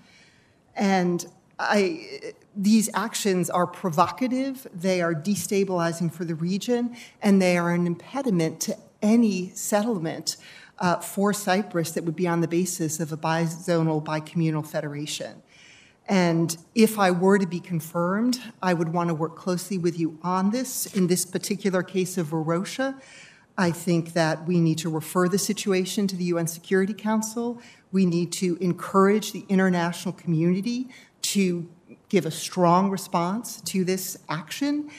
And 0.74 1.26
I, 1.58 2.34
these 2.56 2.88
actions 2.94 3.50
are 3.50 3.66
provocative, 3.66 4.66
they 4.74 5.02
are 5.02 5.14
destabilizing 5.14 6.10
for 6.10 6.24
the 6.24 6.34
region, 6.34 6.96
and 7.20 7.42
they 7.42 7.58
are 7.58 7.72
an 7.72 7.86
impediment 7.86 8.60
to 8.60 8.76
any 9.02 9.50
settlement 9.50 10.38
uh, 10.78 10.96
for 10.96 11.34
Cyprus 11.34 11.92
that 11.92 12.04
would 12.04 12.16
be 12.16 12.26
on 12.26 12.40
the 12.40 12.48
basis 12.48 13.00
of 13.00 13.12
a 13.12 13.16
bizonal, 13.16 14.02
bicommunal 14.02 14.66
federation. 14.66 15.42
And 16.08 16.56
if 16.74 16.98
I 16.98 17.10
were 17.10 17.38
to 17.38 17.46
be 17.46 17.58
confirmed, 17.58 18.40
I 18.62 18.74
would 18.74 18.92
want 18.92 19.08
to 19.08 19.14
work 19.14 19.36
closely 19.36 19.76
with 19.76 19.98
you 19.98 20.18
on 20.22 20.50
this. 20.50 20.86
In 20.94 21.08
this 21.08 21.24
particular 21.24 21.82
case 21.82 22.16
of 22.16 22.28
Varosha, 22.28 23.00
I 23.58 23.70
think 23.70 24.12
that 24.12 24.46
we 24.46 24.60
need 24.60 24.78
to 24.78 24.90
refer 24.90 25.28
the 25.28 25.38
situation 25.38 26.06
to 26.08 26.16
the 26.16 26.24
UN 26.24 26.46
Security 26.46 26.94
Council. 26.94 27.60
We 27.90 28.06
need 28.06 28.30
to 28.32 28.56
encourage 28.60 29.32
the 29.32 29.44
international 29.48 30.12
community 30.12 30.88
to 31.22 31.68
give 32.08 32.26
a 32.26 32.30
strong 32.30 32.90
response 32.90 33.60
to 33.62 33.84
this 33.84 34.16
action. 34.28 34.90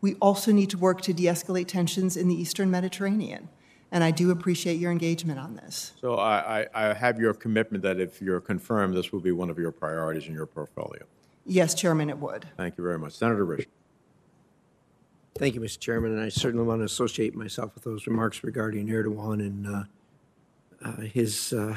We 0.00 0.14
also 0.16 0.52
need 0.52 0.70
to 0.70 0.78
work 0.78 1.00
to 1.02 1.12
de 1.12 1.24
escalate 1.24 1.68
tensions 1.68 2.16
in 2.16 2.28
the 2.28 2.34
Eastern 2.34 2.70
Mediterranean 2.70 3.48
and 3.92 4.02
I 4.02 4.10
do 4.10 4.30
appreciate 4.30 4.80
your 4.80 4.90
engagement 4.90 5.38
on 5.38 5.54
this. 5.54 5.92
So 6.00 6.14
I, 6.14 6.62
I, 6.62 6.90
I, 6.90 6.94
have 6.94 7.20
your 7.20 7.34
commitment 7.34 7.84
that 7.84 8.00
if 8.00 8.22
you're 8.22 8.40
confirmed, 8.40 8.96
this 8.96 9.12
will 9.12 9.20
be 9.20 9.32
one 9.32 9.50
of 9.50 9.58
your 9.58 9.70
priorities 9.70 10.26
in 10.26 10.32
your 10.32 10.46
portfolio. 10.46 11.04
Yes, 11.44 11.74
Chairman, 11.74 12.08
it 12.08 12.18
would. 12.18 12.46
Thank 12.56 12.78
you 12.78 12.84
very 12.84 12.98
much. 12.98 13.12
Senator 13.12 13.44
Risch. 13.44 13.66
Thank 15.36 15.54
you, 15.54 15.60
Mr. 15.60 15.78
Chairman, 15.78 16.12
and 16.12 16.20
I 16.20 16.30
certainly 16.30 16.64
want 16.64 16.80
to 16.80 16.84
associate 16.84 17.34
myself 17.34 17.74
with 17.74 17.84
those 17.84 18.06
remarks 18.06 18.42
regarding 18.42 18.88
Erdogan 18.88 19.40
and 19.40 19.66
uh, 19.66 19.84
uh, 20.84 21.00
his 21.02 21.52
uh, 21.52 21.76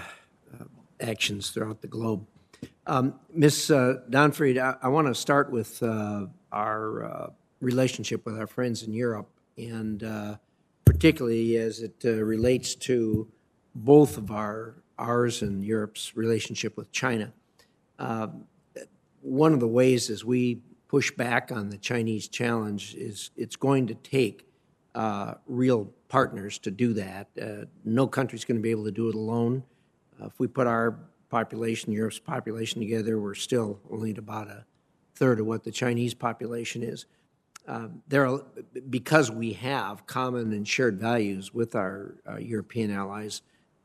uh 0.53 0.63
actions 1.01 1.49
throughout 1.49 1.81
the 1.81 1.87
globe. 1.87 2.25
Um, 2.87 3.19
Ms. 3.33 3.71
Uh, 3.71 3.95
Donfried, 4.09 4.57
I, 4.57 4.75
I, 4.81 4.87
want 4.87 5.07
to 5.07 5.15
start 5.15 5.51
with 5.51 5.83
uh, 5.83 6.27
our 6.51 7.33
relationship 7.59 8.25
with 8.25 8.37
our 8.37 8.47
friends 8.47 8.83
in 8.83 8.93
Europe 8.93 9.29
and 9.57 10.03
particularly 10.95 11.57
as 11.57 11.81
it 11.81 12.01
uh, 12.05 12.23
relates 12.23 12.73
to 12.73 13.27
both 13.75 14.17
of 14.17 14.31
our 14.31 14.75
ours 14.97 15.41
and 15.41 15.61
Europe's 15.61 16.15
relationship 16.15 16.77
with 16.77 16.89
China. 16.89 17.33
Uh, 17.99 18.27
one 19.21 19.51
of 19.51 19.59
the 19.59 19.67
ways 19.67 20.09
as 20.09 20.23
we 20.23 20.61
push 20.87 21.11
back 21.11 21.51
on 21.51 21.69
the 21.69 21.77
Chinese 21.77 22.29
challenge 22.29 22.95
is 22.95 23.31
it's 23.35 23.57
going 23.57 23.87
to 23.87 23.95
take 23.95 24.47
uh, 24.93 25.33
real 25.47 25.91
partners 26.07 26.57
to 26.59 26.71
do 26.71 26.93
that. 26.93 27.27
Uh, 27.41 27.65
no 27.83 28.07
country's 28.07 28.45
going 28.45 28.55
to 28.55 28.63
be 28.63 28.71
able 28.71 28.85
to 28.85 28.91
do 28.91 29.09
it 29.09 29.15
alone. 29.15 29.63
Uh, 30.21 30.27
if 30.27 30.39
we 30.39 30.47
put 30.47 30.65
our 30.65 30.97
population, 31.29 31.91
Europe's 31.91 32.19
population 32.19 32.79
together, 32.79 33.19
we're 33.19 33.35
still 33.35 33.81
only 33.91 34.11
at 34.11 34.17
about 34.17 34.47
a 34.47 34.63
third 35.13 35.41
of 35.41 35.45
what 35.45 35.65
the 35.65 35.71
Chinese 35.71 36.13
population 36.13 36.81
is. 36.81 37.05
Um, 37.67 38.03
there 38.07 38.27
are, 38.27 38.43
because 38.89 39.31
we 39.31 39.53
have 39.53 40.05
common 40.05 40.53
and 40.53 40.67
shared 40.67 40.99
values 40.99 41.53
with 41.53 41.75
our 41.75 42.15
uh, 42.29 42.37
European 42.37 42.91
allies, 42.91 43.41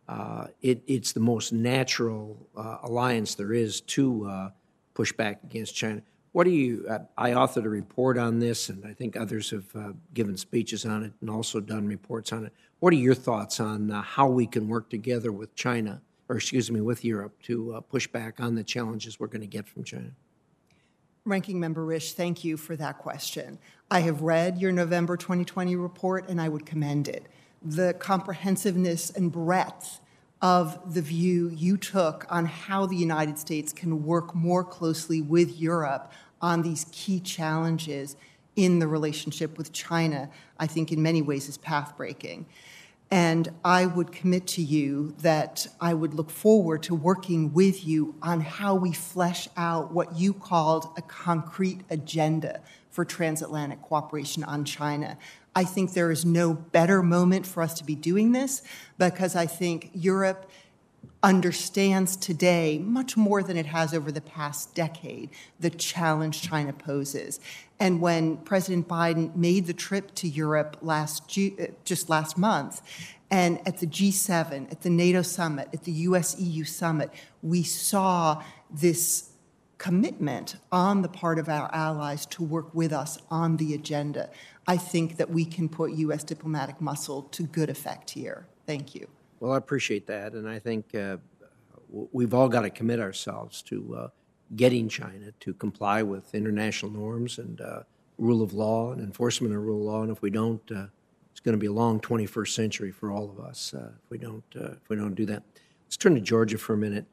uh, 0.08 0.48
it, 0.60 0.82
it's 0.86 1.12
the 1.12 1.20
most 1.20 1.52
natural 1.52 2.36
uh, 2.56 2.78
alliance 2.82 3.34
there 3.34 3.52
is 3.52 3.80
to 3.82 4.26
uh, 4.26 4.50
push 4.92 5.12
back 5.12 5.42
against 5.44 5.74
China. 5.74 6.02
What 6.32 6.44
do 6.44 6.50
you? 6.50 6.86
Uh, 6.88 6.98
I 7.16 7.30
authored 7.30 7.64
a 7.64 7.70
report 7.70 8.18
on 8.18 8.38
this, 8.38 8.68
and 8.68 8.84
I 8.84 8.92
think 8.92 9.16
others 9.16 9.50
have 9.50 9.94
given 10.14 10.36
speeches 10.36 10.84
on 10.84 11.02
it 11.02 11.12
and 11.20 11.30
also 11.30 11.58
done 11.58 11.86
reports 11.86 12.32
on 12.32 12.44
it. 12.44 12.52
What 12.80 12.92
are 12.92 12.96
your 12.96 13.14
thoughts 13.14 13.60
on 13.60 13.88
how 13.88 14.28
we 14.28 14.46
can 14.46 14.68
work 14.68 14.90
together 14.90 15.32
with 15.32 15.54
China, 15.54 16.02
or 16.28 16.36
excuse 16.36 16.70
me, 16.70 16.80
with 16.80 17.04
Europe, 17.04 17.40
to 17.44 17.82
push 17.88 18.06
back 18.06 18.40
on 18.40 18.54
the 18.54 18.62
challenges 18.62 19.18
we're 19.18 19.26
going 19.26 19.40
to 19.40 19.46
get 19.46 19.68
from 19.68 19.84
China? 19.84 20.10
Ranking 21.30 21.60
Member 21.60 21.86
Risch, 21.86 22.12
thank 22.12 22.42
you 22.42 22.56
for 22.56 22.74
that 22.76 22.98
question. 22.98 23.58
I 23.88 24.00
have 24.00 24.22
read 24.22 24.58
your 24.58 24.72
November 24.72 25.16
2020 25.16 25.76
report 25.76 26.28
and 26.28 26.40
I 26.40 26.48
would 26.48 26.66
commend 26.66 27.06
it. 27.06 27.26
The 27.62 27.94
comprehensiveness 27.94 29.10
and 29.10 29.30
breadth 29.30 30.00
of 30.42 30.92
the 30.92 31.02
view 31.02 31.48
you 31.50 31.76
took 31.76 32.26
on 32.28 32.46
how 32.46 32.86
the 32.86 32.96
United 32.96 33.38
States 33.38 33.72
can 33.72 34.04
work 34.04 34.34
more 34.34 34.64
closely 34.64 35.22
with 35.22 35.56
Europe 35.56 36.12
on 36.42 36.62
these 36.62 36.86
key 36.90 37.20
challenges 37.20 38.16
in 38.56 38.80
the 38.80 38.88
relationship 38.88 39.56
with 39.56 39.72
China, 39.72 40.28
I 40.58 40.66
think 40.66 40.90
in 40.90 41.00
many 41.00 41.22
ways 41.22 41.48
is 41.48 41.58
path 41.58 41.96
breaking. 41.96 42.46
And 43.10 43.48
I 43.64 43.86
would 43.86 44.12
commit 44.12 44.46
to 44.48 44.62
you 44.62 45.14
that 45.18 45.66
I 45.80 45.94
would 45.94 46.14
look 46.14 46.30
forward 46.30 46.84
to 46.84 46.94
working 46.94 47.52
with 47.52 47.84
you 47.84 48.14
on 48.22 48.40
how 48.40 48.76
we 48.76 48.92
flesh 48.92 49.48
out 49.56 49.92
what 49.92 50.16
you 50.16 50.32
called 50.32 50.92
a 50.96 51.02
concrete 51.02 51.80
agenda 51.90 52.60
for 52.90 53.04
transatlantic 53.04 53.82
cooperation 53.82 54.44
on 54.44 54.64
China. 54.64 55.18
I 55.56 55.64
think 55.64 55.92
there 55.92 56.12
is 56.12 56.24
no 56.24 56.54
better 56.54 57.02
moment 57.02 57.46
for 57.46 57.62
us 57.62 57.74
to 57.74 57.84
be 57.84 57.96
doing 57.96 58.30
this 58.30 58.62
because 58.98 59.34
I 59.34 59.46
think 59.46 59.90
Europe 59.92 60.48
understands 61.22 62.16
today, 62.16 62.78
much 62.78 63.16
more 63.16 63.42
than 63.42 63.56
it 63.56 63.66
has 63.66 63.92
over 63.92 64.10
the 64.10 64.20
past 64.20 64.74
decade, 64.74 65.30
the 65.58 65.70
challenge 65.70 66.42
China 66.42 66.72
poses. 66.72 67.40
And 67.80 68.00
when 68.02 68.36
President 68.36 68.86
Biden 68.86 69.34
made 69.34 69.66
the 69.66 69.72
trip 69.72 70.14
to 70.16 70.28
Europe 70.28 70.76
last 70.82 71.36
uh, 71.38 71.66
just 71.84 72.10
last 72.10 72.36
month, 72.36 72.82
and 73.30 73.66
at 73.66 73.78
the 73.78 73.86
G7, 73.86 74.70
at 74.70 74.82
the 74.82 74.90
NATO 74.90 75.22
summit, 75.22 75.68
at 75.72 75.84
the 75.84 75.92
US 75.92 76.38
EU 76.38 76.64
summit, 76.64 77.10
we 77.42 77.62
saw 77.62 78.42
this 78.70 79.30
commitment 79.78 80.56
on 80.70 81.00
the 81.00 81.08
part 81.08 81.38
of 81.38 81.48
our 81.48 81.74
allies 81.74 82.26
to 82.26 82.44
work 82.44 82.74
with 82.74 82.92
us 82.92 83.18
on 83.30 83.56
the 83.56 83.72
agenda. 83.72 84.28
I 84.66 84.76
think 84.76 85.16
that 85.16 85.30
we 85.30 85.46
can 85.46 85.70
put 85.70 85.92
US 85.92 86.22
diplomatic 86.22 86.80
muscle 86.82 87.22
to 87.22 87.44
good 87.44 87.70
effect 87.70 88.10
here. 88.10 88.46
Thank 88.66 88.94
you. 88.94 89.08
Well, 89.40 89.52
I 89.52 89.56
appreciate 89.56 90.06
that, 90.08 90.34
and 90.34 90.46
I 90.46 90.58
think 90.58 90.94
uh, 90.94 91.16
we've 91.88 92.34
all 92.34 92.48
got 92.48 92.62
to 92.62 92.70
commit 92.70 93.00
ourselves 93.00 93.62
to 93.62 93.96
uh, 93.96 94.08
getting 94.56 94.88
China 94.88 95.32
to 95.40 95.54
comply 95.54 96.02
with 96.02 96.34
international 96.34 96.90
norms 96.90 97.38
and 97.38 97.60
uh, 97.60 97.82
rule 98.18 98.42
of 98.42 98.52
law 98.52 98.92
and 98.92 99.00
enforcement 99.00 99.54
of 99.54 99.62
rule 99.62 99.80
of 99.80 99.86
law. 99.86 100.02
And 100.02 100.10
if 100.10 100.22
we 100.22 100.30
don't, 100.30 100.62
uh, 100.70 100.86
it's 101.30 101.40
going 101.40 101.54
to 101.54 101.58
be 101.58 101.66
a 101.66 101.72
long 101.72 102.00
21st 102.00 102.48
century 102.48 102.90
for 102.90 103.10
all 103.10 103.30
of 103.30 103.40
us 103.40 103.72
uh, 103.74 103.90
if 104.04 104.10
we 104.10 104.18
don't 104.18 104.44
uh, 104.56 104.72
if 104.72 104.88
we 104.88 104.96
don't 104.96 105.14
do 105.14 105.26
that. 105.26 105.42
Let's 105.86 105.96
turn 105.96 106.14
to 106.14 106.20
Georgia 106.20 106.58
for 106.58 106.74
a 106.74 106.76
minute. 106.76 107.06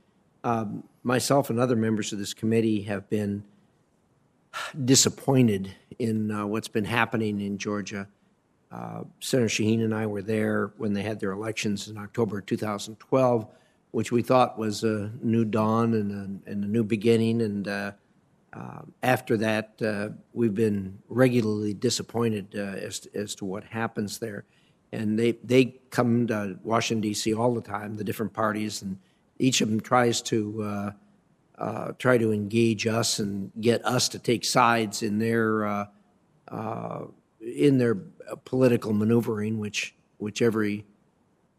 Um, 0.44 0.84
myself 1.04 1.50
and 1.50 1.60
other 1.60 1.76
members 1.76 2.14
of 2.14 2.20
this 2.20 2.34
committee 2.34 2.82
have 2.84 3.10
been 3.10 3.44
disappointed 4.86 5.74
in 6.00 6.32
uh, 6.32 6.46
what's 6.46 6.68
been 6.68 6.86
happening 6.86 7.42
in 7.42 7.58
Georgia. 7.58 8.08
Uh, 8.72 9.04
Senator 9.20 9.48
Shaheen 9.48 9.84
and 9.84 9.96
I 9.96 10.06
were 10.06 10.22
there 10.22 10.74
when 10.78 10.94
they 10.94 11.02
had 11.02 11.20
their 11.20 11.32
elections 11.32 11.88
in 11.88 11.98
October 11.98 12.42
2012, 12.42 13.48
which 13.98 14.12
we 14.12 14.22
thought 14.22 14.60
was 14.60 14.84
a 14.84 15.12
new 15.24 15.44
dawn 15.44 15.96
and 15.96 16.12
a, 16.12 16.52
and 16.52 16.64
a 16.64 16.68
new 16.68 16.84
beginning. 16.84 17.42
And 17.42 17.68
uh, 17.68 17.94
uh, 18.54 18.82
after 19.02 19.38
that, 19.38 19.82
uh, 19.82 20.10
we've 20.34 20.54
been 20.54 21.00
regularly 21.10 21.74
disappointed 21.74 22.54
uh, 22.56 22.60
as, 22.60 23.08
as 23.16 23.34
to 23.34 23.46
what 23.46 23.64
happens 23.64 24.20
there. 24.20 24.46
And 24.92 25.18
they, 25.18 25.32
they 25.44 25.80
come 25.90 26.28
to 26.28 26.60
Washington, 26.64 27.02
D.C. 27.02 27.34
all 27.34 27.56
the 27.56 27.62
time, 27.62 27.98
the 27.98 28.04
different 28.04 28.34
parties, 28.34 28.84
and 28.84 29.00
each 29.40 29.62
of 29.62 29.70
them 29.70 29.80
tries 29.80 30.22
to 30.22 30.62
uh, 30.62 30.92
uh, 31.58 31.92
try 31.98 32.20
to 32.20 32.32
engage 32.32 32.86
us 32.86 33.18
and 33.18 33.52
get 33.60 33.84
us 33.84 34.10
to 34.10 34.20
take 34.20 34.46
sides 34.46 35.02
in 35.02 35.18
their 35.18 35.88
in 37.42 37.80
their 37.80 37.96
political 38.46 38.94
maneuvering, 38.94 39.58
which 39.58 39.96
which 40.20 40.44
every 40.44 40.86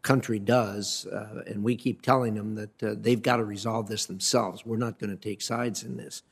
country 0.01 0.39
does, 0.39 1.05
uh, 1.07 1.43
and 1.47 1.63
we 1.63 1.75
keep 1.75 2.01
telling 2.01 2.35
them 2.35 2.55
that 2.55 2.83
uh, 2.83 2.95
they've 2.97 3.21
got 3.21 3.37
to 3.37 3.43
resolve 3.43 3.87
this 3.87 4.05
themselves. 4.05 4.65
We're 4.65 4.77
not 4.77 4.99
going 4.99 5.09
to 5.09 5.15
take 5.17 5.41
sides 5.41 5.83
in 5.83 5.97
this, 5.97 6.23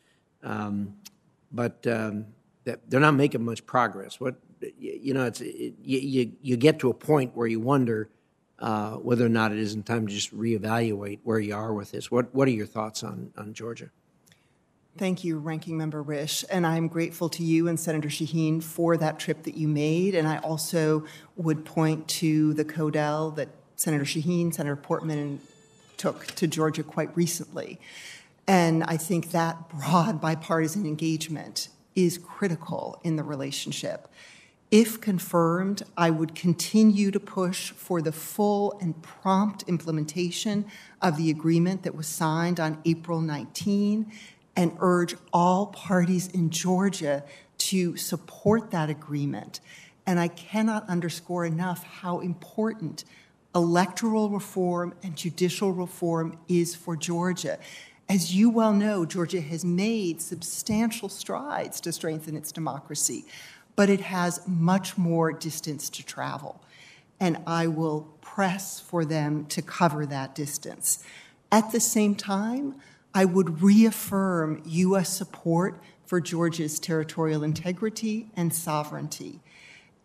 um, 0.43 0.95
but 1.51 1.85
um, 1.87 2.27
they're 2.63 2.99
not 2.99 3.15
making 3.15 3.43
much 3.43 3.65
progress. 3.65 4.19
What 4.19 4.35
you 4.79 5.13
know, 5.13 5.25
it's 5.25 5.41
it, 5.41 5.75
you 5.81 6.31
you 6.41 6.57
get 6.57 6.79
to 6.79 6.89
a 6.89 6.93
point 6.93 7.35
where 7.35 7.47
you 7.47 7.59
wonder 7.59 8.09
uh, 8.59 8.93
whether 8.95 9.25
or 9.25 9.29
not 9.29 9.51
it 9.51 9.59
isn't 9.59 9.85
time 9.85 10.07
to 10.07 10.13
just 10.13 10.35
reevaluate 10.35 11.19
where 11.23 11.39
you 11.39 11.55
are 11.55 11.73
with 11.73 11.91
this. 11.91 12.09
What 12.09 12.33
What 12.33 12.47
are 12.47 12.51
your 12.51 12.65
thoughts 12.65 13.03
on 13.03 13.31
on 13.37 13.53
Georgia? 13.53 13.91
Thank 14.97 15.23
you, 15.23 15.37
Ranking 15.37 15.77
Member 15.77 16.03
Risch. 16.03 16.43
And 16.49 16.65
I'm 16.65 16.87
grateful 16.87 17.29
to 17.29 17.43
you 17.43 17.67
and 17.67 17.79
Senator 17.79 18.09
Shaheen 18.09 18.63
for 18.63 18.97
that 18.97 19.19
trip 19.19 19.43
that 19.43 19.55
you 19.55 19.67
made. 19.67 20.15
And 20.15 20.27
I 20.27 20.37
also 20.39 21.05
would 21.35 21.65
point 21.65 22.07
to 22.07 22.55
the 22.55 22.65
CODEL 22.65 23.35
that 23.35 23.49
Senator 23.75 24.05
Shaheen, 24.05 24.51
Senator 24.51 24.75
Portman 24.75 25.39
took 25.97 26.25
to 26.27 26.47
Georgia 26.47 26.81
quite 26.81 27.15
recently. 27.15 27.79
And 28.47 28.83
I 28.85 28.97
think 28.97 29.31
that 29.31 29.69
broad 29.69 30.19
bipartisan 30.19 30.87
engagement 30.87 31.69
is 31.95 32.17
critical 32.17 32.99
in 33.03 33.17
the 33.17 33.23
relationship. 33.23 34.07
If 34.71 34.99
confirmed, 34.99 35.83
I 35.95 36.09
would 36.09 36.33
continue 36.33 37.11
to 37.11 37.19
push 37.19 37.71
for 37.71 38.01
the 38.01 38.11
full 38.11 38.77
and 38.81 39.01
prompt 39.01 39.63
implementation 39.67 40.65
of 41.01 41.17
the 41.17 41.29
agreement 41.29 41.83
that 41.83 41.95
was 41.95 42.07
signed 42.07 42.59
on 42.59 42.81
April 42.83 43.21
19 43.21 44.11
and 44.57 44.75
urge 44.79 45.15
all 45.31 45.67
parties 45.67 46.27
in 46.27 46.49
Georgia 46.49 47.23
to 47.57 47.95
support 47.95 48.71
that 48.71 48.89
agreement. 48.89 49.61
And 50.05 50.19
I 50.19 50.27
cannot 50.27 50.89
underscore 50.89 51.45
enough 51.45 51.83
how 51.83 52.19
important 52.19 53.05
electoral 53.55 54.29
reform 54.29 54.93
and 55.01 55.15
judicial 55.15 55.71
reform 55.71 56.37
is 56.49 56.75
for 56.75 56.97
Georgia. 56.97 57.57
As 58.09 58.35
you 58.35 58.49
well 58.49 58.73
know, 58.73 59.05
Georgia 59.05 59.41
has 59.41 59.63
made 59.63 60.21
substantial 60.21 61.07
strides 61.07 61.79
to 61.81 61.93
strengthen 61.93 62.35
its 62.35 62.51
democracy 62.51 63.25
but 63.77 63.89
it 63.91 64.01
has 64.01 64.45
much 64.45 64.97
more 64.97 65.31
distance 65.31 65.89
to 65.91 66.03
travel. 66.03 66.61
And 67.21 67.37
I 67.47 67.67
will 67.67 68.09
press 68.19 68.81
for 68.81 69.05
them 69.05 69.45
to 69.45 69.61
cover 69.61 70.05
that 70.07 70.35
distance. 70.35 71.03
At 71.51 71.71
the 71.71 71.79
same 71.79 72.15
time, 72.15 72.75
I 73.17 73.25
would 73.25 73.63
reaffirm 73.63 74.61
U.S. 74.63 75.09
support 75.09 75.81
for 76.05 76.21
Georgia's 76.21 76.79
territorial 76.79 77.43
integrity 77.43 78.29
and 78.35 78.53
sovereignty 78.53 79.39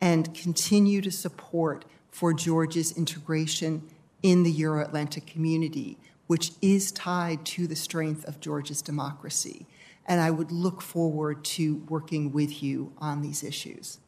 and 0.00 0.32
continue 0.32 1.02
to 1.02 1.10
support 1.10 1.84
for 2.10 2.32
Georgia's 2.32 2.96
integration 2.96 3.82
in 4.22 4.44
the 4.44 4.50
Euro 4.52 4.82
Atlantic 4.82 5.26
community, 5.26 5.98
which 6.26 6.52
is 6.62 6.90
tied 6.90 7.44
to 7.44 7.66
the 7.66 7.76
strength 7.76 8.24
of 8.24 8.40
Georgia's 8.40 8.80
democracy 8.80 9.66
and 10.06 10.18
I 10.18 10.30
would 10.30 10.50
look 10.50 10.80
forward 10.80 11.44
to 11.44 11.84
working 11.90 12.32
with 12.32 12.62
you 12.62 12.94
on 12.96 13.20
these 13.20 13.44
issues. 13.44 14.00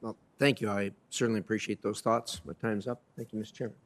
Well, 0.00 0.16
thank 0.38 0.60
you. 0.60 0.70
I 0.70 0.92
certainly 1.10 1.40
appreciate 1.40 1.82
those 1.82 2.00
thoughts. 2.00 2.40
My 2.44 2.52
time's 2.62 2.86
up. 2.86 3.02
Thank 3.16 3.32
you, 3.32 3.40
Mr. 3.40 3.52
Chairman. 3.52 3.76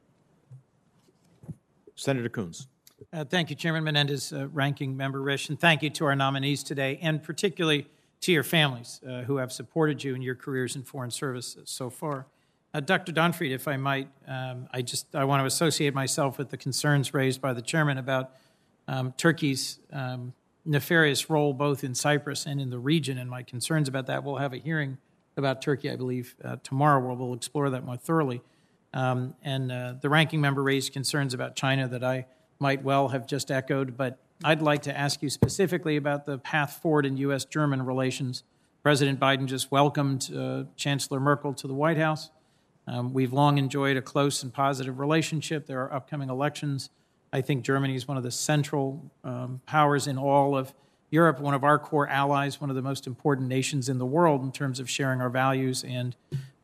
Senator 1.95 2.29
Coons. 2.29 2.67
Uh, 3.13 3.23
thank 3.23 3.49
you, 3.49 3.55
Chairman 3.55 3.83
Menendez, 3.83 4.33
uh, 4.33 4.47
Ranking 4.49 4.95
Member 4.95 5.19
Risch, 5.19 5.49
and 5.49 5.59
thank 5.59 5.81
you 5.81 5.89
to 5.91 6.05
our 6.05 6.15
nominees 6.15 6.63
today, 6.63 6.99
and 7.01 7.23
particularly 7.23 7.87
to 8.21 8.31
your 8.31 8.43
families 8.43 8.99
uh, 9.07 9.21
who 9.21 9.37
have 9.37 9.51
supported 9.51 10.03
you 10.03 10.15
in 10.15 10.21
your 10.21 10.35
careers 10.35 10.75
in 10.75 10.83
foreign 10.83 11.11
services 11.11 11.69
so 11.69 11.89
far. 11.89 12.25
Uh, 12.73 12.79
Dr. 12.79 13.11
Donfried, 13.11 13.51
if 13.51 13.67
I 13.67 13.77
might, 13.77 14.09
um, 14.27 14.67
I 14.73 14.81
just 14.81 15.15
I 15.15 15.23
want 15.23 15.41
to 15.41 15.45
associate 15.45 15.93
myself 15.93 16.37
with 16.37 16.49
the 16.49 16.57
concerns 16.57 17.13
raised 17.13 17.41
by 17.41 17.53
the 17.53 17.61
chairman 17.61 17.97
about 17.97 18.31
um, 18.87 19.13
Turkey's 19.13 19.79
um, 19.91 20.33
nefarious 20.65 21.29
role 21.29 21.53
both 21.53 21.83
in 21.83 21.95
Cyprus 21.95 22.45
and 22.45 22.61
in 22.61 22.69
the 22.69 22.79
region, 22.79 23.17
and 23.17 23.29
my 23.29 23.43
concerns 23.43 23.87
about 23.87 24.07
that. 24.07 24.23
We'll 24.23 24.37
have 24.37 24.53
a 24.53 24.57
hearing 24.57 24.97
about 25.37 25.61
Turkey, 25.61 25.89
I 25.89 25.95
believe, 25.95 26.35
uh, 26.43 26.57
tomorrow, 26.63 26.99
where 26.99 27.15
we'll 27.15 27.33
explore 27.33 27.69
that 27.69 27.85
more 27.85 27.97
thoroughly. 27.97 28.41
Um, 28.93 29.35
and 29.43 29.71
uh, 29.71 29.93
the 30.01 30.09
ranking 30.09 30.41
member 30.41 30.61
raised 30.61 30.93
concerns 30.93 31.33
about 31.33 31.55
China 31.55 31.87
that 31.87 32.03
I 32.03 32.25
might 32.59 32.83
well 32.83 33.09
have 33.09 33.25
just 33.25 33.49
echoed, 33.51 33.95
but 33.95 34.19
I'd 34.43 34.61
like 34.61 34.81
to 34.83 34.97
ask 34.97 35.21
you 35.21 35.29
specifically 35.29 35.95
about 35.95 36.25
the 36.25 36.37
path 36.37 36.79
forward 36.81 37.05
in 37.05 37.17
U.S. 37.17 37.45
German 37.45 37.85
relations. 37.85 38.43
President 38.83 39.19
Biden 39.19 39.45
just 39.45 39.71
welcomed 39.71 40.29
uh, 40.35 40.63
Chancellor 40.75 41.19
Merkel 41.19 41.53
to 41.53 41.67
the 41.67 41.73
White 41.73 41.97
House. 41.97 42.31
Um, 42.87 43.13
we've 43.13 43.31
long 43.31 43.57
enjoyed 43.57 43.97
a 43.97 44.01
close 44.01 44.43
and 44.43 44.53
positive 44.53 44.99
relationship. 44.99 45.67
There 45.67 45.81
are 45.83 45.93
upcoming 45.93 46.29
elections. 46.29 46.89
I 47.31 47.41
think 47.41 47.63
Germany 47.63 47.95
is 47.95 48.07
one 48.07 48.17
of 48.17 48.23
the 48.23 48.31
central 48.31 49.11
um, 49.23 49.61
powers 49.65 50.07
in 50.07 50.17
all 50.17 50.57
of 50.57 50.73
Europe, 51.11 51.39
one 51.39 51.53
of 51.53 51.63
our 51.63 51.79
core 51.79 52.07
allies, 52.07 52.59
one 52.59 52.69
of 52.69 52.75
the 52.75 52.81
most 52.81 53.07
important 53.07 53.47
nations 53.47 53.89
in 53.89 53.99
the 53.99 54.05
world 54.05 54.43
in 54.43 54.51
terms 54.51 54.79
of 54.79 54.89
sharing 54.89 55.21
our 55.21 55.29
values 55.29 55.83
and 55.83 56.15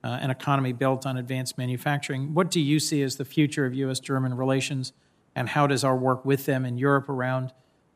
uh, 0.03 0.07
an 0.21 0.29
economy 0.29 0.71
built 0.71 1.05
on 1.05 1.17
advanced 1.17 1.57
manufacturing. 1.57 2.33
What 2.33 2.51
do 2.51 2.59
you 2.59 2.79
see 2.79 3.01
as 3.01 3.15
the 3.15 3.25
future 3.25 3.65
of 3.65 3.73
U.S. 3.73 3.99
German 3.99 4.35
relations, 4.35 4.93
and 5.35 5.49
how 5.49 5.67
does 5.67 5.83
our 5.83 5.95
work 5.95 6.25
with 6.25 6.45
them 6.45 6.65
in 6.65 6.77
Europe 6.77 7.09
around 7.09 7.51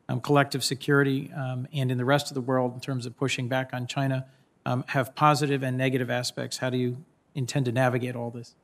um, 0.08 0.20
collective 0.20 0.62
security 0.62 1.32
um, 1.34 1.66
and 1.72 1.90
in 1.90 1.98
the 1.98 2.04
rest 2.04 2.30
of 2.30 2.34
the 2.34 2.40
world 2.40 2.74
in 2.74 2.80
terms 2.80 3.06
of 3.06 3.16
pushing 3.16 3.48
back 3.48 3.70
on 3.72 3.86
China 3.86 4.26
um, 4.66 4.84
have 4.88 5.14
positive 5.14 5.62
and 5.62 5.76
negative 5.76 6.10
aspects? 6.10 6.58
How 6.58 6.70
do 6.70 6.76
you 6.76 7.04
intend 7.34 7.66
to 7.66 7.72
navigate 7.72 8.16
all 8.16 8.30
this? 8.30 8.54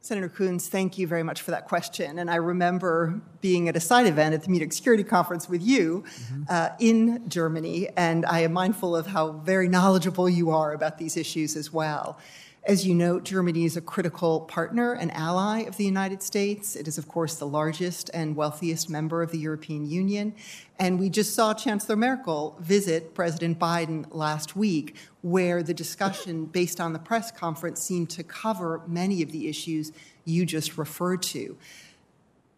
Senator 0.00 0.28
Coons, 0.28 0.68
thank 0.68 0.96
you 0.96 1.06
very 1.06 1.24
much 1.24 1.42
for 1.42 1.50
that 1.50 1.66
question. 1.66 2.18
And 2.18 2.30
I 2.30 2.36
remember 2.36 3.20
being 3.40 3.68
at 3.68 3.76
a 3.76 3.80
side 3.80 4.06
event 4.06 4.32
at 4.32 4.42
the 4.42 4.48
Munich 4.48 4.72
Security 4.72 5.02
Conference 5.02 5.48
with 5.48 5.62
you 5.62 6.04
mm-hmm. 6.06 6.42
uh, 6.48 6.68
in 6.78 7.28
Germany, 7.28 7.88
and 7.96 8.24
I 8.24 8.40
am 8.40 8.52
mindful 8.52 8.94
of 8.94 9.08
how 9.08 9.32
very 9.32 9.68
knowledgeable 9.68 10.28
you 10.28 10.50
are 10.50 10.72
about 10.72 10.98
these 10.98 11.16
issues 11.16 11.56
as 11.56 11.72
well. 11.72 12.18
As 12.68 12.86
you 12.86 12.94
know, 12.94 13.18
Germany 13.18 13.64
is 13.64 13.78
a 13.78 13.80
critical 13.80 14.42
partner 14.42 14.92
and 14.92 15.10
ally 15.12 15.60
of 15.60 15.78
the 15.78 15.86
United 15.86 16.22
States. 16.22 16.76
It 16.76 16.86
is, 16.86 16.98
of 16.98 17.08
course, 17.08 17.36
the 17.36 17.46
largest 17.46 18.10
and 18.12 18.36
wealthiest 18.36 18.90
member 18.90 19.22
of 19.22 19.30
the 19.30 19.38
European 19.38 19.86
Union. 19.86 20.34
And 20.78 21.00
we 21.00 21.08
just 21.08 21.34
saw 21.34 21.54
Chancellor 21.54 21.96
Merkel 21.96 22.58
visit 22.60 23.14
President 23.14 23.58
Biden 23.58 24.04
last 24.10 24.54
week, 24.54 24.96
where 25.22 25.62
the 25.62 25.72
discussion 25.72 26.44
based 26.44 26.78
on 26.78 26.92
the 26.92 26.98
press 26.98 27.30
conference 27.30 27.80
seemed 27.80 28.10
to 28.10 28.22
cover 28.22 28.82
many 28.86 29.22
of 29.22 29.32
the 29.32 29.48
issues 29.48 29.90
you 30.26 30.44
just 30.44 30.76
referred 30.76 31.22
to. 31.22 31.56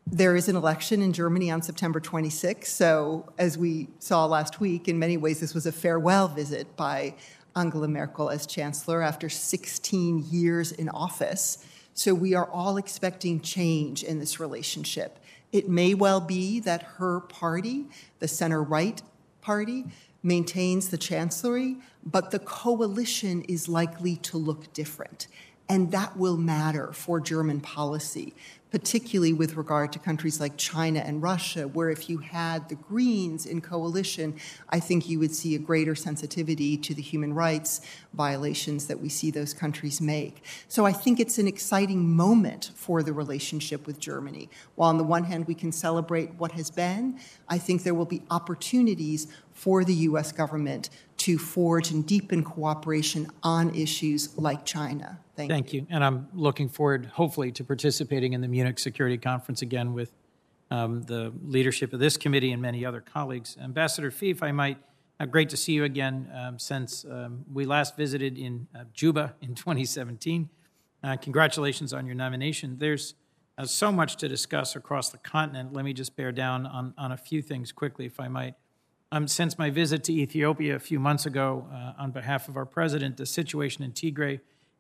There 0.09 0.35
is 0.35 0.49
an 0.49 0.57
election 0.57 1.03
in 1.03 1.13
Germany 1.13 1.53
on 1.53 1.63
September 1.63 2.01
26th. 2.01 2.65
So, 2.65 3.33
as 3.39 3.57
we 3.57 3.87
saw 4.01 4.27
last 4.27 4.59
week, 4.59 4.89
in 4.89 4.99
many 4.99 5.17
ways, 5.17 5.39
this 5.39 5.55
was 5.55 5.67
a 5.67 5.73
farewell 5.73 6.27
visit 6.27 6.75
by 6.75 7.15
Angela 7.57 7.89
Merkel 7.89 8.31
as 8.31 8.47
chancellor 8.47 9.03
after 9.03 9.29
16 9.29 10.27
years 10.31 10.73
in 10.73 10.89
office. 10.89 11.65
So 11.95 12.15
we 12.15 12.35
are 12.35 12.49
all 12.51 12.77
expecting 12.77 13.41
change 13.41 14.03
in 14.03 14.19
this 14.19 14.41
relationship. 14.41 15.19
It 15.53 15.69
may 15.69 15.95
well 15.95 16.21
be 16.21 16.61
that 16.61 16.83
her 16.83 17.21
party, 17.21 17.87
the 18.21 18.29
center 18.29 18.63
right 18.63 19.03
party, 19.41 19.87
maintains 20.23 20.89
the 20.89 20.99
chancellery, 20.99 21.77
but 22.05 22.31
the 22.31 22.39
coalition 22.39 23.43
is 23.43 23.69
likely 23.69 24.17
to 24.17 24.37
look 24.39 24.73
different. 24.73 25.27
And 25.69 25.93
that 25.93 26.17
will 26.17 26.37
matter 26.37 26.93
for 26.93 27.21
German 27.21 27.61
policy, 27.61 28.35
particularly 28.71 29.33
with 29.33 29.57
regard 29.57 29.93
to 29.93 29.99
countries 29.99 30.41
like 30.41 30.57
China 30.57 31.01
and 31.01 31.23
Russia, 31.23 31.67
where 31.67 31.91
if 31.91 32.09
you 32.09 32.19
had 32.19 32.69
the 32.69 32.75
Greens 32.75 33.47
in 33.47 33.61
coalition, 33.61 34.35
I 34.69 34.81
think 34.81 35.09
you 35.09 35.19
would 35.19 35.35
see 35.35 35.55
a 35.55 35.59
greater 35.59 35.95
sensitivity 35.95 36.77
to 36.77 36.95
the 36.95 37.03
human 37.03 37.35
rights 37.35 37.81
violations 38.15 38.87
that 38.87 39.01
we 39.01 39.09
see 39.09 39.31
those 39.31 39.53
countries 39.53 40.01
make. 40.01 40.45
So 40.69 40.87
I 40.87 40.93
think 40.93 41.19
it's 41.21 41.39
an 41.39 41.49
exciting 41.49 42.15
moment 42.15 42.71
for 42.75 43.03
the 43.03 43.13
relationship 43.13 43.87
with 43.87 43.99
Germany. 43.99 44.49
While 44.77 44.91
on 44.91 44.99
the 44.99 45.05
one 45.05 45.25
hand 45.25 45.47
we 45.47 45.55
can 45.55 45.73
celebrate 45.73 46.35
what 46.35 46.53
has 46.53 46.71
been, 46.71 47.19
I 47.49 47.59
think 47.59 47.83
there 47.83 47.95
will 47.95 48.05
be 48.05 48.23
opportunities 48.31 49.27
for 49.53 49.85
the 49.85 49.95
US 49.95 50.33
government 50.33 50.89
to 51.21 51.37
forge 51.37 51.91
and 51.91 52.07
deepen 52.07 52.43
cooperation 52.43 53.27
on 53.43 53.75
issues 53.75 54.39
like 54.39 54.65
China. 54.65 55.19
Thank, 55.37 55.51
Thank 55.51 55.73
you. 55.75 55.87
And 55.91 56.03
I'm 56.03 56.29
looking 56.33 56.71
forward, 56.71 57.07
hopefully, 57.07 57.53
to 57.53 57.65
participating 57.65 58.33
in 58.33 58.41
the 58.41 58.49
Munich 58.49 58.79
Security 58.79 59.19
Conference 59.19 59.61
again 59.61 59.93
with 59.93 60.13
um, 60.71 61.03
the 61.03 61.31
leadership 61.43 61.93
of 61.93 62.01
this 62.01 62.17
committee 62.17 62.53
and 62.53 62.63
many 62.63 62.87
other 62.87 63.03
colleagues. 63.03 63.59
Ambassador 63.63 64.11
Phee, 64.11 64.31
if 64.31 64.43
I 64.43 64.51
might, 64.53 64.79
uh, 65.19 65.27
great 65.27 65.51
to 65.51 65.59
see 65.59 65.75
you 65.75 65.85
again 65.85 66.31
um, 66.35 66.59
since 66.59 67.05
um, 67.05 67.45
we 67.53 67.67
last 67.67 67.99
visited 67.99 68.39
in 68.39 68.67
uh, 68.75 68.85
Juba 68.95 69.35
in 69.43 69.55
2017. 69.55 70.49
Uh, 71.05 71.17
congratulations 71.19 71.93
on 71.93 72.07
your 72.07 72.15
nomination. 72.15 72.77
There's 72.79 73.15
uh, 73.59 73.67
so 73.67 73.93
much 73.93 74.17
to 74.17 74.29
discuss 74.29 74.75
across 74.75 75.11
the 75.11 75.19
continent. 75.19 75.75
Let 75.75 75.85
me 75.85 75.93
just 75.93 76.17
bear 76.17 76.33
down 76.33 76.65
on, 76.65 76.95
on 76.97 77.13
a 77.13 77.17
few 77.19 77.43
things 77.43 77.73
quickly, 77.73 78.07
if 78.07 78.19
I 78.19 78.29
might. 78.29 78.55
Um, 79.13 79.27
since 79.27 79.59
my 79.59 79.71
visit 79.71 80.05
to 80.05 80.13
Ethiopia 80.13 80.77
a 80.77 80.79
few 80.79 81.01
months 81.01 81.27
ago, 81.27 81.67
uh, 81.73 82.01
on 82.01 82.13
behalf 82.13 82.49
of 82.49 82.57
our 82.57 82.65
president, 82.65 83.17
the 83.17 83.27
situation 83.27 83.83
in 83.83 83.91
Tigray 83.91 84.39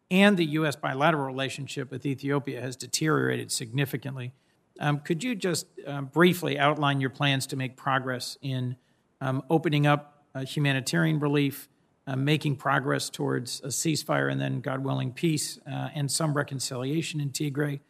and 0.09 0.37
the 0.37 0.45
U.S. 0.45 0.76
bilateral 0.76 1.24
relationship 1.24 1.91
with 1.91 2.07
Ethiopia 2.07 2.61
has 2.61 2.76
deteriorated 2.76 3.51
significantly. 3.51 4.33
Um, 4.78 5.01
could 5.01 5.24
you 5.24 5.35
just 5.35 5.66
um, 5.85 6.07
briefly 6.07 6.61
outline 6.61 7.01
your 7.01 7.11
plans 7.11 7.47
to 7.49 7.57
make 7.57 7.76
progress 7.76 8.39
in 8.41 8.76
um, 9.20 9.43
opening 9.51 9.87
up 9.87 10.24
uh, 10.35 10.45
humanitarian 10.45 11.18
relief, 11.18 11.68
uh, 12.07 12.14
making 12.14 12.55
progress 12.55 13.11
towards 13.11 13.61
a 13.62 13.68
ceasefire, 13.68 14.31
and 14.31 14.41
then, 14.41 14.61
God 14.61 14.85
willing, 14.85 15.12
peace 15.12 15.59
uh, 15.66 15.89
and 15.93 16.11
some 16.11 16.35
reconciliation 16.35 17.20
in 17.20 17.31
Tigray, 17.31 17.81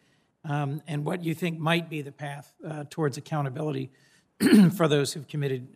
um, 0.46 0.80
and 0.88 1.04
what 1.04 1.22
you 1.22 1.34
think 1.34 1.58
might 1.58 1.90
be 1.90 2.00
the 2.00 2.12
path 2.12 2.54
uh, 2.66 2.84
towards 2.88 3.18
accountability 3.18 3.90
for 4.74 4.88
those 4.88 5.12
who've 5.12 5.28
committed 5.28 5.68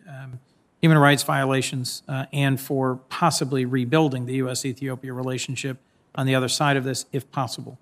human 0.84 0.98
rights 0.98 1.22
violations 1.22 2.02
uh, 2.08 2.26
and 2.30 2.60
for 2.60 2.96
possibly 3.08 3.64
rebuilding 3.64 4.26
the 4.26 4.34
U.S. 4.34 4.66
Ethiopia 4.66 5.14
relationship 5.14 5.78
on 6.14 6.26
the 6.26 6.34
other 6.34 6.46
side 6.46 6.76
of 6.76 6.84
this, 6.84 7.06
if 7.10 7.32
possible. 7.32 7.78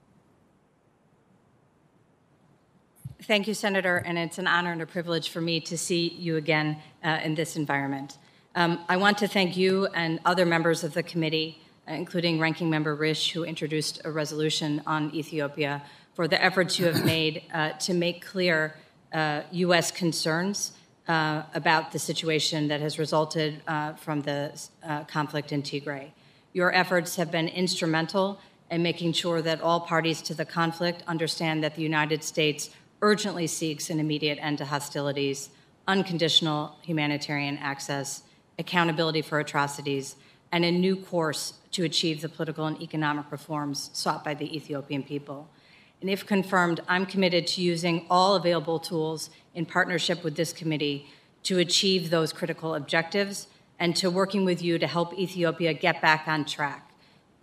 Thank 3.25 3.49
you, 3.49 3.55
Senator, 3.55 3.97
and 3.97 4.17
it's 4.17 4.39
an 4.39 4.47
honor 4.47 4.71
and 4.71 4.81
a 4.81 4.87
privilege 4.87 5.31
for 5.31 5.41
me 5.41 5.59
to 5.63 5.77
see 5.77 6.11
you 6.11 6.37
again 6.37 6.77
uh, 7.03 7.19
in 7.25 7.35
this 7.35 7.57
environment. 7.57 8.19
Um, 8.55 8.79
I 8.89 8.97
want 8.99 9.19
to 9.19 9.27
thank 9.27 9.57
you 9.57 9.87
and 9.87 10.21
other 10.25 10.47
members 10.47 10.85
of 10.85 10.95
the 10.95 11.03
committee, 11.03 11.61
uh, 11.89 11.95
including 11.95 12.39
Ranking 12.39 12.71
Member 12.71 12.97
Risch, 12.97 13.33
who 13.33 13.43
introduced 13.43 14.01
a 14.05 14.13
resolution 14.13 14.81
on 14.87 15.13
Ethiopia, 15.13 15.83
for 16.15 16.29
the 16.29 16.41
efforts 16.41 16.79
you 16.79 16.87
have 16.87 17.05
made 17.05 17.43
uh, 17.53 17.71
to 17.81 17.95
make 17.95 18.25
clear 18.25 18.77
U.S. 19.13 19.91
Uh, 19.91 19.95
concerns 19.97 20.75
uh, 21.09 21.43
about 21.55 21.93
the 21.93 21.99
situation 21.99 22.69
that 22.69 22.81
has 22.81 22.99
resulted 22.99 23.61
uh, 23.67 23.93
from 23.95 24.21
the 24.23 24.53
uh, 24.85 25.05
conflict 25.05 25.53
in 25.53 25.63
Tigray. 25.63 26.11
Your 26.53 26.73
efforts 26.75 27.17
have 27.17 27.31
been 27.31 27.49
instrumental 27.49 28.39
in 28.71 28.83
making 28.83 29.13
sure 29.13 29.43
that 29.43 29.61
all 29.61 29.81
parties 29.81 30.23
to 30.23 30.35
the 30.35 30.45
conflict 30.45 31.03
understand 31.07 31.63
that 31.65 31.75
the 31.75 31.83
United 31.83 32.23
States 32.23 32.71
urgently 33.03 33.47
seeks 33.47 33.91
an 33.91 33.99
immediate 33.99 34.39
end 34.41 34.59
to 34.59 34.65
hostilities, 34.65 35.51
unconditional 35.89 36.77
humanitarian 36.83 37.59
access, 37.59 38.23
accountability 38.59 39.23
for 39.23 39.41
atrocities, 39.41 40.17
and 40.53 40.65
a 40.65 40.71
new 40.71 40.95
course 40.95 41.55
to 41.73 41.85
achieve 41.85 42.21
the 42.21 42.29
political 42.29 42.67
and 42.67 42.81
economic 42.81 43.31
reforms 43.33 43.91
sought 43.93 44.23
by 44.23 44.35
the 44.35 44.57
Ethiopian 44.57 45.03
people. 45.03 45.49
And 46.01 46.11
if 46.11 46.27
confirmed, 46.27 46.81
I'm 46.89 47.07
committed 47.07 47.47
to 47.49 47.63
using 47.63 48.07
all 48.11 48.35
available 48.35 48.79
tools 48.79 49.31
in 49.55 49.67
partnership 49.67 50.25
with 50.25 50.37
this 50.37 50.53
committee 50.53 51.07
to 51.43 51.59
achieve 51.59 52.11
those 52.11 52.33
critical 52.33 52.75
objectives 52.75 53.49
and 53.79 53.97
to 53.97 54.11
working 54.11 54.45
with 54.45 54.63
you 54.63 54.79
to 54.79 54.87
help 54.87 55.13
Ethiopia 55.19 55.75
get 55.75 56.01
back 56.01 56.29
on 56.29 56.45
track. 56.45 56.91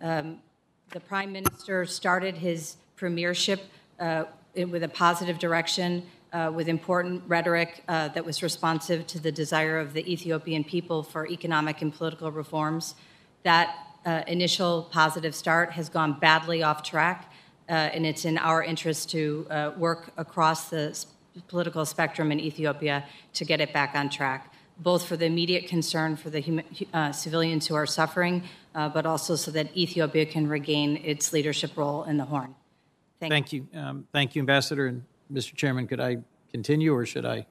Um, 0.00 0.38
the 0.90 1.00
Prime 1.00 1.32
Minister 1.32 1.84
started 1.86 2.38
his 2.38 2.76
premiership 2.96 3.60
uh, 3.98 4.24
with 4.54 4.82
a 4.82 4.88
positive 4.88 5.38
direction, 5.38 6.04
uh, 6.32 6.50
with 6.54 6.68
important 6.68 7.22
rhetoric 7.28 7.84
uh, 7.88 8.08
that 8.08 8.24
was 8.24 8.42
responsive 8.42 9.06
to 9.08 9.18
the 9.18 9.30
desire 9.30 9.78
of 9.78 9.92
the 9.92 10.10
Ethiopian 10.10 10.64
people 10.64 11.02
for 11.02 11.26
economic 11.26 11.82
and 11.82 11.94
political 11.94 12.32
reforms. 12.32 12.94
That 13.42 13.76
uh, 14.04 14.22
initial 14.26 14.88
positive 14.90 15.34
start 15.34 15.72
has 15.72 15.88
gone 15.88 16.18
badly 16.18 16.62
off 16.62 16.82
track, 16.82 17.30
uh, 17.68 17.72
and 17.72 18.06
it's 18.06 18.24
in 18.24 18.38
our 18.38 18.62
interest 18.62 19.10
to 19.10 19.46
uh, 19.50 19.72
work 19.76 20.12
across 20.16 20.70
the 20.70 21.04
political 21.48 21.84
spectrum 21.84 22.32
in 22.32 22.40
Ethiopia 22.40 23.04
to 23.34 23.44
get 23.44 23.60
it 23.60 23.72
back 23.72 23.94
on 23.94 24.10
track, 24.10 24.52
both 24.78 25.06
for 25.06 25.16
the 25.16 25.26
immediate 25.26 25.66
concern 25.68 26.16
for 26.16 26.30
the 26.30 26.40
human, 26.40 26.64
uh, 26.92 27.12
civilians 27.12 27.66
who 27.66 27.74
are 27.74 27.86
suffering, 27.86 28.42
uh, 28.74 28.88
but 28.88 29.06
also 29.06 29.36
so 29.36 29.50
that 29.50 29.76
Ethiopia 29.76 30.26
can 30.26 30.48
regain 30.48 30.96
its 31.04 31.32
leadership 31.32 31.76
role 31.76 32.04
in 32.04 32.16
the 32.16 32.24
Horn. 32.24 32.54
Thank, 33.20 33.32
Thank 33.32 33.52
you. 33.52 33.68
you. 33.72 33.78
Um, 33.78 34.06
thank 34.12 34.34
you, 34.34 34.40
Ambassador. 34.40 34.86
And 34.86 35.04
Mr. 35.32 35.54
Chairman, 35.54 35.86
could 35.86 36.00
I 36.00 36.18
continue 36.50 36.94
or 36.94 37.04
should 37.04 37.26
I? 37.26 37.46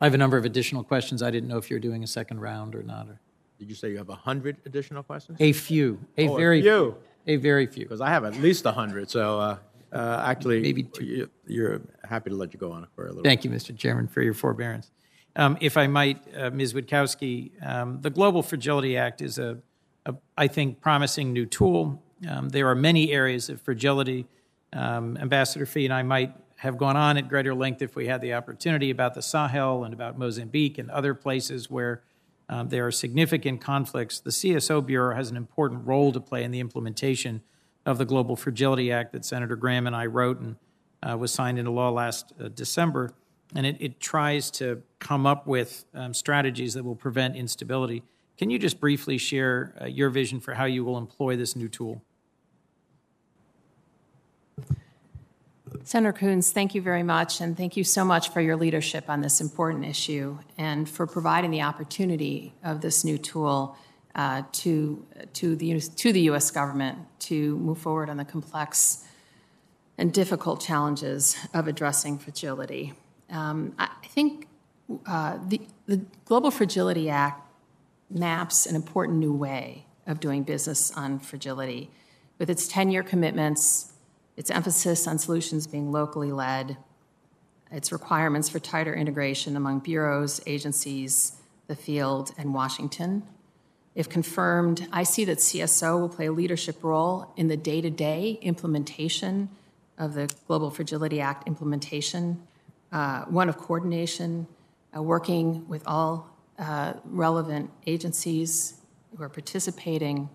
I 0.00 0.06
have 0.06 0.14
a 0.14 0.18
number 0.18 0.36
of 0.36 0.44
additional 0.44 0.84
questions. 0.84 1.22
I 1.22 1.30
didn't 1.30 1.48
know 1.48 1.58
if 1.58 1.70
you're 1.70 1.80
doing 1.80 2.02
a 2.02 2.06
second 2.06 2.40
round 2.40 2.74
or 2.74 2.82
not. 2.82 3.08
Or... 3.08 3.20
Did 3.58 3.68
you 3.68 3.74
say 3.74 3.90
you 3.90 3.98
have 3.98 4.08
100 4.08 4.58
additional 4.64 5.02
questions? 5.02 5.38
A 5.40 5.52
few. 5.52 5.98
A 6.16 6.28
oh, 6.28 6.36
very 6.36 6.60
a 6.60 6.62
few. 6.62 6.96
A 7.26 7.36
very 7.36 7.66
few. 7.66 7.84
Because 7.84 8.00
I 8.00 8.08
have 8.08 8.24
at 8.24 8.36
least 8.36 8.64
100. 8.64 9.10
So 9.10 9.40
uh, 9.40 9.58
uh, 9.92 10.22
actually, 10.26 10.60
maybe 10.60 10.82
two. 10.82 11.28
you're 11.46 11.80
happy 12.04 12.30
to 12.30 12.36
let 12.36 12.52
you 12.52 12.58
go 12.58 12.72
on 12.72 12.86
for 12.94 13.06
a 13.06 13.08
little. 13.08 13.22
Thank 13.22 13.44
you, 13.44 13.50
Mr. 13.50 13.76
Chairman, 13.76 14.06
for 14.06 14.22
your 14.22 14.34
forbearance. 14.34 14.90
Um, 15.36 15.56
if 15.60 15.76
I 15.76 15.86
might, 15.86 16.22
uh, 16.36 16.50
Ms. 16.50 16.74
Witkowsky, 16.74 17.50
um, 17.64 18.00
the 18.00 18.10
Global 18.10 18.42
Fragility 18.42 18.96
Act 18.96 19.22
is 19.22 19.38
a, 19.38 19.58
a 20.04 20.14
I 20.36 20.48
think, 20.48 20.80
promising 20.80 21.32
new 21.32 21.46
tool. 21.46 22.02
Um, 22.28 22.48
there 22.48 22.68
are 22.68 22.74
many 22.74 23.12
areas 23.12 23.48
of 23.48 23.60
fragility. 23.60 24.26
Um, 24.72 25.16
Ambassador 25.16 25.64
Phee 25.64 25.84
and 25.84 25.94
I 25.94 26.02
might 26.02 26.34
have 26.56 26.76
gone 26.76 26.96
on 26.96 27.16
at 27.16 27.28
greater 27.28 27.54
length 27.54 27.82
if 27.82 27.94
we 27.94 28.08
had 28.08 28.20
the 28.20 28.34
opportunity 28.34 28.90
about 28.90 29.14
the 29.14 29.22
Sahel 29.22 29.84
and 29.84 29.94
about 29.94 30.18
Mozambique 30.18 30.76
and 30.78 30.90
other 30.90 31.14
places 31.14 31.70
where 31.70 32.02
um, 32.48 32.68
there 32.68 32.86
are 32.86 32.90
significant 32.90 33.60
conflicts. 33.60 34.18
The 34.18 34.30
CSO 34.30 34.84
Bureau 34.84 35.14
has 35.14 35.30
an 35.30 35.36
important 35.36 35.86
role 35.86 36.10
to 36.12 36.20
play 36.20 36.42
in 36.42 36.50
the 36.50 36.60
implementation 36.60 37.42
of 37.88 37.96
the 37.96 38.04
Global 38.04 38.36
Fragility 38.36 38.92
Act 38.92 39.12
that 39.12 39.24
Senator 39.24 39.56
Graham 39.56 39.86
and 39.86 39.96
I 39.96 40.04
wrote 40.04 40.40
and 40.40 40.56
uh, 41.02 41.16
was 41.16 41.32
signed 41.32 41.58
into 41.58 41.70
law 41.70 41.88
last 41.88 42.34
uh, 42.38 42.48
December. 42.48 43.12
And 43.54 43.64
it, 43.64 43.76
it, 43.80 43.98
tries 43.98 44.50
to 44.52 44.82
come 44.98 45.26
up 45.26 45.46
with 45.46 45.86
um, 45.94 46.12
strategies 46.12 46.74
that 46.74 46.84
will 46.84 46.94
prevent 46.94 47.34
instability. 47.34 48.02
Can 48.36 48.50
you 48.50 48.58
just 48.58 48.78
briefly 48.78 49.16
share 49.16 49.74
uh, 49.80 49.86
your 49.86 50.10
vision 50.10 50.38
for 50.38 50.52
how 50.52 50.66
you 50.66 50.84
will 50.84 50.98
employ 50.98 51.34
this 51.34 51.56
new 51.56 51.68
tool? 51.68 52.02
Senator 55.82 56.12
Coons, 56.12 56.52
thank 56.52 56.74
you 56.74 56.82
very 56.82 57.02
much, 57.02 57.40
and 57.40 57.56
thank 57.56 57.74
you 57.74 57.84
so 57.84 58.04
much 58.04 58.28
for 58.28 58.42
your 58.42 58.56
leadership 58.56 59.08
on 59.08 59.22
this 59.22 59.40
important 59.40 59.86
issue 59.86 60.36
and 60.58 60.86
for 60.86 61.06
providing 61.06 61.50
the 61.50 61.62
opportunity 61.62 62.52
of 62.62 62.82
this 62.82 63.02
new 63.02 63.16
tool 63.16 63.78
uh, 64.14 64.42
to, 64.52 65.04
to, 65.34 65.56
the, 65.56 65.80
to 65.80 66.12
the 66.12 66.20
U.S. 66.22 66.50
government 66.50 66.98
to 67.20 67.56
move 67.58 67.78
forward 67.78 68.10
on 68.10 68.16
the 68.16 68.24
complex 68.24 69.04
and 69.96 70.12
difficult 70.12 70.60
challenges 70.60 71.36
of 71.52 71.68
addressing 71.68 72.18
fragility. 72.18 72.94
Um, 73.30 73.74
I 73.78 73.88
think 74.04 74.48
uh, 75.06 75.38
the, 75.46 75.60
the 75.86 76.00
Global 76.24 76.50
Fragility 76.50 77.10
Act 77.10 77.42
maps 78.10 78.64
an 78.66 78.74
important 78.74 79.18
new 79.18 79.32
way 79.32 79.84
of 80.06 80.20
doing 80.20 80.42
business 80.42 80.90
on 80.92 81.18
fragility. 81.18 81.90
With 82.38 82.48
its 82.48 82.66
10 82.68 82.90
year 82.90 83.02
commitments, 83.02 83.92
its 84.36 84.50
emphasis 84.50 85.06
on 85.06 85.18
solutions 85.18 85.66
being 85.66 85.92
locally 85.92 86.32
led, 86.32 86.76
its 87.70 87.92
requirements 87.92 88.48
for 88.48 88.58
tighter 88.58 88.94
integration 88.94 89.56
among 89.56 89.80
bureaus, 89.80 90.40
agencies, 90.46 91.32
the 91.66 91.76
field, 91.76 92.32
and 92.38 92.54
Washington, 92.54 93.22
if 93.98 94.08
confirmed, 94.08 94.86
I 94.92 95.02
see 95.02 95.24
that 95.24 95.38
CSO 95.38 95.98
will 96.00 96.08
play 96.08 96.26
a 96.26 96.32
leadership 96.32 96.84
role 96.84 97.32
in 97.36 97.48
the 97.48 97.56
day 97.56 97.80
to 97.80 97.90
day 97.90 98.38
implementation 98.42 99.48
of 99.98 100.14
the 100.14 100.32
Global 100.46 100.70
Fragility 100.70 101.20
Act 101.20 101.48
implementation, 101.48 102.40
uh, 102.92 103.24
one 103.24 103.48
of 103.48 103.58
coordination, 103.58 104.46
uh, 104.96 105.02
working 105.02 105.66
with 105.66 105.82
all 105.84 106.30
uh, 106.60 106.92
relevant 107.06 107.72
agencies 107.88 108.74
who 109.16 109.24
are 109.24 109.28
participating 109.28 110.28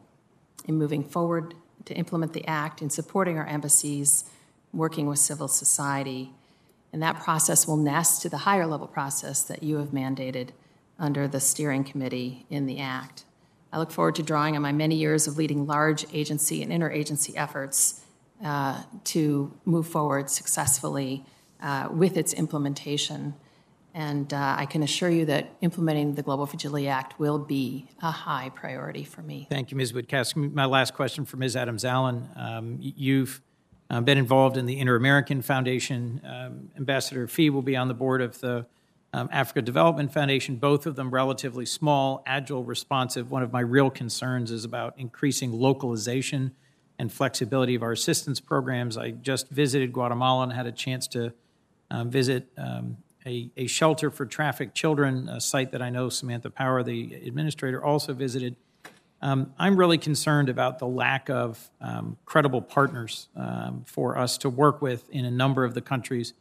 in 0.66 0.76
moving 0.76 1.02
forward 1.02 1.54
to 1.86 1.94
implement 1.94 2.34
the 2.34 2.46
Act, 2.46 2.82
in 2.82 2.90
supporting 2.90 3.38
our 3.38 3.48
embassies, 3.48 4.26
working 4.74 5.08
with 5.08 5.20
civil 5.20 5.48
society. 5.48 6.34
And 6.92 7.02
that 7.02 7.22
process 7.22 7.66
will 7.66 7.78
nest 7.78 8.24
to 8.24 8.30
the 8.30 8.40
higher 8.40 8.68
level 8.68 8.88
process 8.88 9.42
that 9.44 9.64
you 9.64 9.78
have 9.78 9.92
mandated 9.92 10.50
under 11.00 11.30
the 11.30 11.40
steering 11.40 11.86
committee 11.86 12.46
in 12.50 12.66
the 12.66 12.80
Act. 12.80 13.24
I 13.74 13.80
look 13.80 13.92
forward 13.92 14.16
to 14.16 14.24
drawing 14.24 14.56
on 14.56 14.62
my 14.62 14.72
many 14.72 14.96
years 14.96 15.26
of 15.26 15.36
leading 15.36 15.66
large 15.66 16.06
agency 16.14 16.62
and 16.62 16.72
interagency 16.72 17.34
efforts 17.36 18.02
uh, 18.46 18.84
to 19.06 19.52
move 19.66 19.88
forward 19.88 20.30
successfully 20.30 21.26
uh, 21.60 21.90
with 21.92 22.16
its 22.16 22.34
implementation. 22.34 23.34
And 23.96 24.32
uh, 24.32 24.56
I 24.60 24.68
can 24.68 24.84
assure 24.84 25.10
you 25.10 25.26
that 25.26 25.50
implementing 25.62 26.14
the 26.14 26.22
Global 26.22 26.46
Fragility 26.46 26.88
Act 26.88 27.20
will 27.20 27.40
be 27.40 27.88
a 28.02 28.12
high 28.12 28.52
priority 28.54 29.04
for 29.04 29.24
me. 29.24 29.48
Thank 29.50 29.72
you, 29.72 29.78
Ms. 29.78 29.92
Witkowsky. 29.92 30.54
My 30.54 30.66
last 30.66 30.94
question 30.94 31.26
for 31.26 31.38
Ms. 31.38 31.56
Adams 31.56 31.84
Allen. 31.84 32.30
Um, 32.36 32.78
you've 32.80 33.42
uh, 33.90 34.02
been 34.02 34.20
involved 34.20 34.56
in 34.56 34.68
the 34.68 34.80
Inter 34.80 34.96
American 34.96 35.42
Foundation. 35.42 36.22
Um, 36.24 36.70
Ambassador 36.78 37.28
Phee 37.28 37.50
will 37.50 37.64
be 37.64 37.76
on 37.76 37.88
the 37.88 37.94
board 37.96 38.22
of 38.22 38.40
the 38.40 38.68
um, 39.14 39.30
Africa 39.32 39.62
Development 39.62 40.12
Foundation, 40.12 40.56
both 40.56 40.86
of 40.88 40.96
them 40.96 41.12
relatively 41.12 41.66
small, 41.66 42.24
agile, 42.26 42.64
responsive. 42.64 43.30
One 43.30 43.44
of 43.44 43.54
my 43.54 43.60
real 43.60 43.92
concerns 43.92 44.50
is 44.50 44.66
about 44.66 44.96
increasing 44.98 45.52
localization 45.52 46.52
and 46.98 47.12
flexibility 47.12 47.76
of 47.76 47.84
our 47.84 47.92
assistance 47.92 48.40
programs. 48.40 48.98
I 48.98 49.12
just 49.12 49.50
visited 49.50 49.94
Guatemala 49.94 50.44
and 50.44 50.54
had 50.54 50.66
a 50.66 50.72
chance 50.72 51.08
to 51.10 51.34
um, 51.92 52.10
visit 52.10 52.48
um, 52.58 52.98
a, 53.26 53.52
a, 53.56 53.68
shelter 53.68 54.10
for 54.10 54.26
trafficked 54.26 54.76
children, 54.76 55.30
a 55.30 55.40
site 55.40 55.72
that 55.72 55.82
I 55.82 55.90
know 55.90 56.10
Samantha 56.10 56.50
Power, 56.50 56.82
the 56.82 57.14
administrator, 57.14 57.84
also 57.84 58.14
visited. 58.14 58.56
Um, 59.22 59.54
I'm 59.58 59.78
really 59.78 59.98
concerned 59.98 60.50
about 60.50 60.80
the 60.80 60.88
lack 60.88 61.30
of 61.30 61.72
um, 61.80 62.18
credible 62.26 62.62
partners 62.62 63.30
um, 63.36 63.84
for 63.86 64.18
us 64.18 64.38
to 64.40 64.50
work 64.50 64.82
with 64.82 65.10
in 65.10 65.24
a 65.24 65.32
number 65.32 65.64
of 65.64 65.76
the 65.76 65.82
countries 65.82 66.34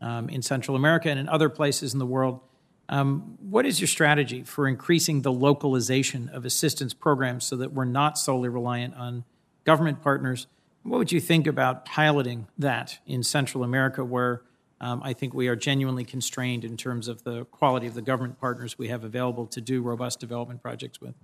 um, 0.00 0.28
in 0.28 0.42
Central 0.42 0.76
America 0.76 1.10
and 1.10 1.18
in 1.18 1.28
other 1.28 1.48
places 1.48 1.92
in 1.92 1.98
the 1.98 2.06
world. 2.06 2.40
Um, 2.88 3.38
what 3.40 3.66
is 3.66 3.80
your 3.80 3.88
strategy 3.88 4.42
for 4.42 4.66
increasing 4.66 5.22
the 5.22 5.32
localization 5.32 6.28
of 6.30 6.44
assistance 6.44 6.92
programs 6.92 7.44
so 7.44 7.56
that 7.56 7.72
we're 7.72 7.84
not 7.84 8.18
solely 8.18 8.48
reliant 8.48 8.94
on 8.96 9.24
government 9.64 10.02
partners? 10.02 10.48
What 10.82 10.98
would 10.98 11.12
you 11.12 11.20
think 11.20 11.46
about 11.46 11.84
piloting 11.84 12.48
that 12.58 12.98
in 13.06 13.22
Central 13.22 13.62
America, 13.62 14.04
where 14.04 14.42
um, 14.80 15.02
I 15.04 15.12
think 15.12 15.34
we 15.34 15.46
are 15.46 15.54
genuinely 15.54 16.04
constrained 16.04 16.64
in 16.64 16.76
terms 16.76 17.06
of 17.06 17.22
the 17.22 17.44
quality 17.46 17.86
of 17.86 17.94
the 17.94 18.02
government 18.02 18.40
partners 18.40 18.78
we 18.78 18.88
have 18.88 19.04
available 19.04 19.46
to 19.48 19.60
do 19.60 19.82
robust 19.82 20.18
development 20.18 20.62
projects 20.62 21.00
with? 21.00 21.14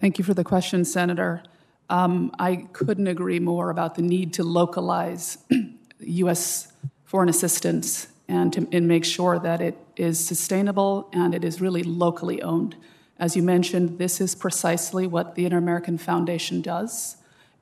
Thank 0.00 0.16
you 0.16 0.24
for 0.24 0.32
the 0.32 0.44
question, 0.44 0.84
Senator. 0.84 1.42
Um, 1.90 2.30
I 2.38 2.68
couldn't 2.72 3.08
agree 3.08 3.40
more 3.40 3.68
about 3.68 3.96
the 3.96 4.02
need 4.02 4.32
to 4.34 4.44
localize 4.44 5.38
U.S 5.98 6.72
foreign 7.10 7.28
assistance 7.28 8.06
and 8.28 8.52
to 8.52 8.68
and 8.70 8.86
make 8.86 9.04
sure 9.04 9.36
that 9.36 9.60
it 9.60 9.76
is 9.96 10.24
sustainable 10.24 11.08
and 11.12 11.34
it 11.34 11.44
is 11.44 11.60
really 11.60 11.82
locally 11.82 12.40
owned. 12.40 12.76
As 13.18 13.34
you 13.34 13.42
mentioned, 13.42 13.98
this 13.98 14.20
is 14.20 14.36
precisely 14.36 15.08
what 15.08 15.34
the 15.34 15.44
Inter 15.44 15.58
American 15.58 15.98
Foundation 15.98 16.62
does. 16.62 17.16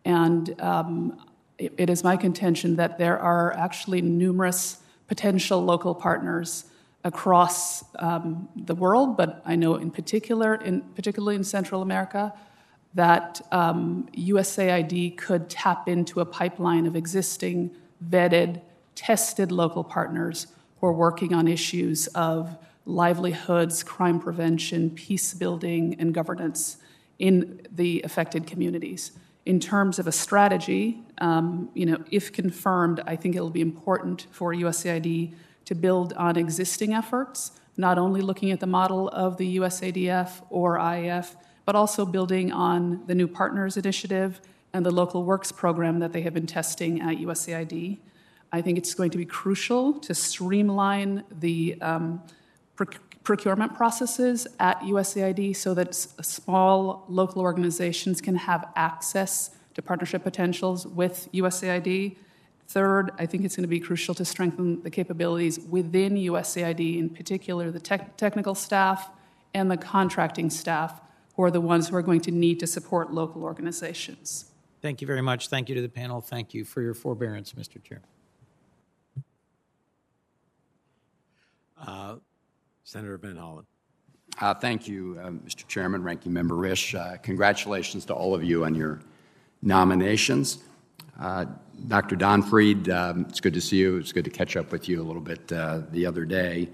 And 0.04 0.54
um, 0.60 1.18
it, 1.56 1.72
it 1.78 1.88
is 1.88 2.04
my 2.04 2.14
contention 2.18 2.76
that 2.76 2.98
there 2.98 3.18
are 3.18 3.54
actually 3.54 4.02
numerous 4.02 4.82
potential 5.06 5.64
local 5.64 5.94
partners 5.94 6.66
across 7.02 7.82
um, 8.00 8.50
the 8.54 8.74
world, 8.74 9.16
but 9.16 9.40
I 9.46 9.56
know 9.56 9.76
in 9.76 9.90
particular, 9.90 10.56
in, 10.56 10.82
particularly 10.94 11.36
in 11.36 11.44
Central 11.44 11.80
America, 11.80 12.34
that 12.92 13.40
um, 13.50 14.10
USAID 14.12 15.16
could 15.16 15.48
tap 15.48 15.88
into 15.88 16.20
a 16.20 16.26
pipeline 16.26 16.86
of 16.86 16.94
existing 16.94 17.70
vetted 18.06 18.60
tested 18.98 19.52
local 19.52 19.84
partners 19.84 20.48
who 20.80 20.86
are 20.88 20.92
working 20.92 21.32
on 21.32 21.46
issues 21.46 22.08
of 22.08 22.58
livelihoods, 22.84 23.84
crime 23.84 24.18
prevention, 24.18 24.90
peace 24.90 25.34
building, 25.34 25.94
and 26.00 26.12
governance 26.12 26.78
in 27.20 27.60
the 27.70 28.02
affected 28.02 28.44
communities. 28.44 29.12
In 29.46 29.60
terms 29.60 30.00
of 30.00 30.08
a 30.08 30.12
strategy, 30.12 31.00
um, 31.18 31.70
you 31.74 31.86
know, 31.86 32.02
if 32.10 32.32
confirmed, 32.32 33.00
I 33.06 33.14
think 33.14 33.36
it'll 33.36 33.50
be 33.50 33.60
important 33.60 34.26
for 34.32 34.52
USAID 34.52 35.32
to 35.66 35.74
build 35.76 36.12
on 36.14 36.36
existing 36.36 36.92
efforts, 36.92 37.52
not 37.76 37.98
only 37.98 38.20
looking 38.20 38.50
at 38.50 38.58
the 38.58 38.66
model 38.66 39.08
of 39.10 39.36
the 39.36 39.58
USADF 39.58 40.42
or 40.50 40.76
IAF, 40.76 41.36
but 41.64 41.76
also 41.76 42.04
building 42.04 42.50
on 42.50 43.04
the 43.06 43.14
new 43.14 43.28
partners 43.28 43.76
initiative 43.76 44.40
and 44.72 44.84
the 44.84 44.90
local 44.90 45.22
works 45.22 45.52
program 45.52 46.00
that 46.00 46.12
they 46.12 46.22
have 46.22 46.34
been 46.34 46.46
testing 46.46 47.00
at 47.00 47.18
USAID. 47.18 47.98
I 48.52 48.62
think 48.62 48.78
it's 48.78 48.94
going 48.94 49.10
to 49.10 49.18
be 49.18 49.26
crucial 49.26 49.94
to 50.00 50.14
streamline 50.14 51.24
the 51.30 51.80
um, 51.82 52.22
procurement 53.24 53.74
processes 53.74 54.46
at 54.58 54.80
USAID 54.80 55.54
so 55.54 55.74
that 55.74 55.94
small 55.94 57.04
local 57.08 57.42
organizations 57.42 58.20
can 58.20 58.36
have 58.36 58.68
access 58.74 59.50
to 59.74 59.82
partnership 59.82 60.22
potentials 60.22 60.86
with 60.86 61.28
USAID. 61.32 62.16
Third, 62.68 63.10
I 63.18 63.26
think 63.26 63.44
it's 63.44 63.54
going 63.54 63.64
to 63.64 63.68
be 63.68 63.80
crucial 63.80 64.14
to 64.14 64.24
strengthen 64.24 64.82
the 64.82 64.90
capabilities 64.90 65.60
within 65.60 66.14
USAID, 66.14 66.98
in 66.98 67.10
particular 67.10 67.70
the 67.70 67.80
tech- 67.80 68.16
technical 68.16 68.54
staff 68.54 69.10
and 69.54 69.70
the 69.70 69.76
contracting 69.76 70.50
staff, 70.50 71.00
who 71.36 71.42
are 71.42 71.50
the 71.50 71.60
ones 71.60 71.88
who 71.88 71.96
are 71.96 72.02
going 72.02 72.20
to 72.22 72.30
need 72.30 72.60
to 72.60 72.66
support 72.66 73.12
local 73.12 73.42
organizations. 73.42 74.46
Thank 74.80 75.00
you 75.00 75.06
very 75.06 75.22
much. 75.22 75.48
Thank 75.48 75.68
you 75.68 75.74
to 75.74 75.82
the 75.82 75.88
panel. 75.88 76.20
Thank 76.20 76.54
you 76.54 76.64
for 76.64 76.82
your 76.82 76.94
forbearance, 76.94 77.52
Mr. 77.52 77.82
Chair. 77.82 78.00
Senator 82.88 83.18
Van 83.18 83.36
Hollen. 83.36 83.66
Uh, 84.40 84.54
thank 84.54 84.86
you, 84.86 85.18
uh, 85.20 85.28
Mr. 85.28 85.66
Chairman, 85.66 86.02
Ranking 86.02 86.32
Member 86.32 86.54
Risch. 86.54 86.98
Uh, 86.98 87.18
congratulations 87.18 88.04
to 88.06 88.14
all 88.14 88.34
of 88.34 88.44
you 88.44 88.64
on 88.64 88.74
your 88.74 89.00
nominations. 89.62 90.58
Uh, 91.20 91.44
Dr. 91.88 92.16
Donfried, 92.16 92.88
um, 92.88 93.26
it's 93.28 93.40
good 93.40 93.52
to 93.52 93.60
see 93.60 93.76
you. 93.76 93.98
It's 93.98 94.12
good 94.12 94.24
to 94.24 94.30
catch 94.30 94.56
up 94.56 94.70
with 94.70 94.88
you 94.88 95.02
a 95.02 95.04
little 95.04 95.20
bit 95.20 95.52
uh, 95.52 95.82
the 95.90 96.06
other 96.06 96.24
day. 96.24 96.68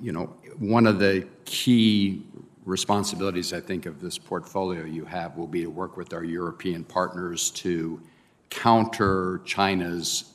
you 0.00 0.10
know, 0.10 0.24
one 0.58 0.86
of 0.86 0.98
the 0.98 1.28
key 1.44 2.24
responsibilities, 2.64 3.52
I 3.52 3.60
think, 3.60 3.86
of 3.86 4.00
this 4.00 4.18
portfolio 4.18 4.84
you 4.84 5.04
have 5.04 5.36
will 5.36 5.46
be 5.46 5.62
to 5.62 5.70
work 5.70 5.96
with 5.96 6.12
our 6.12 6.24
European 6.24 6.82
partners 6.82 7.50
to 7.52 8.00
counter 8.48 9.42
China's 9.44 10.32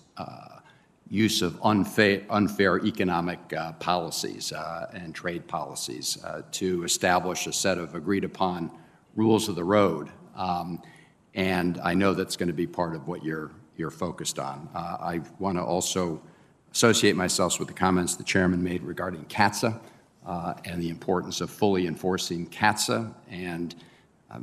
use 1.09 1.41
of 1.41 1.59
unfair, 1.63 2.21
unfair 2.29 2.77
economic 2.85 3.39
uh, 3.53 3.73
policies 3.73 4.51
uh, 4.51 4.89
and 4.93 5.13
trade 5.13 5.47
policies 5.47 6.23
uh, 6.23 6.43
to 6.51 6.83
establish 6.83 7.47
a 7.47 7.53
set 7.53 7.77
of 7.79 7.95
agreed 7.95 8.23
upon 8.23 8.71
rules 9.15 9.49
of 9.49 9.55
the 9.55 9.63
road. 9.63 10.09
Um, 10.35 10.81
and 11.33 11.79
I 11.83 11.95
know 11.95 12.13
that's 12.13 12.35
going 12.35 12.47
to 12.47 12.53
be 12.53 12.67
part 12.67 12.95
of 12.95 13.07
what 13.07 13.23
you're, 13.23 13.51
you're 13.75 13.89
focused 13.89 14.37
on. 14.37 14.69
Uh, 14.73 14.97
I 14.99 15.21
want 15.39 15.57
to 15.57 15.63
also 15.63 16.21
associate 16.71 17.15
myself 17.15 17.57
with 17.57 17.67
the 17.67 17.73
comments 17.73 18.15
the 18.15 18.23
chairman 18.23 18.63
made 18.63 18.83
regarding 18.83 19.25
CAATSA 19.25 19.79
uh, 20.27 20.53
and 20.65 20.79
the 20.81 20.89
importance 20.89 21.41
of 21.41 21.49
fully 21.49 21.87
enforcing 21.87 22.45
CAATSA 22.47 23.11
and 23.31 23.75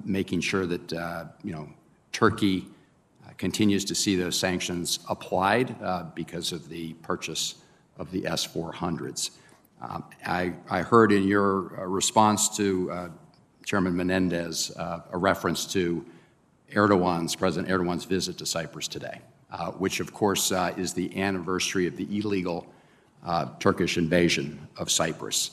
making 0.05 0.41
sure 0.41 0.67
that, 0.67 1.31
you 1.45 1.53
know, 1.53 1.69
Turkey 2.11 2.67
continues 3.39 3.85
to 3.85 3.95
see 3.95 4.17
those 4.17 4.39
sanctions 4.39 5.01
applied 5.09 5.77
uh, 5.83 6.05
because 6.15 6.53
of 6.53 6.69
the 6.69 6.95
purchase 6.95 7.57
of 7.99 8.11
the 8.11 8.27
S 8.27 8.47
400s. 8.47 9.31
Um, 9.81 10.05
I, 10.25 10.55
I, 10.71 10.81
heard 10.81 11.13
in 11.13 11.25
your 11.25 11.79
uh, 11.79 11.85
response 11.85 12.57
to 12.57 12.91
uh, 12.91 13.09
Chairman 13.65 13.95
Menendez 13.95 14.71
uh, 14.77 15.01
a 15.13 15.19
reference 15.19 15.67
to 15.75 16.05
Erdogan's, 16.73 17.37
President 17.37 17.71
Erdogan's 17.71 18.07
visit 18.07 18.39
to 18.39 18.47
Cyprus 18.47 18.89
today, 18.89 19.21
uh, 19.51 19.73
which 19.73 20.01
of 20.01 20.15
course 20.15 20.51
uh, 20.51 20.73
is 20.79 20.95
the 20.95 21.21
anniversary 21.21 21.87
of 21.87 21.97
the 21.97 22.05
illegal 22.17 22.67
Turkish 23.59 23.99
invasion 23.99 24.69
of 24.77 24.89
Cyprus. 24.89 25.51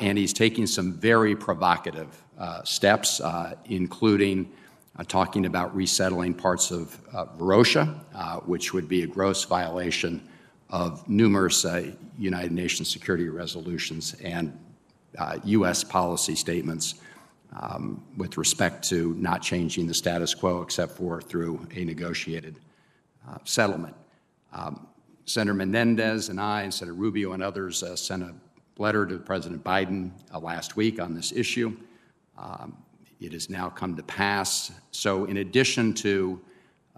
and 0.00 0.16
he's 0.16 0.32
taking 0.32 0.66
some 0.66 0.94
very 0.94 1.36
provocative 1.36 2.24
steps, 2.64 3.20
including 3.66 4.50
uh, 4.96 5.04
talking 5.04 5.46
about 5.46 5.74
resettling 5.74 6.34
parts 6.34 6.70
of 6.70 6.98
uh, 7.12 7.26
Varosha, 7.38 7.98
uh, 8.14 8.36
which 8.40 8.72
would 8.72 8.88
be 8.88 9.02
a 9.02 9.06
gross 9.06 9.44
violation 9.44 10.26
of 10.70 11.06
numerous 11.08 11.64
uh, 11.64 11.90
United 12.18 12.52
Nations 12.52 12.90
security 12.90 13.28
resolutions 13.28 14.14
and 14.22 14.58
U.S. 15.44 15.84
Uh, 15.84 15.88
policy 15.88 16.34
statements 16.34 16.96
um, 17.58 18.02
with 18.16 18.38
respect 18.38 18.88
to 18.88 19.14
not 19.14 19.42
changing 19.42 19.86
the 19.86 19.94
status 19.94 20.34
quo 20.34 20.62
except 20.62 20.92
for 20.92 21.20
through 21.20 21.66
a 21.74 21.84
negotiated 21.84 22.58
uh, 23.28 23.36
settlement. 23.44 23.94
Um, 24.52 24.86
Senator 25.24 25.54
Menendez 25.54 26.30
and 26.30 26.40
I, 26.40 26.62
and 26.62 26.72
Senator 26.72 26.94
Rubio 26.94 27.32
and 27.32 27.42
others 27.42 27.84
sent 28.00 28.22
a 28.22 28.34
letter 28.78 29.06
to 29.06 29.18
President 29.18 29.62
Biden 29.62 30.10
last 30.40 30.76
week 30.76 31.00
on 31.00 31.14
this 31.14 31.30
issue. 31.32 31.76
Um, 32.36 32.81
it 33.24 33.32
has 33.32 33.48
now 33.48 33.68
come 33.68 33.96
to 33.96 34.02
pass. 34.02 34.72
So, 34.90 35.24
in 35.26 35.38
addition 35.38 35.94
to 35.94 36.40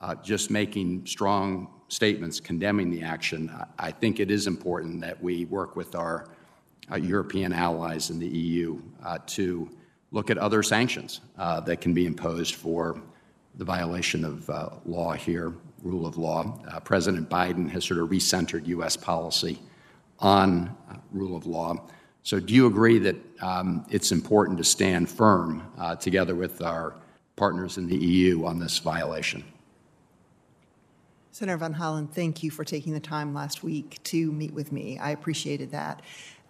uh, 0.00 0.14
just 0.16 0.50
making 0.50 1.06
strong 1.06 1.68
statements 1.88 2.40
condemning 2.40 2.90
the 2.90 3.02
action, 3.02 3.50
I, 3.50 3.88
I 3.88 3.90
think 3.90 4.20
it 4.20 4.30
is 4.30 4.46
important 4.46 5.00
that 5.02 5.22
we 5.22 5.44
work 5.46 5.76
with 5.76 5.94
our 5.94 6.28
uh, 6.90 6.96
European 6.96 7.52
allies 7.52 8.10
in 8.10 8.18
the 8.18 8.26
EU 8.26 8.80
uh, 9.04 9.18
to 9.26 9.70
look 10.10 10.30
at 10.30 10.38
other 10.38 10.62
sanctions 10.62 11.20
uh, 11.38 11.60
that 11.60 11.80
can 11.80 11.92
be 11.92 12.06
imposed 12.06 12.54
for 12.54 13.00
the 13.56 13.64
violation 13.64 14.24
of 14.24 14.48
uh, 14.50 14.70
law 14.84 15.12
here, 15.12 15.52
rule 15.82 16.06
of 16.06 16.16
law. 16.16 16.58
Uh, 16.68 16.80
President 16.80 17.28
Biden 17.28 17.68
has 17.70 17.84
sort 17.84 18.00
of 18.00 18.08
recentered 18.08 18.66
U.S. 18.68 18.96
policy 18.96 19.58
on 20.20 20.74
rule 21.12 21.36
of 21.36 21.46
law. 21.46 21.74
So, 22.24 22.40
do 22.40 22.54
you 22.54 22.66
agree 22.66 22.98
that 23.00 23.16
um, 23.42 23.84
it's 23.90 24.10
important 24.10 24.56
to 24.56 24.64
stand 24.64 25.10
firm 25.10 25.62
uh, 25.76 25.96
together 25.96 26.34
with 26.34 26.62
our 26.62 26.94
partners 27.36 27.76
in 27.76 27.86
the 27.86 27.98
EU 27.98 28.46
on 28.46 28.58
this 28.58 28.78
violation? 28.78 29.44
Senator 31.32 31.58
Van 31.58 31.74
Hollen, 31.74 32.10
thank 32.10 32.42
you 32.42 32.50
for 32.50 32.64
taking 32.64 32.94
the 32.94 33.00
time 33.00 33.34
last 33.34 33.62
week 33.62 34.02
to 34.04 34.32
meet 34.32 34.54
with 34.54 34.72
me. 34.72 34.98
I 34.98 35.10
appreciated 35.10 35.72
that. 35.72 36.00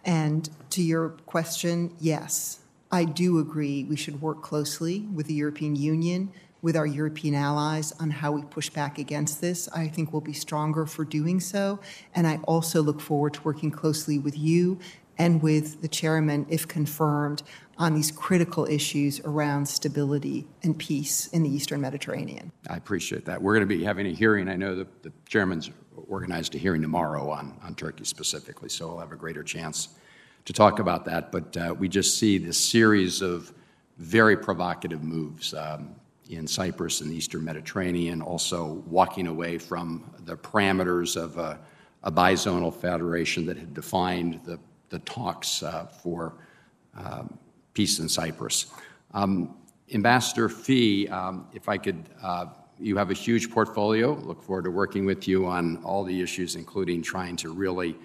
And 0.05 0.49
to 0.71 0.81
your 0.81 1.09
question, 1.27 1.93
yes, 1.99 2.61
I 2.93 3.05
do 3.05 3.41
agree 3.41 3.83
we 3.83 3.97
should 3.97 4.23
work 4.23 4.43
closely 4.43 5.01
with 5.13 5.27
the 5.27 5.35
European 5.35 5.75
Union 5.75 6.31
with 6.65 6.77
our 6.79 6.87
European 6.87 7.35
allies 7.35 7.93
on 8.01 8.09
how 8.09 8.33
we 8.33 8.41
push 8.41 8.71
back 8.71 8.99
against 8.99 9.43
this. 9.43 9.69
I 9.75 9.87
think 9.87 10.15
we'll 10.15 10.23
be 10.23 10.33
stronger 10.33 10.87
for 10.87 11.05
doing 11.05 11.39
so. 11.39 11.79
And 12.15 12.27
I 12.27 12.37
also 12.45 12.83
look 12.83 13.03
forward 13.03 13.35
to 13.35 13.43
working 13.43 13.71
closely 13.71 14.19
with 14.19 14.39
you 14.39 14.79
and 15.19 15.43
with 15.43 15.81
the 15.83 15.89
chairman, 15.89 16.47
if 16.49 16.67
confirmed, 16.67 17.43
on 17.79 17.95
these 17.95 18.11
critical 18.11 18.67
issues 18.67 19.21
around 19.21 19.67
stability 19.67 20.47
and 20.63 20.79
peace 20.79 21.27
in 21.29 21.43
the 21.43 21.51
Eastern 21.51 21.81
Mediterranean. 21.81 22.53
I 22.69 22.77
appreciate 22.77 23.25
that. 23.25 23.43
We're 23.43 23.55
going 23.55 23.69
to 23.69 23.75
be 23.75 23.85
having 23.85 24.07
a 24.07 24.13
hearing. 24.13 24.49
I 24.49 24.57
know 24.57 24.77
that 24.77 25.03
the 25.03 25.13
chairman's 25.27 25.71
organized 26.09 26.55
a 26.55 26.59
hearing 26.59 26.83
tomorrow 26.83 27.31
on, 27.31 27.59
on 27.63 27.75
Turkey 27.75 28.05
specifically, 28.05 28.69
so 28.69 28.89
we'll 28.89 28.99
have 28.99 29.13
a 29.13 29.17
greater 29.17 29.43
chance 29.43 29.89
to 30.45 30.53
talk 30.53 30.79
about 30.79 31.05
that. 31.07 31.33
But 31.33 31.57
uh, 31.57 31.75
we 31.77 31.89
just 31.89 32.19
see 32.19 32.39
this 32.39 32.59
series 32.59 33.23
of 33.23 33.53
very 33.99 34.37
provocative 34.37 35.03
moves. 35.03 35.55
Um, 35.55 35.97
in 36.31 36.47
Cyprus 36.47 37.01
and 37.01 37.11
the 37.11 37.17
Eastern 37.17 37.45
Mediterranean, 37.45 38.23
also 38.23 38.83
walking 38.87 39.27
away 39.27 39.59
from 39.59 40.11
the 40.25 40.37
parameters 40.37 41.21
of 41.21 41.37
a, 41.37 41.59
a 42.03 42.11
bizonal 42.11 42.75
federation 42.75 43.47
that 43.47 43.57
had 43.57 43.75
defined 43.75 44.41
the, 44.45 44.59
the 44.91 44.99
talks 45.01 45.63
uh, 45.63 45.87
for 45.87 46.35
um, 46.97 47.39
peace 47.73 47.99
in 47.99 48.09
Cyprus. 48.09 48.67
Um, 49.13 49.57
Ambassador 49.93 50.49
Phee, 50.49 51.09
um, 51.09 51.47
if 51.53 51.69
I 51.69 51.79
could, 51.79 52.09
uh, 52.23 52.47
you 52.79 52.97
have 52.97 53.11
a 53.11 53.15
huge 53.15 53.51
portfolio. 53.51 54.15
Look 54.15 54.43
forward 54.43 54.65
to 54.65 54.71
working 54.71 55.05
with 55.05 55.29
you 55.29 55.47
on 55.47 55.77
all 55.85 56.05
the 56.05 56.21
issues, 56.21 56.57
including 56.57 57.03
trying 57.03 57.37
to 57.37 57.53
really 57.53 57.97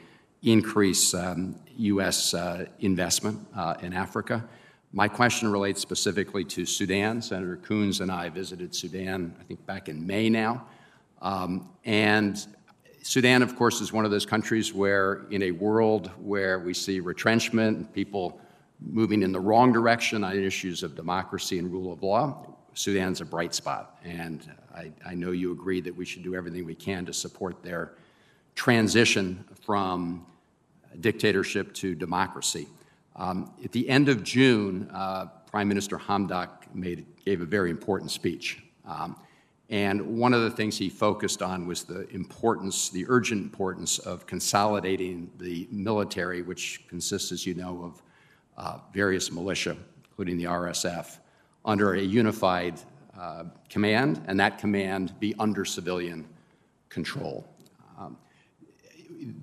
increase 0.43 1.13
U.S. 1.13 2.33
Um, 2.33 2.39
uh, 2.39 2.65
investment 2.79 3.39
in 3.81 3.93
Africa. 3.93 4.47
My 4.91 5.07
question 5.07 5.51
relates 5.51 5.81
specifically 5.81 6.43
to 6.45 6.65
Sudan. 6.65 7.21
Senator 7.21 7.57
Coons 7.57 8.01
and 8.01 8.11
I 8.11 8.29
visited 8.29 8.73
Sudan, 8.73 9.35
I 9.39 9.43
think, 9.43 9.63
back 9.67 9.87
in 9.87 10.05
May 10.05 10.29
now. 10.29 10.65
Um, 11.21 11.69
and 11.85 12.43
Sudan, 13.09 13.41
of 13.41 13.55
course, 13.55 13.81
is 13.81 13.91
one 13.91 14.05
of 14.05 14.11
those 14.11 14.27
countries 14.27 14.71
where, 14.71 15.25
in 15.31 15.41
a 15.41 15.49
world 15.49 16.11
where 16.19 16.59
we 16.59 16.75
see 16.75 16.99
retrenchment 16.99 17.75
and 17.75 17.91
people 17.91 18.39
moving 18.79 19.23
in 19.23 19.31
the 19.31 19.39
wrong 19.39 19.73
direction 19.73 20.23
on 20.23 20.37
issues 20.37 20.83
of 20.83 20.93
democracy 20.95 21.57
and 21.57 21.71
rule 21.71 21.91
of 21.91 22.03
law, 22.03 22.45
Sudan's 22.75 23.19
a 23.19 23.25
bright 23.25 23.55
spot. 23.55 23.97
And 24.03 24.47
I, 24.75 24.91
I 25.03 25.15
know 25.15 25.31
you 25.31 25.51
agree 25.51 25.81
that 25.81 25.95
we 25.95 26.05
should 26.05 26.21
do 26.21 26.35
everything 26.35 26.67
we 26.67 26.75
can 26.75 27.03
to 27.07 27.11
support 27.11 27.63
their 27.63 27.93
transition 28.53 29.43
from 29.59 30.27
dictatorship 30.99 31.73
to 31.73 31.95
democracy. 31.95 32.67
Um, 33.15 33.55
at 33.63 33.71
the 33.71 33.89
end 33.89 34.07
of 34.07 34.23
June, 34.23 34.87
uh, 34.93 35.25
Prime 35.49 35.67
Minister 35.67 35.97
Hamdok 35.97 36.75
made, 36.75 37.07
gave 37.25 37.41
a 37.41 37.45
very 37.45 37.71
important 37.71 38.11
speech. 38.11 38.61
Um, 38.87 39.15
and 39.69 40.17
one 40.17 40.33
of 40.33 40.41
the 40.41 40.51
things 40.51 40.77
he 40.77 40.89
focused 40.89 41.41
on 41.41 41.67
was 41.67 41.83
the 41.83 42.07
importance, 42.09 42.89
the 42.89 43.05
urgent 43.07 43.43
importance 43.43 43.99
of 43.99 44.25
consolidating 44.25 45.29
the 45.37 45.67
military, 45.71 46.41
which 46.41 46.87
consists, 46.87 47.31
as 47.31 47.45
you 47.45 47.53
know, 47.53 47.83
of 47.83 48.01
uh, 48.57 48.79
various 48.93 49.31
militia, 49.31 49.77
including 50.05 50.37
the 50.37 50.45
RSF, 50.45 51.19
under 51.65 51.93
a 51.93 52.01
unified 52.01 52.79
uh, 53.19 53.43
command, 53.69 54.23
and 54.27 54.39
that 54.39 54.57
command 54.57 55.13
be 55.19 55.35
under 55.39 55.65
civilian 55.65 56.27
control 56.89 57.47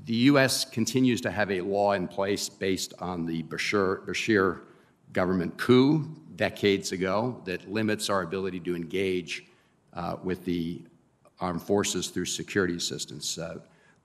the 0.05 0.15
U.S. 0.15 0.65
continues 0.65 1.21
to 1.23 1.31
have 1.31 1.51
a 1.51 1.61
law 1.61 1.93
in 1.93 2.09
place 2.09 2.49
based 2.49 2.95
on 2.99 3.27
the 3.27 3.43
Bashir, 3.45 4.07
Bashir 4.07 4.61
government 5.13 5.57
coup 5.57 6.09
decades 6.37 6.93
ago 6.93 7.41
that 7.45 7.71
limits 7.71 8.11
our 8.11 8.23
ability 8.23 8.61
to 8.61 8.77
engage 8.77 9.45
with 10.23 10.45
the 10.45 10.83
armed 11.41 11.63
forces 11.63 12.09
through 12.09 12.25
security 12.25 12.77
assistance. 12.77 13.39
Uh, 13.39 13.59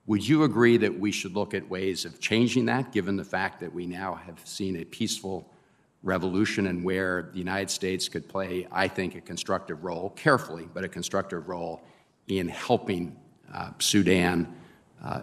would 0.06 0.26
you 0.26 0.42
agree 0.42 0.76
that 0.78 0.98
we 0.98 1.12
should 1.12 1.34
look 1.34 1.54
at 1.54 1.68
ways 1.68 2.04
of 2.04 2.20
changing 2.20 2.66
that, 2.66 2.92
given 2.92 3.16
the 3.16 3.24
fact 3.24 3.60
that 3.60 3.72
we 3.72 3.86
now 3.86 4.14
have 4.14 4.40
seen 4.44 4.76
a 4.76 4.84
peaceful 4.84 5.48
revolution 6.02 6.66
and 6.66 6.82
where 6.82 7.30
the 7.32 7.38
United 7.38 7.70
States 7.70 8.08
could 8.08 8.28
play, 8.28 8.66
I 8.72 8.88
think, 8.88 9.14
a 9.14 9.20
constructive 9.20 9.84
role, 9.84 10.10
carefully, 10.10 10.68
but 10.74 10.82
a 10.82 10.88
constructive 10.88 11.48
role 11.48 11.82
in 12.26 12.48
helping 12.48 13.16
uh, 13.54 13.70
Sudan 13.78 14.52
uh, 15.04 15.22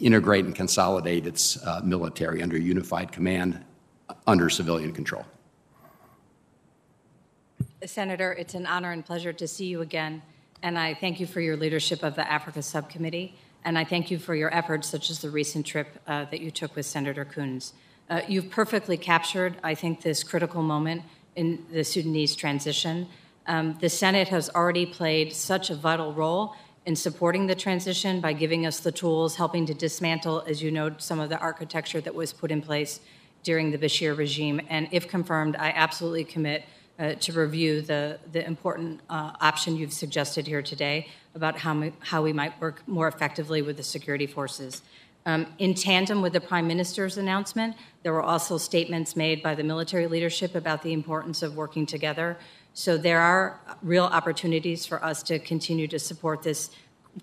integrate 0.00 0.44
and 0.44 0.54
consolidate 0.54 1.26
its 1.26 1.62
uh, 1.64 1.80
military 1.82 2.42
under 2.42 2.56
unified 2.56 3.10
command 3.10 3.64
under 4.26 4.48
civilian 4.48 4.92
control. 4.92 5.24
Senator, 7.84 8.32
it's 8.32 8.54
an 8.54 8.66
honor 8.66 8.92
and 8.92 9.04
pleasure 9.04 9.32
to 9.32 9.46
see 9.46 9.66
you 9.66 9.82
again, 9.82 10.22
and 10.62 10.78
I 10.78 10.94
thank 10.94 11.20
you 11.20 11.26
for 11.26 11.40
your 11.40 11.56
leadership 11.56 12.02
of 12.02 12.14
the 12.14 12.30
Africa 12.30 12.62
Subcommittee, 12.62 13.36
and 13.64 13.78
I 13.78 13.84
thank 13.84 14.10
you 14.10 14.18
for 14.18 14.34
your 14.34 14.52
efforts, 14.54 14.88
such 14.88 15.10
as 15.10 15.20
the 15.20 15.28
recent 15.28 15.66
trip 15.66 15.88
uh, 16.06 16.24
that 16.26 16.40
you 16.40 16.50
took 16.50 16.74
with 16.76 16.86
Senator 16.86 17.24
Coons. 17.24 17.74
Uh, 18.08 18.22
you've 18.26 18.50
perfectly 18.50 18.96
captured, 18.96 19.56
I 19.62 19.74
think, 19.74 20.00
this 20.00 20.22
critical 20.22 20.62
moment 20.62 21.02
in 21.36 21.64
the 21.70 21.84
Sudanese 21.84 22.34
transition. 22.34 23.08
Um, 23.46 23.76
the 23.80 23.90
Senate 23.90 24.28
has 24.28 24.48
already 24.50 24.86
played 24.86 25.32
such 25.34 25.68
a 25.68 25.74
vital 25.74 26.12
role 26.12 26.54
in 26.86 26.96
supporting 26.96 27.46
the 27.46 27.54
transition 27.54 28.20
by 28.20 28.32
giving 28.32 28.66
us 28.66 28.80
the 28.80 28.92
tools, 28.92 29.36
helping 29.36 29.66
to 29.66 29.74
dismantle, 29.74 30.44
as 30.46 30.62
you 30.62 30.70
know, 30.70 30.94
some 30.98 31.20
of 31.20 31.28
the 31.28 31.38
architecture 31.38 32.00
that 32.00 32.14
was 32.14 32.32
put 32.32 32.50
in 32.50 32.62
place 32.62 33.00
during 33.42 33.70
the 33.70 33.78
Bashir 33.78 34.16
regime. 34.16 34.60
And 34.70 34.88
if 34.90 35.08
confirmed, 35.08 35.56
I 35.56 35.70
absolutely 35.70 36.24
commit 36.24 36.64
uh, 36.98 37.14
to 37.14 37.32
review 37.32 37.82
the, 37.82 38.18
the 38.32 38.46
important 38.46 39.00
uh, 39.10 39.32
option 39.40 39.76
you've 39.76 39.92
suggested 39.92 40.46
here 40.46 40.62
today 40.62 41.08
about 41.34 41.58
how, 41.58 41.78
we, 41.78 41.92
how 42.00 42.22
we 42.22 42.32
might 42.32 42.58
work 42.60 42.86
more 42.86 43.08
effectively 43.08 43.62
with 43.62 43.76
the 43.76 43.82
security 43.82 44.26
forces. 44.26 44.82
Um, 45.26 45.46
in 45.58 45.74
tandem 45.74 46.22
with 46.22 46.34
the 46.34 46.40
Prime 46.40 46.66
Minister's 46.66 47.16
announcement, 47.16 47.76
there 48.02 48.12
were 48.12 48.22
also 48.22 48.58
statements 48.58 49.16
made 49.16 49.42
by 49.42 49.54
the 49.54 49.64
military 49.64 50.06
leadership 50.06 50.54
about 50.54 50.82
the 50.82 50.92
importance 50.92 51.42
of 51.42 51.56
working 51.56 51.86
together 51.86 52.36
so 52.76 52.96
there 52.96 53.20
are 53.20 53.60
real 53.82 54.04
opportunities 54.04 54.84
for 54.84 55.02
us 55.02 55.22
to 55.24 55.38
continue 55.38 55.86
to 55.86 55.98
support 56.00 56.42
this 56.42 56.70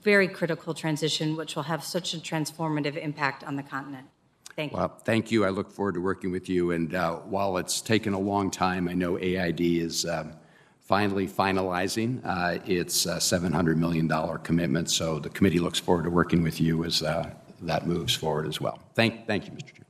very 0.02 0.30
critical 0.30 0.74
transition, 0.74 1.36
which 1.36 1.58
will 1.58 1.64
have 1.64 1.84
such 1.84 2.14
a 2.14 2.18
transformative 2.18 2.96
impact 2.96 3.44
on 3.44 3.58
the 3.58 3.64
continent. 3.64 4.08
Thank 4.56 4.72
you. 4.72 4.78
Well, 4.78 4.98
thank 5.06 5.32
you. 5.32 5.46
I 5.46 5.50
look 5.50 5.72
forward 5.72 5.96
to 5.96 6.02
working 6.02 6.32
with 6.32 6.50
you. 6.50 6.72
And 6.72 6.94
uh, 6.94 7.18
while 7.18 7.58
it's 7.58 7.82
taken 7.82 8.14
a 8.14 8.20
long 8.20 8.52
time, 8.52 8.88
I 8.88 8.94
know 8.94 9.18
AID 9.18 9.62
is 9.62 10.06
um, 10.06 10.34
finally 10.82 11.28
finalizing 11.28 12.22
uh, 12.26 12.60
its 12.66 13.06
uh, 13.08 13.18
$700 13.18 13.78
million 13.78 14.10
commitment. 14.44 14.90
So 14.90 15.20
the 15.20 15.30
committee 15.30 15.60
looks 15.60 15.80
forward 15.80 16.04
to 16.04 16.10
working 16.10 16.44
with 16.44 16.60
you 16.60 16.84
as 16.84 17.02
uh, 17.02 17.30
that 17.62 17.88
moves 17.88 18.14
forward 18.14 18.48
as 18.48 18.60
well. 18.60 18.80
Thank, 18.94 19.28
thank 19.28 19.46
you, 19.46 19.52
Mr. 19.52 19.74
Chair. 19.74 19.86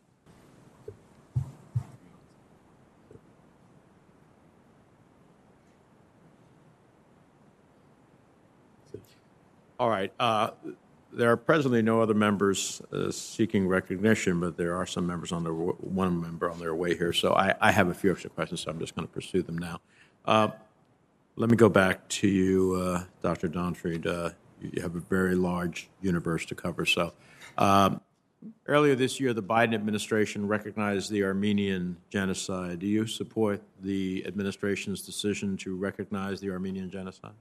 All 9.80 9.90
right. 9.90 10.14
There 11.14 11.32
are 11.32 11.38
presently 11.38 11.82
no 11.82 12.02
other 12.02 12.14
members 12.14 12.82
uh, 12.94 13.12
seeking 13.12 13.68
recognition, 13.68 14.40
but 14.40 14.58
there 14.58 14.76
are 14.76 14.86
some 14.86 15.06
members 15.06 15.32
on 15.32 15.44
their 15.44 15.54
one 15.54 16.22
member 16.22 16.50
on 16.50 16.60
their 16.60 16.74
way 16.74 16.96
here. 16.96 17.12
So 17.14 17.34
I, 17.34 17.54
I 17.60 17.72
have 17.72 17.90
a 17.90 17.94
few 17.94 18.12
extra 18.12 18.30
questions, 18.30 18.62
so 18.62 18.72
I'm 18.72 18.80
just 18.80 18.96
going 18.96 19.08
to 19.08 19.14
pursue 19.14 19.42
them 19.42 19.58
now. 19.58 19.82
Uh, 20.26 20.50
let 21.36 21.50
me 21.50 21.58
go 21.58 21.70
back 21.70 22.08
to 22.10 22.28
you, 22.28 22.76
uh, 22.76 23.04
Dr. 23.22 23.50
Donfried. 23.50 24.06
Uh, 24.06 24.32
you 24.62 24.82
have 24.82 24.96
a 24.96 25.00
very 25.00 25.36
large 25.36 25.90
universe 26.02 26.46
to 26.46 26.56
cover. 26.56 26.86
So 26.86 27.14
um, 27.58 28.00
Earlier 28.66 28.96
this 28.96 29.20
year, 29.20 29.34
the 29.34 29.44
Biden 29.44 29.76
administration 29.76 30.48
recognized 30.48 31.12
the 31.12 31.24
Armenian 31.24 31.98
genocide. 32.10 32.80
Do 32.80 32.88
you 32.88 33.06
support 33.06 33.62
the 33.82 34.26
administration's 34.26 35.04
decision 35.04 35.58
to 35.58 35.76
recognize 35.76 36.40
the 36.40 36.50
Armenian 36.50 36.90
genocide? 36.90 37.34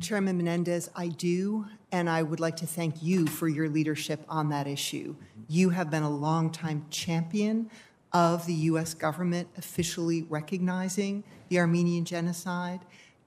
Chairman 0.00 0.36
Menendez, 0.36 0.90
I 0.96 1.08
do, 1.08 1.66
and 1.92 2.08
I 2.08 2.22
would 2.22 2.40
like 2.40 2.56
to 2.56 2.66
thank 2.66 3.02
you 3.02 3.26
for 3.26 3.48
your 3.48 3.68
leadership 3.68 4.24
on 4.28 4.48
that 4.48 4.66
issue. 4.66 5.14
You 5.48 5.70
have 5.70 5.90
been 5.90 6.02
a 6.02 6.10
longtime 6.10 6.86
champion 6.90 7.70
of 8.12 8.46
the 8.46 8.54
U.S. 8.54 8.94
government 8.94 9.48
officially 9.56 10.22
recognizing 10.24 11.24
the 11.48 11.58
Armenian 11.58 12.04
genocide, 12.04 12.80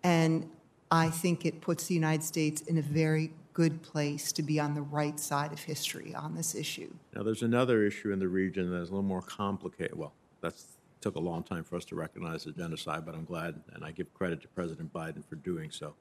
and 0.03 0.49
I 0.91 1.09
think 1.09 1.45
it 1.45 1.61
puts 1.61 1.88
the 1.88 1.95
United 1.95 2.24
States 2.24 2.61
in 2.61 2.78
a 2.78 2.82
very 2.82 3.32
good 3.53 3.82
place 3.82 4.32
to 4.34 4.43
be 4.43 4.59
on 4.59 4.74
the 4.74 4.82
right 4.82 5.20
side 5.20 5.53
of 5.53 5.59
history 5.59 6.13
on 6.13 6.36
this 6.36 6.55
issue. 6.55 6.93
Now, 7.16 7.24
there's 7.24 7.41
another 7.41 7.84
issue 7.84 8.11
in 8.11 8.20
the 8.20 8.28
region 8.28 8.70
that's 8.70 8.89
a 8.89 8.91
little 8.91 9.01
more 9.01 9.22
complicated. 9.22 9.97
Well, 9.97 10.13
that's 10.41 10.66
took 11.01 11.16
a 11.16 11.20
long 11.20 11.43
time 11.43 11.63
for 11.63 11.76
us 11.76 11.86
to 11.86 11.95
recognize 11.95 12.45
the 12.45 12.51
genocide, 12.51 13.05
but 13.05 13.13
I'm 13.13 13.26
glad, 13.26 13.61
and 13.74 13.86
I 13.86 13.91
give 13.91 14.11
credit 14.16 14.41
to 14.41 14.47
President 14.47 14.91
Biden 14.91 15.24
for 15.24 15.36
doing 15.36 15.70
so. 15.70 15.93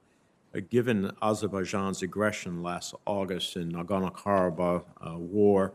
Uh, 0.55 0.59
given 0.69 1.11
Azerbaijan's 1.21 2.01
aggression 2.01 2.63
last 2.63 2.93
August 3.05 3.55
in 3.55 3.71
Nagorno-Karabakh 3.71 4.83
uh, 5.01 5.17
war, 5.17 5.73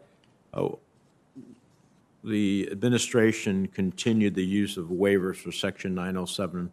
uh, 0.54 0.68
the 2.24 2.68
administration 2.70 3.66
continued 3.68 4.34
the 4.34 4.44
use 4.44 4.76
of 4.76 4.86
waivers 4.86 5.36
for 5.36 5.52
Section 5.52 5.94
907 5.94 6.70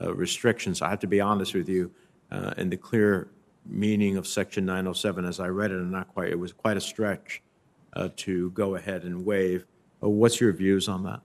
uh, 0.00 0.14
restrictions. 0.14 0.82
I 0.82 0.90
have 0.90 1.00
to 1.00 1.06
be 1.06 1.20
honest 1.20 1.54
with 1.54 1.68
you, 1.68 1.90
uh, 2.30 2.52
in 2.56 2.70
the 2.70 2.76
clear 2.76 3.28
meaning 3.66 4.16
of 4.16 4.26
Section 4.26 4.64
907, 4.66 5.24
as 5.24 5.40
I 5.40 5.48
read 5.48 5.70
it, 5.70 5.78
and 5.78 5.90
not 5.90 6.08
quite, 6.08 6.28
it 6.28 6.38
was 6.38 6.52
quite 6.52 6.76
a 6.76 6.80
stretch 6.80 7.42
uh, 7.94 8.08
to 8.16 8.50
go 8.50 8.76
ahead 8.76 9.04
and 9.04 9.24
waive. 9.24 9.66
What's 10.00 10.40
your 10.40 10.52
views 10.52 10.88
on 10.88 11.02
that? 11.04 11.20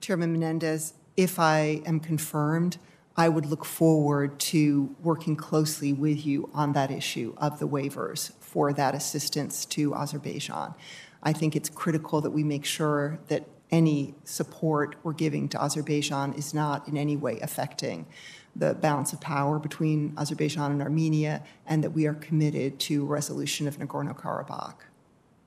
Chairman 0.00 0.32
Menendez, 0.32 0.94
if 1.16 1.38
I 1.38 1.82
am 1.86 2.00
confirmed, 2.00 2.76
I 3.16 3.28
would 3.28 3.46
look 3.46 3.64
forward 3.64 4.38
to 4.40 4.94
working 5.02 5.36
closely 5.36 5.92
with 5.92 6.24
you 6.24 6.48
on 6.54 6.72
that 6.72 6.90
issue 6.90 7.34
of 7.36 7.58
the 7.58 7.68
waivers 7.68 8.32
for 8.40 8.72
that 8.72 8.94
assistance 8.94 9.66
to 9.66 9.94
Azerbaijan. 9.94 10.74
I 11.22 11.32
think 11.32 11.54
it's 11.54 11.68
critical 11.68 12.20
that 12.22 12.30
we 12.30 12.42
make 12.42 12.64
sure 12.64 13.20
that 13.28 13.46
any 13.70 14.14
support 14.24 14.96
we're 15.02 15.12
giving 15.12 15.48
to 15.50 15.62
Azerbaijan 15.62 16.34
is 16.34 16.52
not 16.52 16.88
in 16.88 16.96
any 16.96 17.16
way 17.16 17.38
affecting 17.40 18.06
the 18.54 18.74
balance 18.74 19.12
of 19.12 19.20
power 19.20 19.58
between 19.58 20.14
Azerbaijan 20.18 20.72
and 20.72 20.82
Armenia, 20.82 21.42
and 21.66 21.82
that 21.82 21.90
we 21.90 22.06
are 22.06 22.14
committed 22.14 22.78
to 22.78 23.04
resolution 23.06 23.66
of 23.66 23.78
Nagorno 23.78 24.14
Karabakh. 24.14 24.74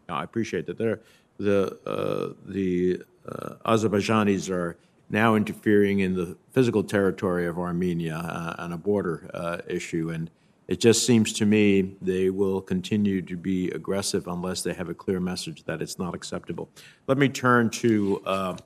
I 0.09 0.23
appreciate 0.23 0.65
that. 0.65 0.77
There, 0.77 1.01
the 1.37 1.77
uh, 1.85 2.33
the 2.47 3.03
uh, 3.27 3.55
Azerbaijanis 3.65 4.49
are 4.49 4.77
now 5.09 5.35
interfering 5.35 5.99
in 5.99 6.15
the 6.15 6.37
physical 6.51 6.83
territory 6.83 7.45
of 7.45 7.57
Armenia 7.57 8.15
uh, 8.15 8.55
on 8.57 8.71
a 8.71 8.77
border 8.77 9.29
uh, 9.33 9.57
issue, 9.67 10.09
and 10.09 10.29
it 10.67 10.79
just 10.79 11.05
seems 11.05 11.31
to 11.33 11.45
me 11.45 11.95
they 12.01 12.29
will 12.29 12.61
continue 12.61 13.21
to 13.21 13.37
be 13.37 13.69
aggressive 13.69 14.27
unless 14.27 14.63
they 14.63 14.73
have 14.73 14.89
a 14.89 14.95
clear 14.95 15.19
message 15.19 15.63
that 15.65 15.81
it's 15.81 15.99
not 15.99 16.15
acceptable. 16.15 16.69
Let 17.07 17.17
me 17.17 17.29
turn 17.29 17.69
to. 17.71 18.21
Uh, 18.25 18.57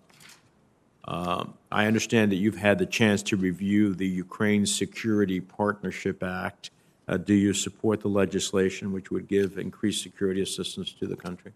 um, 1.05 1.55
I 1.71 1.87
understand 1.87 2.31
that 2.31 2.35
you've 2.35 2.57
had 2.57 2.77
the 2.77 2.85
chance 2.85 3.23
to 3.23 3.35
review 3.35 3.95
the 3.95 4.07
Ukraine 4.07 4.65
Security 4.67 5.39
Partnership 5.39 6.21
Act. 6.21 6.69
Uh, 7.07 7.17
do 7.17 7.33
you 7.33 7.51
support 7.51 8.01
the 8.01 8.07
legislation 8.07 8.91
which 8.91 9.09
would 9.09 9.27
give 9.27 9.57
increased 9.57 10.03
security 10.03 10.43
assistance 10.43 10.93
to 10.93 11.07
the 11.07 11.15
country? 11.15 11.51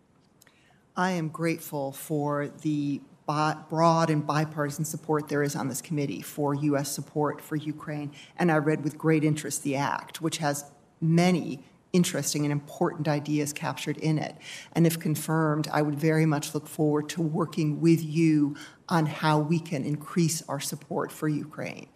I 0.95 1.11
am 1.11 1.29
grateful 1.29 1.91
for 1.91 2.47
the 2.61 3.01
broad 3.26 4.09
and 4.09 4.26
bipartisan 4.26 4.86
support 4.86 5.28
there 5.28 5.43
is 5.43 5.55
on 5.55 5.67
this 5.67 5.82
committee 5.82 6.21
for 6.21 6.53
U.S. 6.55 6.91
support 6.91 7.41
for 7.41 7.55
Ukraine. 7.55 8.11
And 8.38 8.51
I 8.51 8.57
read 8.57 8.84
with 8.84 8.97
great 8.97 9.24
interest 9.24 9.63
the 9.63 9.76
act, 9.76 10.21
which 10.21 10.38
has 10.38 10.65
many 10.99 11.63
interesting 11.93 12.43
and 12.43 12.51
important 12.51 13.07
ideas 13.07 13.53
captured 13.53 13.97
in 13.97 14.17
it. 14.17 14.36
And 14.74 14.86
if 14.88 14.99
confirmed, 14.99 15.67
I 15.71 15.84
would 15.84 15.95
very 15.95 16.26
much 16.26 16.53
look 16.53 16.67
forward 16.67 17.07
to 17.09 17.21
working 17.21 17.80
with 17.80 18.03
you 18.03 18.55
on 18.89 19.05
how 19.05 19.39
we 19.39 19.59
can 19.59 19.86
increase 19.86 20.41
our 20.49 20.59
support 20.59 21.11
for 21.11 21.28
Ukraine. 21.28 21.88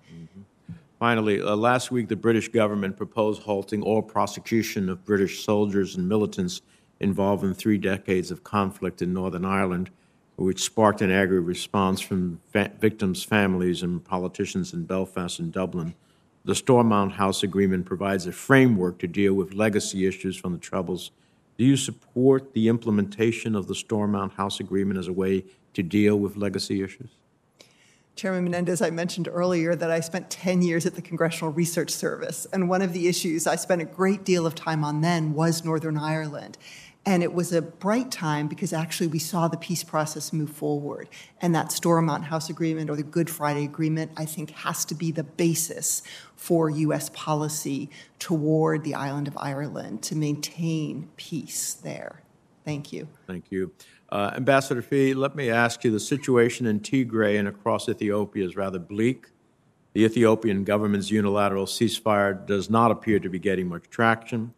Finally, 0.99 1.41
uh, 1.41 1.55
last 1.55 1.91
week 1.91 2.07
the 2.07 2.15
British 2.15 2.47
government 2.49 2.95
proposed 2.95 3.43
halting 3.43 3.84
all 3.84 4.01
prosecution 4.01 4.89
of 4.89 5.03
British 5.03 5.43
soldiers 5.43 5.95
and 5.95 6.07
militants 6.07 6.61
involved 6.99 7.43
in 7.43 7.53
three 7.53 7.78
decades 7.78 8.32
of 8.32 8.43
conflict 8.43 9.01
in 9.01 9.13
Northern 9.13 9.45
Ireland, 9.45 9.91
which 10.38 10.63
sparked 10.63 11.01
an 11.01 11.11
angry 11.11 11.39
response 11.39 11.99
from 11.99 12.39
fa- 12.51 12.71
victims' 12.79 13.23
families 13.23 13.81
and 13.81 14.03
politicians 14.03 14.71
in 14.71 14.85
Belfast 14.85 15.39
and 15.39 15.51
Dublin. 15.51 15.95
The 16.45 16.55
Stormont 16.55 17.13
House 17.13 17.43
Agreement 17.43 17.85
provides 17.85 18.27
a 18.27 18.31
framework 18.31 18.99
to 18.99 19.07
deal 19.07 19.33
with 19.33 19.53
legacy 19.53 20.05
issues 20.05 20.38
from 20.38 20.53
the 20.53 20.59
Troubles. 20.59 21.11
Do 21.57 21.65
you 21.65 21.75
support 21.75 22.53
the 22.53 22.67
implementation 22.69 23.55
of 23.55 23.67
the 23.67 23.75
Stormont 23.75 24.33
House 24.33 24.59
Agreement 24.59 24.99
as 24.99 25.07
a 25.07 25.13
way 25.13 25.43
to 25.73 25.81
deal 25.81 26.17
with 26.17 26.38
legacy 26.38 26.83
issues? 26.83 27.09
Chairman 28.15 28.45
Menendez, 28.45 28.81
I 28.81 28.89
mentioned 28.89 29.27
earlier 29.31 29.75
that 29.75 29.91
I 29.91 29.99
spent 29.99 30.31
10 30.31 30.63
years 30.63 30.88
at 30.88 30.95
the 30.95 31.03
Congressional 31.03 31.51
Research 31.51 31.91
Service, 31.91 32.47
and 32.51 32.67
one 32.67 32.81
of 32.81 32.91
the 32.91 33.07
issues 33.07 33.45
I 33.45 33.55
spent 33.55 33.81
a 33.81 33.85
great 33.85 34.23
deal 34.23 34.47
of 34.47 34.55
time 34.55 34.83
on 34.83 35.01
then 35.01 35.33
was 35.33 35.63
Northern 35.63 35.97
Ireland. 35.97 36.57
And 37.05 37.23
it 37.23 37.33
was 37.33 37.53
a 37.53 37.61
bright 37.61 38.11
time 38.11 38.47
because 38.47 38.73
actually 38.73 39.07
we 39.07 39.19
saw 39.19 39.47
the 39.47 39.57
peace 39.57 39.83
process 39.83 40.33
move 40.33 40.49
forward. 40.49 41.07
And 41.39 41.55
that 41.55 41.71
Stormont 41.71 42.25
House 42.25 42.49
Agreement 42.49 42.89
or 42.89 42.97
the 42.97 43.03
Good 43.03 43.29
Friday 43.29 43.63
Agreement, 43.63 44.11
I 44.17 44.25
think, 44.25 44.51
has 44.51 44.83
to 44.85 44.95
be 44.95 45.11
the 45.11 45.23
basis 45.23 46.03
for 46.35 46.69
U.S. 46.69 47.09
policy 47.13 47.89
toward 48.19 48.83
the 48.83 48.93
island 48.93 49.27
of 49.27 49.37
Ireland 49.37 50.03
to 50.03 50.15
maintain 50.15 51.09
peace 51.15 51.73
there. 51.73 52.23
Thank 52.65 52.91
you. 52.91 53.07
Thank 53.25 53.45
you. 53.51 53.71
Uh, 54.09 54.31
Ambassador 54.35 54.81
Phee, 54.81 55.13
let 55.13 55.35
me 55.35 55.49
ask 55.49 55.85
you 55.85 55.91
the 55.91 56.01
situation 56.01 56.65
in 56.65 56.81
Tigray 56.81 57.39
and 57.39 57.47
across 57.47 57.87
Ethiopia 57.87 58.45
is 58.45 58.57
rather 58.57 58.79
bleak. 58.79 59.27
The 59.93 60.03
Ethiopian 60.03 60.63
government's 60.63 61.09
unilateral 61.09 61.65
ceasefire 61.65 62.45
does 62.45 62.69
not 62.69 62.91
appear 62.91 63.19
to 63.19 63.29
be 63.29 63.39
getting 63.39 63.67
much 63.67 63.89
traction. 63.89 64.53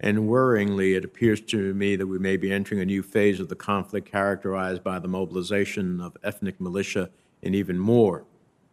And 0.00 0.28
worryingly, 0.28 0.96
it 0.96 1.04
appears 1.04 1.40
to 1.40 1.74
me 1.74 1.96
that 1.96 2.06
we 2.06 2.18
may 2.18 2.36
be 2.36 2.52
entering 2.52 2.80
a 2.80 2.84
new 2.84 3.02
phase 3.02 3.40
of 3.40 3.48
the 3.48 3.56
conflict 3.56 4.10
characterized 4.10 4.84
by 4.84 5.00
the 5.00 5.08
mobilization 5.08 6.00
of 6.00 6.16
ethnic 6.22 6.60
militia 6.60 7.10
and 7.42 7.54
even 7.54 7.78
more 7.78 8.24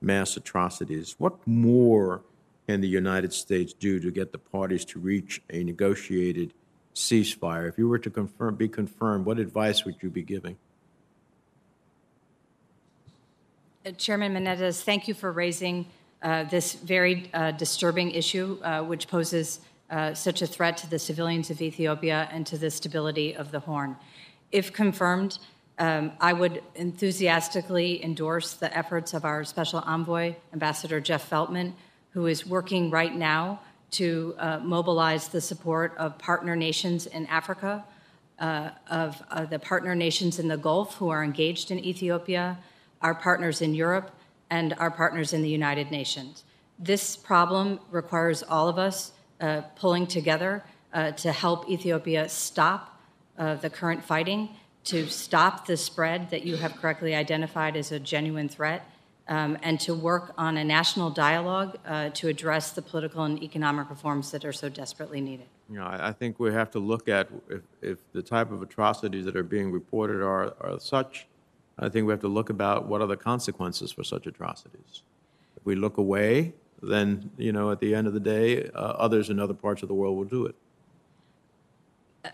mass 0.02 0.38
atrocities. 0.38 1.16
What 1.18 1.36
more 1.48 2.22
can 2.68 2.82
the 2.82 2.88
United 2.88 3.34
States 3.34 3.74
do 3.74 4.00
to 4.00 4.12
get 4.12 4.32
the 4.32 4.38
parties 4.38 4.86
to 4.86 5.00
reach 5.00 5.42
a 5.50 5.64
negotiated 5.64 6.54
ceasefire? 6.94 7.68
If 7.68 7.78
you 7.78 7.88
were 7.88 8.00
to 8.00 8.10
confirm, 8.10 8.56
be 8.56 8.68
confirmed, 8.68 9.26
what 9.26 9.40
advice 9.40 9.84
would 9.84 9.96
you 10.02 10.10
be 10.10 10.22
giving? 10.22 10.58
Uh, 13.86 13.92
Chairman 13.92 14.34
Menendez, 14.34 14.84
thank 14.84 15.08
you 15.08 15.14
for 15.14 15.32
raising 15.32 15.88
uh, 16.22 16.44
this 16.46 16.74
very 16.74 17.30
uh, 17.34 17.52
disturbing 17.52 18.12
issue, 18.12 18.60
uh, 18.64 18.82
which 18.82 19.08
poses 19.08 19.60
uh, 19.90 20.14
such 20.14 20.42
a 20.42 20.48
threat 20.48 20.78
to 20.78 20.90
the 20.90 21.00
civilians 21.00 21.50
of 21.50 21.62
Ethiopia 21.62 22.28
and 22.32 22.46
to 22.48 22.58
the 22.58 22.72
stability 22.72 23.36
of 23.36 23.52
the 23.52 23.60
Horn. 23.60 23.96
If 24.52 24.74
confirmed, 24.74 25.40
um, 25.78 26.14
I 26.20 26.34
would 26.34 26.64
enthusiastically 26.76 28.04
endorse 28.04 28.54
the 28.54 28.76
efforts 28.76 29.14
of 29.14 29.26
our 29.26 29.44
special 29.44 29.84
envoy, 29.86 30.36
Ambassador 30.54 31.00
Jeff 31.02 31.30
Feltman, 31.30 31.74
who 32.12 32.28
is 32.28 32.46
working 32.46 32.90
right 32.90 33.14
now 33.14 33.60
to 33.92 34.36
uh, 34.40 34.60
mobilize 34.60 35.28
the 35.28 35.42
support 35.42 35.94
of 35.98 36.18
partner 36.18 36.56
nations 36.56 37.06
in 37.08 37.26
Africa, 37.28 37.84
uh, 38.40 38.70
of 38.90 39.22
uh, 39.32 39.46
the 39.46 39.60
partner 39.60 39.96
nations 39.96 40.40
in 40.40 40.48
the 40.48 40.58
Gulf 40.58 40.96
who 40.96 41.10
are 41.10 41.24
engaged 41.24 41.72
in 41.72 41.80
Ethiopia, 41.80 42.58
our 43.02 43.16
partners 43.16 43.62
in 43.62 43.74
Europe, 43.74 44.12
and 44.50 44.74
our 44.78 44.92
partners 44.92 45.34
in 45.34 45.42
the 45.42 45.50
United 45.50 45.92
Nations. 45.92 46.44
This 46.78 47.16
problem 47.16 47.80
requires 47.92 48.44
all 48.44 48.68
of 48.68 48.78
us 48.78 49.12
uh, 49.42 49.62
pulling 49.76 50.08
together 50.08 50.64
uh, 50.94 51.12
to 51.12 51.32
help 51.32 51.70
Ethiopia 51.70 52.30
stop 52.30 53.00
uh, 53.38 53.56
the 53.56 53.70
current 53.70 54.04
fighting, 54.04 54.50
to 54.86 55.08
stop 55.08 55.66
the 55.66 55.76
spread 55.76 56.30
that 56.30 56.46
you 56.46 56.56
have 56.58 56.76
correctly 56.78 57.16
identified 57.16 57.76
as 57.76 57.92
a 57.92 58.00
genuine 58.00 58.48
threat, 58.48 58.90
um, 59.28 59.58
and 59.64 59.80
to 59.80 59.94
work 59.94 60.34
on 60.38 60.58
a 60.58 60.64
national 60.64 61.10
dialogue 61.10 61.78
uh, 61.86 62.10
to 62.10 62.28
address 62.28 62.72
the 62.72 62.82
political 62.82 63.24
and 63.24 63.42
economic 63.42 63.90
reforms 63.90 64.32
that 64.32 64.46
are 64.46 64.54
so 64.54 64.70
desperately 64.70 65.20
needed. 65.20 65.48
You 65.70 65.80
know, 65.80 65.86
I, 65.86 66.10
I 66.10 66.12
think 66.14 66.40
we 66.40 66.54
have 66.54 66.70
to 66.72 66.80
look 66.80 67.10
at 67.10 67.28
if, 67.50 67.62
if 67.82 67.98
the 68.14 68.22
type 68.22 68.52
of 68.52 68.62
atrocities 68.62 69.26
that 69.26 69.36
are 69.36 69.44
being 69.44 69.72
reported 69.72 70.22
are, 70.22 70.54
are 70.62 70.80
such. 70.80 71.28
I 71.78 71.90
think 71.90 72.08
we 72.08 72.14
have 72.14 72.22
to 72.22 72.28
look 72.28 72.50
about 72.50 72.88
what 72.88 73.02
are 73.02 73.08
the 73.08 73.18
consequences 73.18 73.92
for 73.92 74.04
such 74.04 74.28
atrocities. 74.28 75.02
If 75.58 75.66
we 75.66 75.76
look 75.76 75.98
away, 75.98 76.54
then 76.82 77.32
you 77.38 77.52
know 77.52 77.72
at 77.72 77.80
the 77.80 77.96
end 77.96 78.08
of 78.08 78.14
the 78.14 78.20
day, 78.20 78.70
uh, 78.70 78.80
others 78.80 79.30
in 79.30 79.40
other 79.40 79.54
parts 79.54 79.82
of 79.82 79.88
the 79.88 79.96
world 79.96 80.18
will 80.18 80.26
do 80.26 80.46
it. 80.46 80.56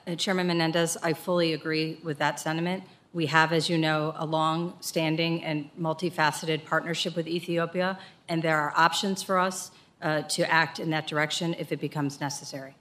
Uh, 0.08 0.16
Chairman 0.16 0.48
Menendez, 0.48 0.98
I 1.04 1.14
fully 1.14 1.54
agree 1.54 2.00
with 2.04 2.18
that 2.20 2.40
sentiment. 2.40 2.84
We 3.14 3.26
have, 3.26 3.52
as 3.52 3.70
you 3.70 3.78
know, 3.78 4.14
a 4.18 4.26
long-standing 4.26 5.44
and 5.44 5.70
multifaceted 5.78 6.64
partnership 6.64 7.16
with 7.16 7.28
Ethiopia, 7.28 8.00
and 8.30 8.42
there 8.42 8.58
are 8.58 8.74
options 8.76 9.22
for 9.22 9.38
us 9.38 9.72
uh, 10.02 10.22
to 10.24 10.50
act 10.50 10.80
in 10.80 10.90
that 10.92 11.08
direction 11.08 11.54
if 11.60 11.72
it 11.74 11.82
becomes 11.82 12.22
necessary. 12.22 12.76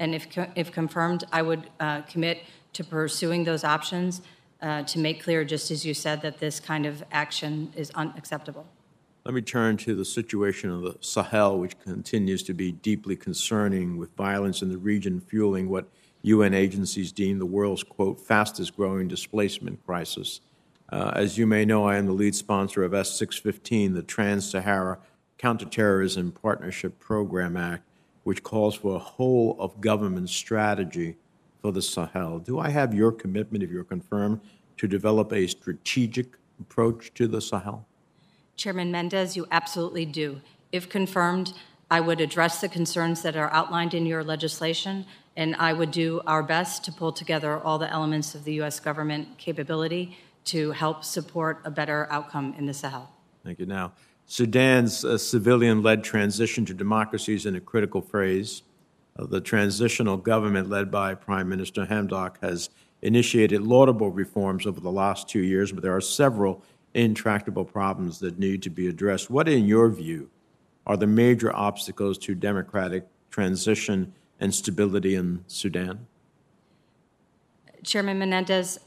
And 0.00 0.14
if, 0.14 0.30
co- 0.30 0.50
if 0.56 0.72
confirmed, 0.72 1.24
I 1.32 1.42
would 1.42 1.70
uh, 1.78 2.02
commit 2.02 2.42
to 2.72 2.84
pursuing 2.84 3.44
those 3.44 3.62
options 3.62 4.20
uh, 4.60 4.82
to 4.82 4.98
make 4.98 5.22
clear, 5.22 5.44
just 5.44 5.70
as 5.70 5.86
you 5.86 5.94
said, 5.94 6.22
that 6.22 6.38
this 6.38 6.58
kind 6.58 6.84
of 6.84 7.04
action 7.12 7.72
is 7.76 7.90
unacceptable. 7.94 8.66
Let 9.28 9.34
me 9.34 9.42
turn 9.42 9.76
to 9.78 9.94
the 9.94 10.06
situation 10.06 10.70
of 10.70 10.80
the 10.80 10.96
Sahel, 11.02 11.58
which 11.58 11.78
continues 11.80 12.42
to 12.44 12.54
be 12.54 12.72
deeply 12.72 13.14
concerning 13.14 13.98
with 13.98 14.16
violence 14.16 14.62
in 14.62 14.70
the 14.70 14.78
region 14.78 15.20
fueling 15.20 15.68
what 15.68 15.86
UN 16.22 16.54
agencies 16.54 17.12
deem 17.12 17.38
the 17.38 17.44
world's, 17.44 17.82
quote, 17.82 18.18
fastest 18.18 18.74
growing 18.74 19.06
displacement 19.06 19.84
crisis. 19.84 20.40
Uh, 20.90 21.12
as 21.14 21.36
you 21.36 21.46
may 21.46 21.66
know, 21.66 21.84
I 21.84 21.98
am 21.98 22.06
the 22.06 22.14
lead 22.14 22.34
sponsor 22.34 22.84
of 22.84 22.94
S 22.94 23.18
615, 23.18 23.92
the 23.92 24.02
Trans 24.02 24.48
Sahara 24.48 24.98
Counterterrorism 25.36 26.32
Partnership 26.32 26.98
Program 26.98 27.54
Act, 27.54 27.86
which 28.22 28.42
calls 28.42 28.76
for 28.76 28.96
a 28.96 28.98
whole 28.98 29.58
of 29.60 29.82
government 29.82 30.30
strategy 30.30 31.16
for 31.60 31.70
the 31.70 31.82
Sahel. 31.82 32.38
Do 32.38 32.58
I 32.58 32.70
have 32.70 32.94
your 32.94 33.12
commitment, 33.12 33.62
if 33.62 33.68
you're 33.68 33.84
confirmed, 33.84 34.40
to 34.78 34.88
develop 34.88 35.34
a 35.34 35.46
strategic 35.46 36.38
approach 36.58 37.12
to 37.12 37.28
the 37.28 37.42
Sahel? 37.42 37.87
Chairman 38.58 38.90
Mendez, 38.90 39.36
you 39.36 39.46
absolutely 39.52 40.04
do. 40.04 40.40
If 40.72 40.88
confirmed, 40.88 41.52
I 41.92 42.00
would 42.00 42.20
address 42.20 42.60
the 42.60 42.68
concerns 42.68 43.22
that 43.22 43.36
are 43.36 43.50
outlined 43.52 43.94
in 43.94 44.04
your 44.04 44.24
legislation, 44.24 45.06
and 45.36 45.54
I 45.56 45.72
would 45.72 45.92
do 45.92 46.20
our 46.26 46.42
best 46.42 46.84
to 46.84 46.92
pull 46.92 47.12
together 47.12 47.58
all 47.60 47.78
the 47.78 47.88
elements 47.88 48.34
of 48.34 48.42
the 48.42 48.54
U.S. 48.54 48.80
government 48.80 49.38
capability 49.38 50.18
to 50.46 50.72
help 50.72 51.04
support 51.04 51.60
a 51.64 51.70
better 51.70 52.08
outcome 52.10 52.52
in 52.58 52.66
the 52.66 52.74
Sahel. 52.74 53.08
Thank 53.44 53.60
you. 53.60 53.66
Now, 53.66 53.92
Sudan's 54.26 55.04
uh, 55.04 55.16
civilian 55.16 55.80
led 55.80 56.02
transition 56.02 56.66
to 56.66 56.74
democracy 56.74 57.34
is 57.34 57.46
in 57.46 57.54
a 57.54 57.60
critical 57.60 58.02
phase. 58.02 58.62
Uh, 59.16 59.24
the 59.26 59.40
transitional 59.40 60.16
government, 60.16 60.68
led 60.68 60.90
by 60.90 61.14
Prime 61.14 61.48
Minister 61.48 61.86
Hamdok, 61.86 62.38
has 62.42 62.70
initiated 63.02 63.62
laudable 63.62 64.10
reforms 64.10 64.66
over 64.66 64.80
the 64.80 64.90
last 64.90 65.28
two 65.28 65.40
years, 65.42 65.70
but 65.70 65.84
there 65.84 65.94
are 65.94 66.00
several 66.00 66.64
intractable 66.94 67.64
problems 67.64 68.18
that 68.20 68.38
need 68.38 68.62
to 68.62 68.70
be 68.70 68.88
addressed. 68.88 69.30
What, 69.30 69.48
in 69.48 69.66
your 69.66 69.88
view, 69.90 70.30
are 70.86 70.96
the 70.96 71.06
major 71.06 71.54
obstacles 71.54 72.18
to 72.18 72.34
democratic 72.34 73.06
transition 73.30 74.14
and 74.40 74.54
stability 74.54 75.14
in 75.14 75.44
Sudan? 75.46 76.06
Chairman 77.84 78.18
Menendez, 78.18 78.78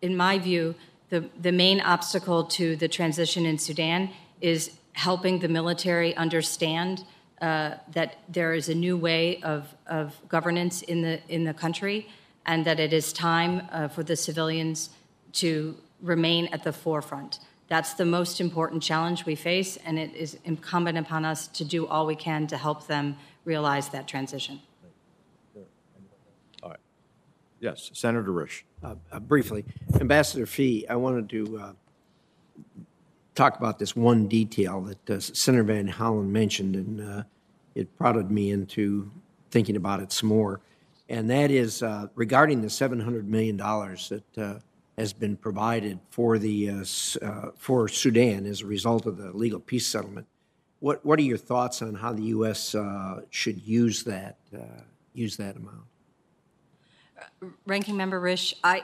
in 0.00 0.16
my 0.16 0.38
view, 0.38 0.74
the, 1.10 1.28
the 1.40 1.52
main 1.52 1.80
obstacle 1.80 2.44
to 2.44 2.74
the 2.76 2.88
transition 2.88 3.44
in 3.44 3.58
Sudan 3.58 4.10
is 4.40 4.78
helping 4.94 5.38
the 5.38 5.48
military 5.48 6.14
understand 6.16 7.04
uh, 7.40 7.74
that 7.92 8.18
there 8.28 8.54
is 8.54 8.68
a 8.68 8.74
new 8.74 8.96
way 8.96 9.40
of, 9.42 9.74
of 9.86 10.16
governance 10.28 10.82
in 10.82 11.02
the, 11.02 11.20
in 11.28 11.44
the 11.44 11.54
country 11.54 12.08
and 12.46 12.64
that 12.64 12.80
it 12.80 12.92
is 12.92 13.12
time 13.12 13.68
uh, 13.70 13.88
for 13.88 14.02
the 14.02 14.16
civilians 14.16 14.90
to 15.32 15.76
remain 16.02 16.46
at 16.52 16.64
the 16.64 16.72
forefront. 16.72 17.38
That's 17.68 17.94
the 17.94 18.04
most 18.04 18.40
important 18.40 18.82
challenge 18.82 19.24
we 19.24 19.34
face, 19.34 19.78
and 19.78 19.98
it 19.98 20.14
is 20.14 20.36
incumbent 20.44 20.98
upon 20.98 21.24
us 21.24 21.46
to 21.48 21.64
do 21.64 21.86
all 21.86 22.04
we 22.04 22.16
can 22.16 22.46
to 22.48 22.56
help 22.56 22.86
them 22.86 23.16
realize 23.44 23.88
that 23.90 24.06
transition. 24.06 24.60
All 26.62 26.70
right. 26.70 26.78
Yes, 27.60 27.90
Senator 27.94 28.30
Risch. 28.30 28.62
Uh, 28.82 28.96
uh, 29.10 29.20
Briefly, 29.20 29.64
Ambassador 30.00 30.44
Phee, 30.44 30.84
I 30.88 30.96
wanted 30.96 31.30
to 31.30 31.58
uh, 31.58 31.72
talk 33.34 33.56
about 33.56 33.78
this 33.78 33.96
one 33.96 34.26
detail 34.28 34.80
that 34.82 35.10
uh, 35.10 35.20
Senator 35.20 35.62
Van 35.62 35.88
Hollen 35.88 36.28
mentioned, 36.28 36.76
and 36.76 37.00
uh, 37.00 37.22
it 37.74 37.96
prodded 37.96 38.30
me 38.30 38.50
into 38.50 39.10
thinking 39.50 39.76
about 39.76 40.00
it 40.00 40.12
some 40.12 40.28
more. 40.28 40.60
And 41.08 41.30
that 41.30 41.50
is 41.50 41.82
uh, 41.82 42.08
regarding 42.14 42.60
the 42.62 42.68
$700 42.68 43.24
million 43.24 43.56
that 43.56 44.22
uh, 44.36 44.58
has 44.98 45.12
been 45.12 45.36
provided 45.36 45.98
for, 46.10 46.38
the, 46.38 46.70
uh, 46.70 46.84
uh, 47.22 47.50
for 47.56 47.88
Sudan 47.88 48.46
as 48.46 48.60
a 48.60 48.66
result 48.66 49.06
of 49.06 49.16
the 49.16 49.32
legal 49.32 49.60
peace 49.60 49.86
settlement. 49.86 50.26
What, 50.80 51.04
what 51.04 51.18
are 51.18 51.22
your 51.22 51.38
thoughts 51.38 51.80
on 51.80 51.94
how 51.94 52.12
the 52.12 52.24
U.S. 52.24 52.74
uh, 52.74 53.22
should 53.30 53.62
use 53.66 54.04
that, 54.04 54.36
uh, 54.54 54.82
use 55.14 55.36
that 55.36 55.56
amount? 55.56 55.84
Ranking 57.66 57.96
Member 57.96 58.20
Risch, 58.20 58.54
I, 58.62 58.82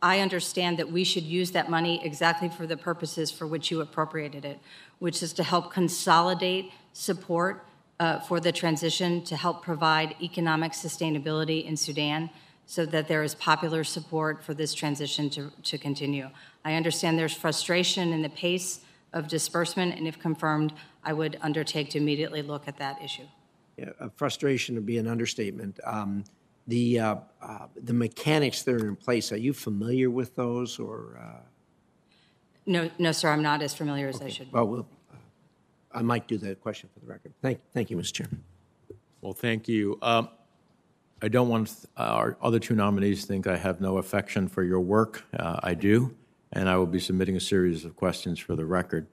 I 0.00 0.20
understand 0.20 0.78
that 0.78 0.90
we 0.90 1.04
should 1.04 1.24
use 1.24 1.50
that 1.52 1.70
money 1.70 2.04
exactly 2.04 2.48
for 2.48 2.66
the 2.66 2.76
purposes 2.76 3.30
for 3.30 3.46
which 3.46 3.70
you 3.70 3.80
appropriated 3.80 4.44
it, 4.44 4.58
which 4.98 5.22
is 5.22 5.32
to 5.34 5.42
help 5.42 5.72
consolidate 5.72 6.72
support 6.92 7.64
uh, 8.00 8.20
for 8.20 8.40
the 8.40 8.52
transition, 8.52 9.22
to 9.24 9.36
help 9.36 9.62
provide 9.62 10.16
economic 10.20 10.72
sustainability 10.72 11.64
in 11.64 11.76
Sudan 11.76 12.30
so 12.72 12.86
that 12.86 13.06
there 13.06 13.22
is 13.22 13.34
popular 13.34 13.84
support 13.84 14.42
for 14.42 14.54
this 14.54 14.72
transition 14.72 15.28
to, 15.28 15.52
to 15.62 15.76
continue. 15.76 16.30
I 16.64 16.72
understand 16.72 17.18
there's 17.18 17.34
frustration 17.34 18.14
in 18.14 18.22
the 18.22 18.30
pace 18.30 18.80
of 19.12 19.28
disbursement, 19.28 19.94
and 19.98 20.08
if 20.08 20.18
confirmed, 20.18 20.72
I 21.04 21.12
would 21.12 21.36
undertake 21.42 21.90
to 21.90 21.98
immediately 21.98 22.40
look 22.40 22.66
at 22.66 22.78
that 22.78 23.02
issue. 23.02 23.26
Yeah, 23.76 23.90
uh, 24.00 24.08
frustration 24.16 24.74
would 24.76 24.86
be 24.86 24.96
an 24.96 25.06
understatement. 25.06 25.80
Um, 25.84 26.24
the 26.66 26.98
uh, 26.98 27.16
uh, 27.42 27.66
the 27.76 27.92
mechanics 27.92 28.62
that 28.62 28.74
are 28.76 28.88
in 28.88 28.96
place, 28.96 29.32
are 29.32 29.36
you 29.36 29.52
familiar 29.52 30.08
with 30.08 30.34
those, 30.34 30.78
or 30.78 31.20
uh, 31.22 31.42
No, 32.64 32.90
no, 32.98 33.12
sir, 33.12 33.28
I'm 33.28 33.42
not 33.42 33.60
as 33.60 33.74
familiar 33.74 34.08
as 34.08 34.22
I 34.22 34.30
should. 34.30 34.46
be. 34.46 34.54
well, 34.54 34.66
we'll 34.66 34.88
uh, 35.12 35.16
I 35.92 36.00
might 36.00 36.26
do 36.26 36.38
that 36.38 36.62
question 36.62 36.88
for 36.94 37.00
the 37.00 37.06
record. 37.06 37.34
Thank, 37.42 37.60
thank 37.74 37.90
you, 37.90 37.98
Mr. 37.98 38.14
Chairman. 38.14 38.42
Well, 39.20 39.34
thank 39.34 39.68
you. 39.68 39.98
Um, 40.00 40.30
I 41.24 41.28
don't 41.28 41.48
want 41.48 41.72
our 41.96 42.36
other 42.42 42.58
two 42.58 42.74
nominees 42.74 43.24
think 43.24 43.46
I 43.46 43.56
have 43.56 43.80
no 43.80 43.98
affection 43.98 44.48
for 44.48 44.64
your 44.64 44.80
work. 44.80 45.22
Uh, 45.38 45.60
I 45.62 45.74
do, 45.74 46.16
and 46.52 46.68
I 46.68 46.76
will 46.76 46.86
be 46.86 46.98
submitting 46.98 47.36
a 47.36 47.40
series 47.40 47.84
of 47.84 47.94
questions 47.94 48.40
for 48.40 48.56
the 48.56 48.66
record. 48.66 49.06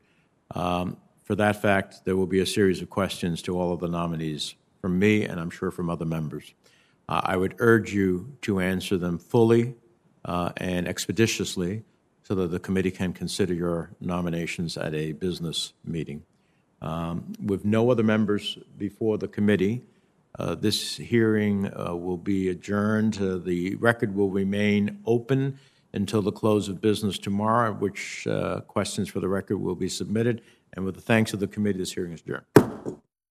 Um, 0.55 0.97
for 1.23 1.35
that 1.35 1.61
fact, 1.61 2.05
there 2.05 2.15
will 2.15 2.25
be 2.25 2.39
a 2.39 2.47
series 2.47 2.81
of 2.81 2.89
questions 2.89 3.43
to 3.43 3.59
all 3.59 3.71
of 3.71 3.79
the 3.79 3.87
nominees 3.87 4.55
from 4.81 4.97
me, 4.97 5.23
and 5.23 5.39
I'm 5.39 5.51
sure 5.51 5.69
from 5.69 5.87
other 5.87 6.05
members. 6.05 6.55
Uh, 7.07 7.21
I 7.23 7.37
would 7.37 7.53
urge 7.59 7.93
you 7.93 8.35
to 8.41 8.59
answer 8.59 8.97
them 8.97 9.19
fully 9.19 9.75
uh, 10.25 10.51
and 10.57 10.87
expeditiously 10.87 11.83
so 12.23 12.33
that 12.33 12.47
the 12.47 12.59
committee 12.59 12.91
can 12.91 13.13
consider 13.13 13.53
your 13.53 13.91
nominations 14.01 14.77
at 14.77 14.95
a 14.95 15.11
business 15.11 15.73
meeting. 15.85 16.23
Um, 16.81 17.33
With 17.45 17.65
no 17.65 17.91
other 17.91 18.03
members 18.03 18.57
before 18.79 19.19
the 19.19 19.27
committee, 19.27 19.83
uh, 20.37 20.55
this 20.55 20.97
hearing 20.97 21.71
uh, 21.73 21.95
will 21.95 22.17
be 22.17 22.49
adjourned. 22.49 23.19
Uh, 23.21 23.37
The 23.37 23.75
record 23.75 24.15
will 24.15 24.29
remain 24.29 24.99
open 25.05 25.59
until 25.93 26.21
the 26.21 26.31
close 26.31 26.69
of 26.69 26.81
business 26.81 27.17
tomorrow, 27.17 27.73
which 27.73 28.27
uh, 28.27 28.61
questions 28.61 29.09
for 29.09 29.19
the 29.19 29.27
record 29.27 29.57
will 29.57 29.75
be 29.75 29.89
submitted. 29.89 30.41
And 30.73 30.85
with 30.85 30.95
the 30.95 31.01
thanks 31.01 31.33
of 31.33 31.39
the 31.39 31.47
committee, 31.47 31.79
this 31.79 31.93
hearing 31.93 32.13
is 32.13 32.21
adjourned. 32.21 32.68